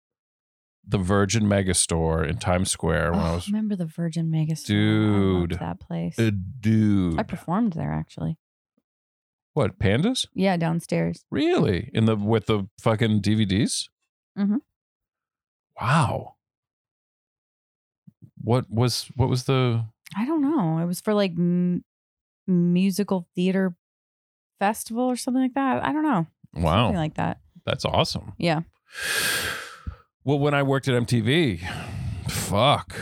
[0.87, 4.65] the virgin megastore in times square when i Oh, was remember the Virgin Megastore?
[4.65, 5.51] I Dude.
[5.53, 6.19] loved that place.
[6.19, 8.39] a dude I performed there actually.
[9.55, 11.25] what pandas Yeah, downstairs.
[11.31, 13.89] really in the with the fucking dvds
[14.39, 14.59] Mm Mhm.
[15.81, 16.35] wow
[18.43, 19.85] what was what was the
[20.17, 20.79] I don't know.
[20.79, 21.83] It was for like m-
[22.47, 23.75] musical theater
[24.61, 25.85] festival or something like that.
[25.85, 26.27] I don't know.
[26.55, 27.41] wow Something like that.
[27.65, 28.61] that's awesome Yeah.
[30.27, 31.61] Well when i worked at mtv
[32.29, 32.95] fuck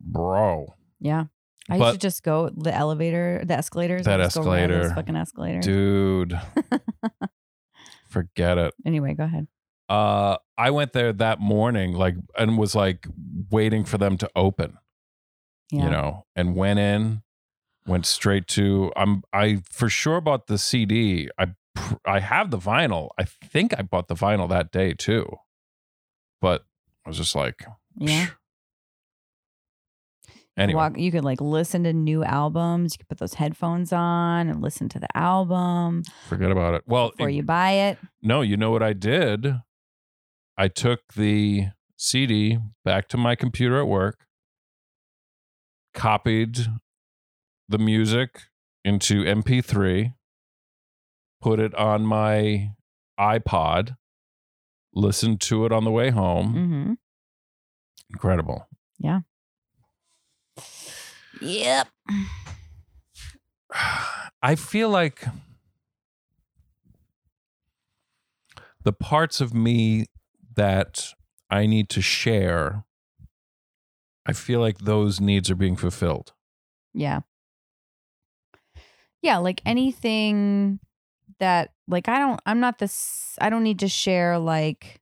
[0.00, 1.24] bro Yeah.
[1.70, 4.06] I But- used to just go the elevator, the escalators.
[4.06, 4.94] That I just go ride those escalator.
[4.94, 5.64] fucking escalators.
[5.66, 6.40] dude
[8.08, 9.46] forget it Anyway, go ahead.
[9.88, 13.06] uh i went there that morning like and was like
[13.50, 14.78] waiting for them to open
[15.70, 15.84] Yeah.
[15.84, 17.22] you know and went in
[17.86, 21.48] went straight to i'm i for sure bought the cd i
[22.04, 25.26] i have the vinyl i think i bought the vinyl that day too
[26.40, 26.64] but
[27.04, 27.64] i was just like
[27.96, 28.26] Yeah.
[28.26, 28.32] psh.
[30.56, 32.94] anyway Walk, you could like listen to new albums.
[32.94, 37.10] You could put those headphones on and listen to the album forget about it well
[37.10, 37.98] before it- you buy it.
[38.22, 39.54] no you know what i did
[40.56, 41.66] i took the
[41.96, 44.26] cd back to my computer at work
[45.94, 46.58] copied
[47.68, 48.42] the music
[48.84, 50.14] into mp3
[51.40, 52.70] put it on my
[53.18, 53.96] ipod
[54.98, 56.92] listened to it on the way home Mm-hmm.
[58.10, 58.66] incredible
[58.98, 59.20] Yeah.
[61.40, 61.88] Yep.
[64.42, 65.24] I feel like
[68.82, 70.06] the parts of me
[70.54, 71.12] that
[71.50, 72.84] I need to share,
[74.26, 76.32] I feel like those needs are being fulfilled.
[76.92, 77.20] Yeah.
[79.22, 80.80] Yeah, like anything
[81.40, 85.00] that like I don't I'm not this I don't need to share like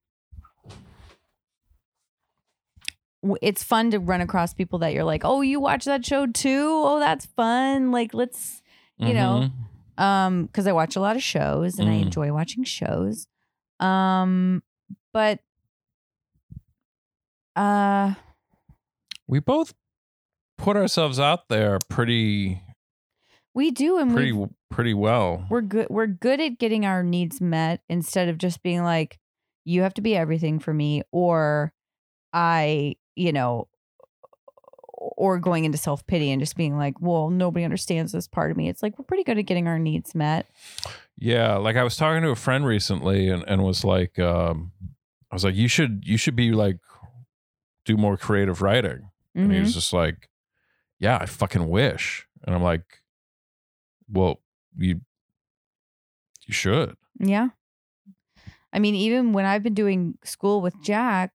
[3.42, 6.68] it's fun to run across people that you're like, "Oh, you watch that show too?
[6.84, 8.62] Oh, that's fun." Like let's
[8.98, 9.50] You know,
[9.98, 10.02] Mhm.
[10.02, 12.02] um cuz I watch a lot of shows and I Mm.
[12.02, 13.26] enjoy watching shows.
[13.80, 14.62] Um
[15.12, 15.40] but
[17.56, 18.14] uh
[19.26, 19.74] we both
[20.58, 22.62] put ourselves out there pretty,
[23.54, 25.46] we do and we pretty, pretty well.
[25.50, 29.18] we're good we're good at getting our needs met instead of just being like
[29.64, 31.72] you have to be everything for me or
[32.32, 33.68] i you know
[34.98, 38.68] or going into self-pity and just being like well nobody understands this part of me
[38.68, 40.46] it's like we're pretty good at getting our needs met
[41.18, 44.72] Yeah, like I was talking to a friend recently and, and was like, um,
[45.30, 46.78] I was like, you should you should be like
[47.86, 49.10] do more creative writing.
[49.34, 50.28] And he was just like,
[50.98, 52.26] Yeah, I fucking wish.
[52.44, 52.84] And I'm like,
[54.10, 54.40] Well,
[54.76, 55.00] you
[56.46, 56.96] you should.
[57.18, 57.48] yeah.
[58.72, 61.32] I mean even when i've been doing school with jack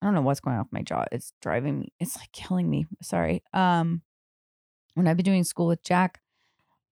[0.00, 1.04] i don't know what's going on with my jaw.
[1.12, 3.42] It's driving me it's like killing me sorry.
[3.52, 4.02] Um
[4.94, 6.20] when i've been doing school with jack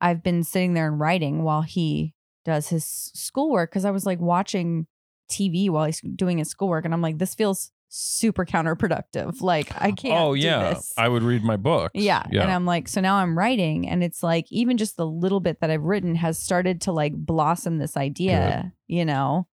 [0.01, 2.15] i've been sitting there and writing while he
[2.45, 4.86] does his schoolwork because i was like watching
[5.31, 9.93] tv while he's doing his schoolwork and i'm like this feels super counterproductive like i
[9.93, 10.75] can't oh do yeah.
[10.75, 10.93] this.
[10.97, 11.93] I would read my books.
[11.95, 12.25] Yeah.
[12.31, 12.43] Yeah.
[12.43, 15.61] And I'm like, so now I'm writing, and it's like, even just the little bit
[15.61, 19.47] that I've written has started to like blossom this idea, you know?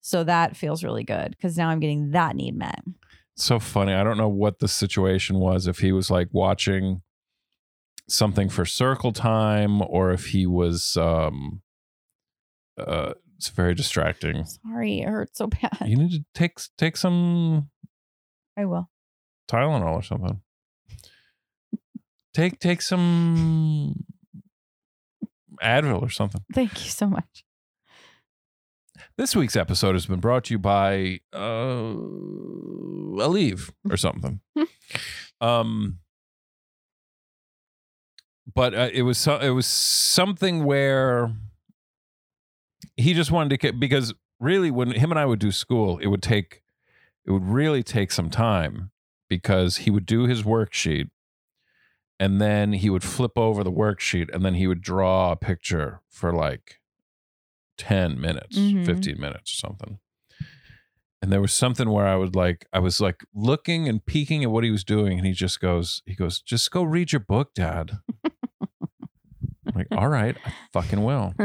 [0.00, 2.82] So that feels really good because now I'm getting that need met.
[3.36, 3.92] so funny.
[3.92, 7.02] I don't know what the situation was if he was like watching
[8.08, 11.60] something for circle time or if he was um
[12.78, 14.44] uh it's very distracting.
[14.44, 15.78] Sorry, it hurts so bad.
[15.86, 17.70] You need to take take some
[18.56, 18.90] I will.
[19.48, 20.40] Tylenol or something.
[22.34, 24.04] Take take some
[25.62, 26.44] Advil or something.
[26.52, 27.44] Thank you so much.
[29.16, 31.94] This week's episode has been brought to you by uh
[33.18, 34.40] Aleve or something.
[35.40, 35.98] Um,
[38.52, 41.32] but uh, it was so, it was something where
[42.98, 46.08] he just wanted to get because really when him and I would do school, it
[46.08, 46.62] would take
[47.24, 48.90] it would really take some time
[49.28, 51.08] because he would do his worksheet
[52.20, 56.00] and then he would flip over the worksheet and then he would draw a picture
[56.10, 56.80] for like
[57.76, 58.84] 10 minutes, Mhm.
[58.84, 59.98] 15 minutes or something.
[61.20, 64.50] And there was something where I was like, I was like looking and peeking at
[64.50, 65.18] what he was doing.
[65.18, 67.98] And he just goes, he goes, just go read your book, dad.
[68.24, 71.34] I'm like, all right, I fucking will.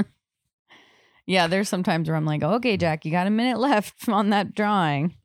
[1.26, 4.30] Yeah, there's some times where I'm like, okay, Jack, you got a minute left on
[4.32, 5.16] that drawing.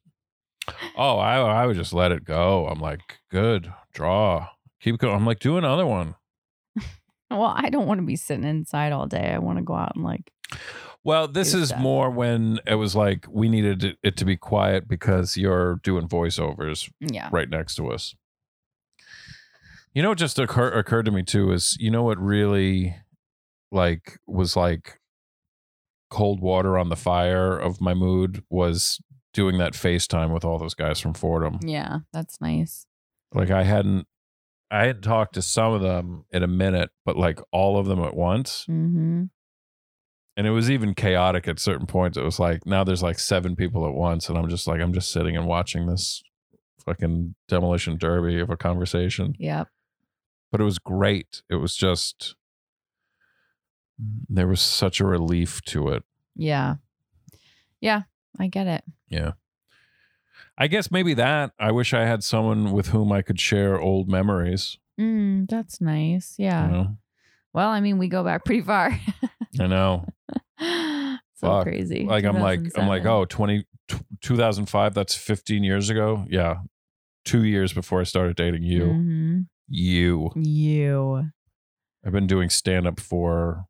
[0.96, 2.66] Oh, I, I would just let it go.
[2.68, 3.00] I'm like,
[3.30, 4.48] good, draw,
[4.80, 5.14] keep going.
[5.16, 6.14] I'm like, do another one.
[7.30, 9.32] Well, I don't want to be sitting inside all day.
[9.34, 10.30] I want to go out and like,
[11.04, 11.80] Well, this is stuff.
[11.80, 16.08] more when it was like we needed it- it to be quiet because you're doing
[16.08, 17.28] voiceovers yeah.
[17.30, 18.14] right next to us.
[19.94, 22.96] You know, what just occur- occurred to me too is you know what really
[23.72, 24.97] like was like
[26.10, 29.00] cold water on the fire of my mood was
[29.32, 31.58] doing that FaceTime with all those guys from Fordham.
[31.62, 32.86] Yeah, that's nice.
[33.32, 34.06] Like I hadn't
[34.70, 38.02] I hadn't talked to some of them in a minute, but like all of them
[38.02, 38.66] at once.
[38.68, 39.24] Mm-hmm.
[40.36, 42.16] And it was even chaotic at certain points.
[42.16, 44.92] It was like now there's like seven people at once, and I'm just like I'm
[44.92, 46.22] just sitting and watching this
[46.84, 49.34] fucking demolition derby of a conversation.
[49.38, 49.68] Yep.
[50.50, 51.42] But it was great.
[51.50, 52.36] It was just
[54.28, 56.04] there was such a relief to it.
[56.36, 56.76] Yeah.
[57.80, 58.02] Yeah,
[58.38, 58.84] I get it.
[59.08, 59.32] Yeah.
[60.56, 61.52] I guess maybe that.
[61.58, 64.78] I wish I had someone with whom I could share old memories.
[65.00, 66.34] Mm, that's nice.
[66.38, 66.66] Yeah.
[66.66, 66.96] You know?
[67.52, 68.98] Well, I mean, we go back pretty far.
[69.60, 70.06] I know.
[70.60, 71.62] so Fuck.
[71.64, 72.04] crazy.
[72.04, 73.10] Like I'm like I'm like 2007.
[73.12, 76.24] oh 20 t- 2005 that's 15 years ago.
[76.28, 76.56] Yeah.
[77.24, 78.82] 2 years before I started dating you.
[78.86, 79.46] Mhm.
[79.68, 80.30] You.
[80.34, 81.30] You.
[82.04, 83.64] I've been doing stand up for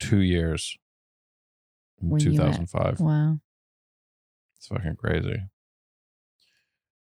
[0.00, 0.76] 2 years.
[2.02, 3.00] In When 2005.
[3.00, 3.38] Wow.
[4.56, 5.36] It's fucking crazy.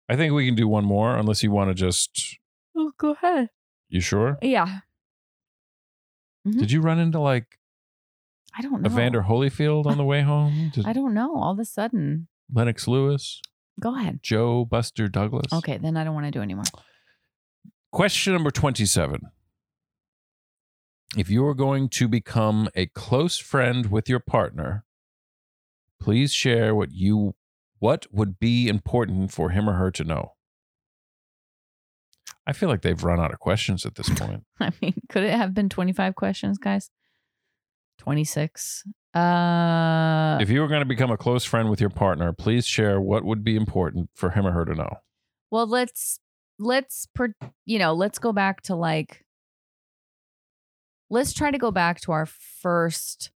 [0.09, 2.39] I think we can do one more unless you want to just
[2.77, 3.51] Oh, go ahead.
[3.89, 4.39] you sure?
[4.43, 4.81] Yeah.
[6.47, 6.59] Mhm.
[6.59, 7.47] Did you run into like
[8.55, 8.91] I don't know.
[8.91, 10.71] Evander Holyfield on the way home?
[10.75, 11.37] Did I don't know.
[11.37, 12.27] All of a sudden.
[12.53, 13.41] Lennox Lewis,
[13.79, 14.21] Go ahead.
[14.23, 15.53] Joe Buster Douglas?
[15.53, 16.65] Okay, then I don't want to do anymore.
[17.93, 19.21] Question number 27.
[21.17, 24.85] If you are going to become a close friend with your partner,
[26.01, 27.35] please share what you
[27.79, 30.35] what would be important for him or her to know.
[32.47, 34.45] I feel like they've run out of questions at this point.
[34.61, 36.91] I mean, could it have been 25 questions, guys?
[37.99, 38.85] 26.
[39.13, 43.01] Uh if you were going to become a close friend with your partner, please share
[43.01, 44.99] what would be important for him or her to know.
[45.51, 46.21] well, let's
[46.61, 47.35] let's per,
[47.67, 49.25] you know, let's go back to like
[51.11, 53.31] let's try to go back to our first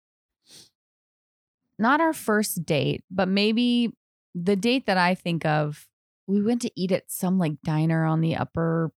[1.79, 3.91] not our first date, but maybe
[4.35, 5.87] the date that I think of,
[6.27, 8.91] we went to eat at some like diner on the upper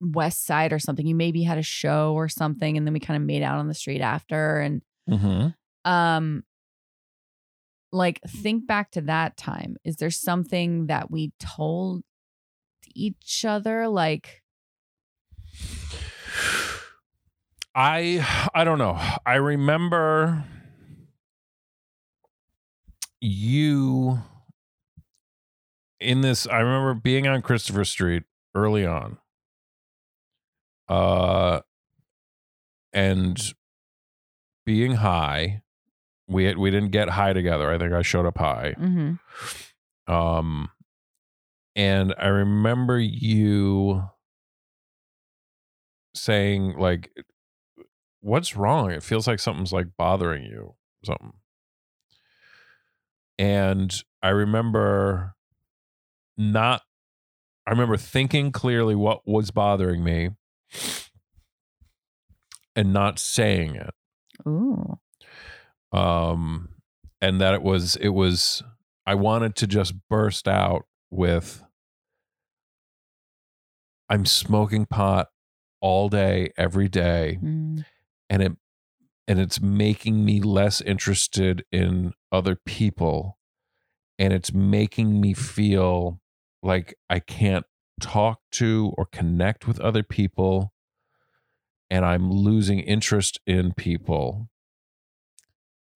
[0.00, 1.06] west side or something.
[1.06, 3.68] You maybe had a show or something and then we kind of made out on
[3.68, 5.90] the street after and Mm-hmm.
[5.90, 6.42] um
[7.92, 12.02] like think back to that time is there something that we told
[12.92, 14.42] each other like
[17.78, 18.98] I I don't know.
[19.26, 20.44] I remember
[23.20, 24.18] you
[26.00, 28.22] in this I remember being on Christopher Street
[28.54, 29.18] early on.
[30.88, 31.60] Uh
[32.92, 33.52] and
[34.64, 35.62] being high.
[36.28, 37.70] We we didn't get high together.
[37.70, 38.74] I think I showed up high.
[38.78, 39.18] mhm,
[40.08, 40.70] Um,
[41.76, 44.02] and I remember you
[46.14, 47.10] saying like,
[48.26, 48.90] "What's wrong?
[48.90, 50.74] It feels like something's like bothering you,
[51.04, 51.34] something."
[53.38, 55.34] And I remember
[56.36, 56.82] not.
[57.66, 60.30] I remember thinking clearly what was bothering me,
[62.76, 63.94] and not saying it
[64.46, 64.98] ooh
[65.92, 66.68] um
[67.20, 68.62] and that it was it was
[69.06, 71.64] i wanted to just burst out with
[74.10, 75.28] i'm smoking pot
[75.80, 77.84] all day every day mm,
[78.28, 78.52] and it
[79.28, 83.38] and it's making me less interested in other people
[84.18, 86.20] and it's making me feel
[86.62, 87.66] like i can't
[88.00, 90.72] talk to or connect with other people
[91.90, 94.48] and i'm losing interest in people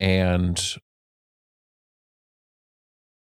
[0.01, 0.77] and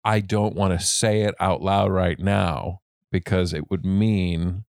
[0.04, 2.80] I don't want to say it out loud right now
[3.10, 4.64] because it would mean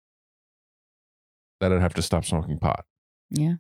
[1.60, 2.86] that I'd have to stop smoking pot.
[3.32, 3.56] Yeah.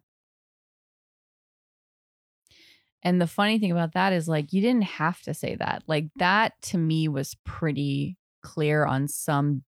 [3.03, 5.83] And the funny thing about that is like you didn't have to say that.
[5.87, 9.63] Like that to me was pretty clear on some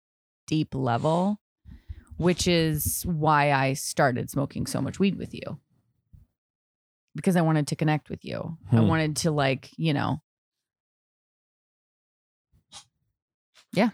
[0.48, 1.40] deep level,
[2.18, 5.60] which is why I started smoking so much weed with you.
[7.16, 8.58] Because I wanted to connect with you.
[8.72, 8.88] I Hmm.
[8.88, 10.22] wanted to like, you know.
[13.74, 13.92] Yeah.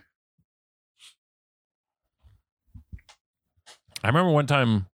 [4.03, 4.88] I remember one time,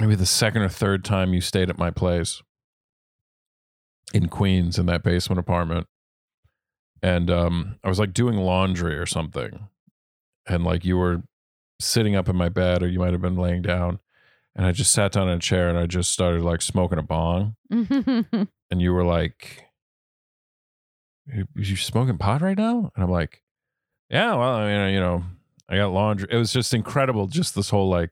[0.00, 2.42] maybe the second or third time you stayed at my place
[4.12, 5.86] in Queens in that basement apartment.
[7.02, 9.68] And um, I was like doing laundry or something.
[10.46, 11.22] And like you were
[11.78, 14.00] sitting up in my bed, or you might have been laying down.
[14.56, 17.02] And I just sat down in a chair and I just started like smoking a
[17.02, 17.56] bong.
[18.70, 19.64] And you were like,
[21.26, 22.92] you, you smoking pot right now?
[22.94, 23.42] And I'm like,
[24.08, 25.24] yeah, well, I mean, you know,
[25.68, 26.28] I got laundry.
[26.30, 27.26] It was just incredible.
[27.26, 28.10] Just this whole like,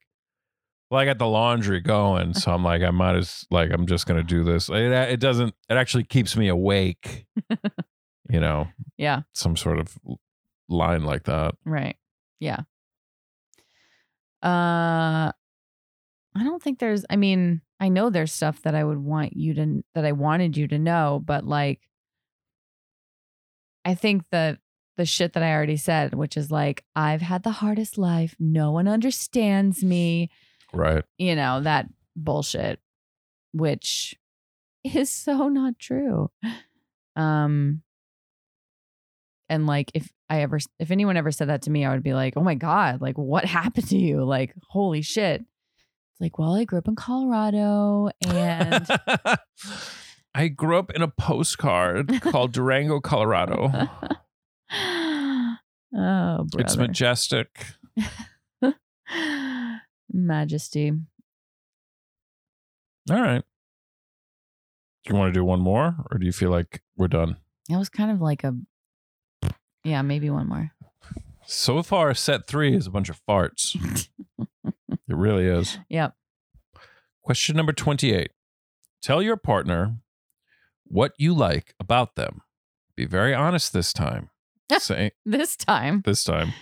[0.90, 2.34] well, I got the laundry going.
[2.34, 4.68] So I'm like, I might as, like, I'm just going to do this.
[4.68, 7.26] It, it doesn't, it actually keeps me awake,
[8.30, 9.22] you know, yeah.
[9.32, 9.98] some sort of
[10.68, 11.54] line like that.
[11.64, 11.96] Right.
[12.40, 12.60] Yeah.
[14.42, 15.32] Uh
[16.36, 19.54] I don't think there's I mean, I know there's stuff that I would want you
[19.54, 21.80] to that I wanted you to know, but like
[23.84, 24.58] I think that
[24.96, 28.70] the shit that I already said, which is like I've had the hardest life, no
[28.70, 30.30] one understands me,
[30.72, 31.04] Right.
[31.18, 32.80] you know, that bullshit
[33.52, 34.14] which
[34.84, 36.30] is so not true.
[37.16, 37.82] Um
[39.48, 42.12] and like if I ever if anyone ever said that to me, I would be
[42.12, 44.24] like, "Oh my god, like what happened to you?
[44.24, 48.86] Like holy shit." It's like, "Well, I grew up in Colorado and
[50.34, 53.72] I grew up in a postcard called Durango, Colorado.
[55.90, 56.58] Oh, brother.
[56.58, 57.64] It's majestic.
[60.12, 60.92] Majesty.
[63.10, 63.42] All right.
[65.04, 67.36] Do you want to do one more or do you feel like we're done?
[67.70, 68.54] It was kind of like a
[69.84, 70.72] Yeah, maybe one more.
[71.46, 73.74] So far, set three is a bunch of farts.
[74.66, 74.74] it
[75.08, 75.78] really is.
[75.88, 76.14] Yep.
[77.22, 78.30] Question number 28.
[79.00, 79.96] Tell your partner
[80.84, 82.42] what you like about them.
[82.96, 84.28] Be very honest this time.
[84.78, 86.02] Say This time.
[86.04, 86.52] this time.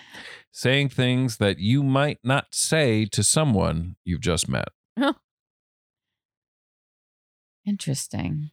[0.58, 4.68] Saying things that you might not say to someone you've just met.
[7.66, 8.52] Interesting.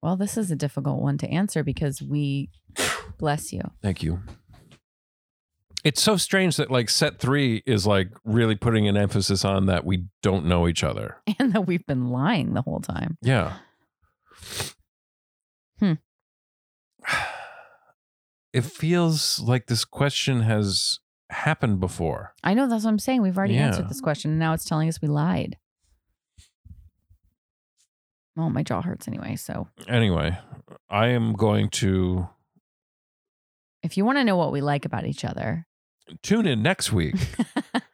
[0.00, 2.50] Well, this is a difficult one to answer because we
[3.18, 3.62] bless you.
[3.82, 4.20] Thank you.
[5.82, 9.84] It's so strange that like set three is like really putting an emphasis on that
[9.84, 11.16] we don't know each other.
[11.40, 13.18] And that we've been lying the whole time.
[13.20, 13.54] Yeah.
[15.80, 15.94] Hmm.
[18.52, 20.98] It feels like this question has
[21.30, 22.34] happened before.
[22.44, 23.22] I know that's what I'm saying.
[23.22, 23.68] We've already Yeah.
[23.68, 25.56] answered this question and now it's telling us we lied.
[28.36, 29.36] Well, my jaw hurts anyway.
[29.36, 30.38] So Anyway,
[30.88, 32.28] I am going to
[33.82, 35.66] if you want to know what we like about each other,
[36.22, 37.16] tune in next week.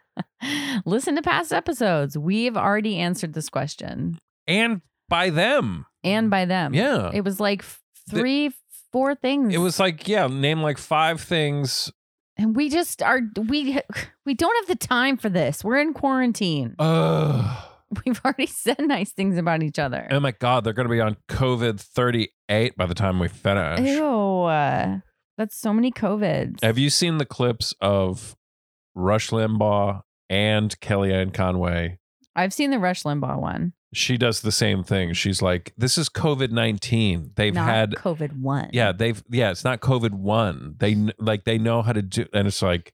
[0.84, 2.16] listen to past episodes.
[2.18, 5.86] We've already answered this question and by them.
[6.04, 6.74] and by them.
[6.74, 7.10] Yeah.
[7.14, 7.80] It was like f-
[8.10, 8.50] three,
[8.92, 9.54] four things.
[9.54, 11.92] It was like, yeah, name like five things.
[12.36, 13.80] and we just are we
[14.24, 15.64] we don't have the time for this.
[15.64, 16.74] We're in quarantine.
[16.78, 17.64] Ugh.
[18.04, 20.08] We've already said nice things about each other.
[20.10, 23.80] Oh my God, they're going to be on COVID 38 by the time we finish.
[23.80, 24.04] Ew.
[24.42, 24.98] uh,
[25.38, 26.62] That's so many COVIDs.
[26.62, 28.36] Have you seen the clips of
[28.94, 31.98] Rush Limbaugh and Kellyanne Conway?
[32.36, 33.72] I've seen the Rush Limbaugh one.
[33.94, 35.14] She does the same thing.
[35.14, 37.32] She's like, "This is COVID nineteen.
[37.36, 38.68] They've not had, COVID one.
[38.72, 40.74] yeah, they've, yeah, it's not COVID one.
[40.78, 42.92] They kn- like they know how to do, and it's like,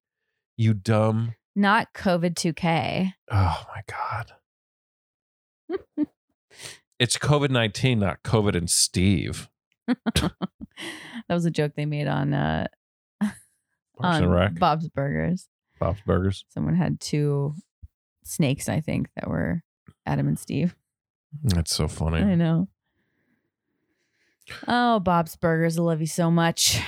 [0.56, 1.34] you dumb.
[1.56, 3.12] Not COVID 2K.
[3.30, 4.32] Oh my god,
[6.98, 9.48] it's COVID nineteen, not COVID and Steve.
[10.14, 10.32] that
[11.28, 12.66] was a joke they made on uh
[13.98, 15.48] on Bob's Burgers.
[15.78, 16.44] Bob's Burgers.
[16.48, 17.54] Someone had two
[18.24, 19.62] snakes, I think, that were
[20.06, 20.74] Adam and Steve.
[21.42, 22.18] That's so funny.
[22.22, 22.68] I know.
[24.68, 25.78] Oh, Bob's Burgers.
[25.78, 26.80] I love you so much.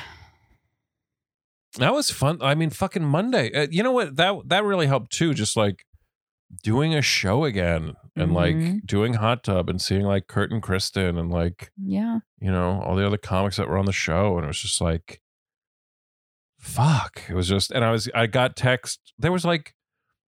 [1.78, 2.38] That was fun.
[2.40, 3.52] I mean, fucking Monday.
[3.52, 4.16] Uh, you know what?
[4.16, 5.34] That that really helped too.
[5.34, 5.84] Just like
[6.62, 8.86] doing a show again and like Mhm.
[8.86, 12.20] doing hot tub and seeing like Kurt and Kristen and like Yeah.
[12.40, 14.80] you know all the other comics that were on the show and it was just
[14.80, 15.20] like
[16.58, 19.74] fuck it was just and i was i got text there was like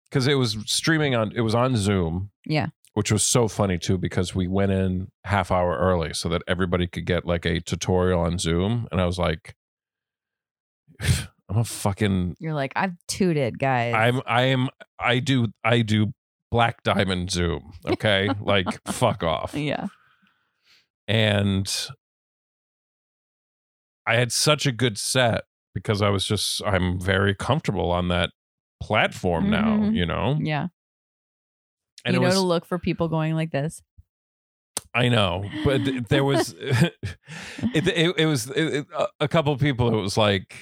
[0.10, 2.68] because it was streaming on it was on zoom Yeah.
[2.98, 6.88] Which was so funny too because we went in half hour early so that everybody
[6.88, 9.56] could get like a tutorial on Zoom, and I was like,
[11.00, 13.94] I'm a fucking You're like, I've tooted, guys.
[13.94, 14.70] I'm I am
[15.00, 16.12] I do I do
[16.50, 18.30] black diamond Zoom, okay?
[18.42, 19.54] like fuck off.
[19.54, 19.86] yeah.
[21.08, 21.72] And
[24.08, 25.44] I had such a good set
[25.76, 28.32] because I was just I'm very comfortable on that
[28.82, 29.96] platform now, Mhm.
[29.96, 30.38] you know?
[30.42, 30.68] Yeah.
[32.06, 33.82] And you know was to look for people going like this.
[34.94, 36.94] I know, but th- there was it,
[37.88, 38.86] it, it was it,
[39.20, 39.90] a- couple of people.
[39.98, 40.56] It was like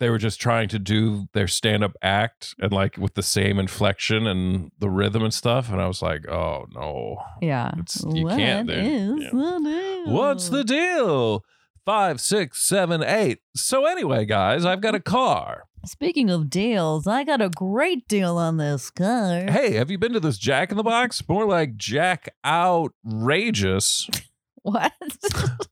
[0.00, 3.58] they were just trying to do their stand up act and like with the same
[3.58, 5.70] inflection and the rhythm and stuff.
[5.70, 7.68] And I was like, oh no, Yeah.
[7.78, 9.14] It's- you can't, What Yeah.
[9.32, 10.14] the deal?
[10.14, 11.44] what's the deal?
[11.84, 13.40] Five, six, seven, eight.
[13.54, 15.64] So anyway, guys, I've got a car.
[15.86, 19.44] Speaking of deals, I got a great deal on this car.
[19.50, 21.26] Hey, have you been to this Jack in the Box?
[21.28, 24.08] More like Jack outrageous.
[24.62, 24.94] What?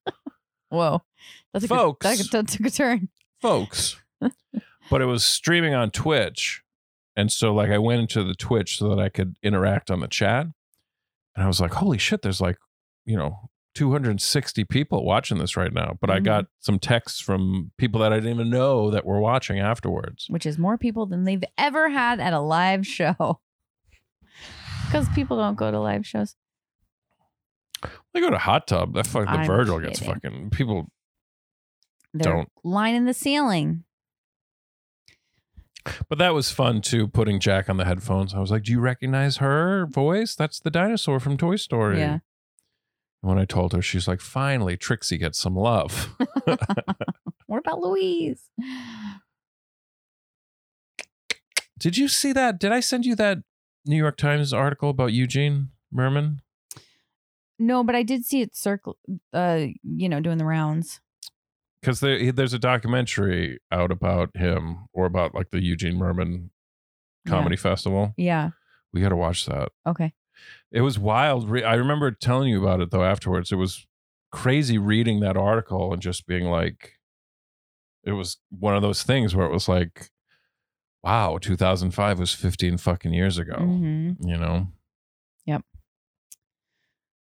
[0.68, 1.01] Whoa.
[1.55, 2.06] That's a Folks.
[2.06, 3.09] Good, that, that took a turn.
[3.40, 3.97] folks.
[4.90, 6.62] but it was streaming on Twitch.
[7.16, 10.09] And so like I went into the Twitch so that I could interact on the
[10.09, 10.44] chat.
[11.34, 12.59] And I was like, holy shit, there's like,
[13.06, 15.97] you know, 260 people watching this right now.
[16.01, 16.24] But I Mhm.
[16.24, 20.27] got some texts from people that I didn't even know that were watching afterwards.
[20.28, 23.40] Which is more people than they've ever had at a live show.
[24.86, 26.36] Because people don't go to live shows.
[28.12, 28.93] They go to hot tub.
[28.93, 30.90] That fuck the Virgil gets fucking people
[32.12, 32.49] They're Don't.
[32.62, 33.85] line in the ceiling.
[36.11, 38.35] But that was fun too, putting Jack on the headphones.
[38.35, 40.35] I was like, Do you recognize her voice?
[40.35, 41.99] That's the dinosaur from Toy Story.
[41.99, 42.19] Yeah.
[43.23, 46.15] And when I told her, she's like, Finally, Trixie gets some love.
[47.53, 48.49] What about Louise?
[51.78, 52.59] Did you see that?
[52.59, 53.40] Did I send you that
[53.85, 56.39] New York Times article about Eugene Mirman?
[57.59, 58.97] No, but I did see it circle,
[59.35, 61.03] uh, you know, doing the rounds.
[61.82, 66.49] Because there, there's a documentary out about him or about like the Eugene Mirman
[67.28, 68.15] Comedy Festival.
[68.16, 68.53] Yeah.
[68.94, 69.73] We got to watch that.
[69.86, 70.15] Okay.
[70.70, 71.48] It was wild.
[71.48, 73.52] Re- I remember telling you about it though afterwards.
[73.52, 73.86] It was
[74.31, 76.98] crazy reading that article and just being like,
[78.05, 80.10] it was one of those things where it was like,
[81.05, 84.69] wow, 2005 was 15 fucking years ago, hmm you know?
[85.47, 85.62] Yep.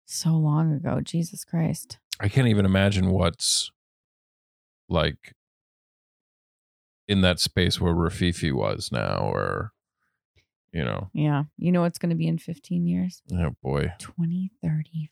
[0.05, 1.01] So long ago.
[1.01, 1.99] Jesus Christ.
[2.19, 3.71] I can't even imagine what's
[4.89, 5.33] like
[7.07, 9.73] in that space where Rififi was now, or
[10.71, 11.43] you know, Yeah.
[11.57, 13.21] You know what's going to be in 15 years?
[13.33, 15.09] oh boy, 2035.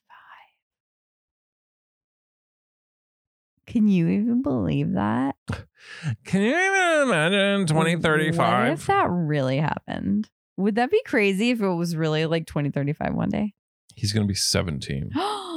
[3.65, 5.35] Can you even believe that?
[6.25, 8.37] can you even imagine 2035?
[8.69, 10.27] What if that really happened?
[10.57, 13.53] Would that be crazy if it was really like 2035 one day?
[13.95, 15.11] He's gonna be seventeen.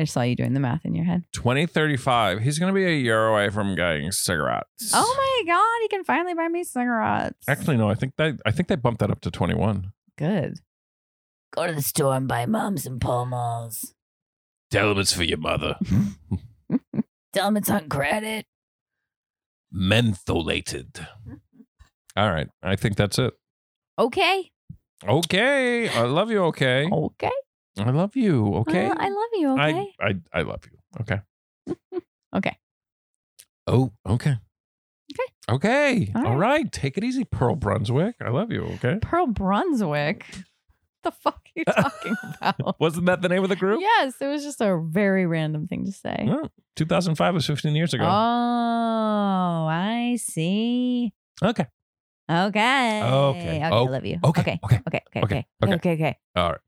[0.00, 1.24] I saw you doing the math in your head.
[1.34, 2.40] 2035.
[2.40, 4.92] He's gonna be a year away from getting cigarettes.
[4.94, 5.14] Oh
[5.46, 7.46] my god, he can finally buy me cigarettes.
[7.48, 7.88] Actually, no.
[7.90, 9.92] I think that I think they bumped that up to twenty one.
[10.16, 10.58] good.
[11.54, 13.94] Go to the store and buy mom some Pall Malls.
[14.70, 15.74] Tell him it's for your mother.
[17.32, 18.46] Tell him it's on credit.
[19.74, 21.06] Mentholated.
[22.16, 22.48] All right.
[22.62, 23.34] I think that's it.
[23.98, 24.50] Okay.
[25.06, 25.88] Okay.
[25.88, 26.42] I love you.
[26.44, 26.88] Okay.
[26.90, 27.30] Okay.
[27.78, 28.54] I love you.
[28.56, 28.86] Okay.
[28.88, 29.52] Uh, I love you.
[29.52, 29.94] Okay.
[30.00, 30.78] I, I I love you.
[31.00, 31.20] Okay.
[32.36, 32.58] okay.
[33.66, 34.36] Oh, okay.
[35.12, 35.32] Okay.
[35.48, 36.12] Okay.
[36.14, 36.62] All All right.
[36.62, 36.72] right.
[36.72, 38.16] Take it easy, Pearl Brunswick.
[38.20, 38.62] I love you.
[38.74, 38.98] Okay.
[39.00, 40.24] Pearl Brunswick.
[41.02, 42.78] the fuck are you talking about?
[42.80, 43.80] Wasn't that the name of the group?
[43.80, 46.24] yes, it was just a very random thing to say.
[46.26, 48.04] Well, 2005 was 15 years ago.
[48.04, 48.08] Oh,
[49.70, 51.12] I see.
[51.42, 51.66] okay.
[52.30, 53.02] Okay.
[53.02, 53.02] Okay.
[53.02, 53.68] Okay.
[53.70, 54.18] Oh, I love you.
[54.24, 54.60] okay, Okay.
[54.64, 55.00] okay, Okay.
[55.16, 55.22] Okay.
[55.22, 55.46] okay, Okay.
[55.64, 55.74] okay.
[55.74, 55.92] Okay.
[55.94, 56.18] Okay.
[56.36, 56.60] All right.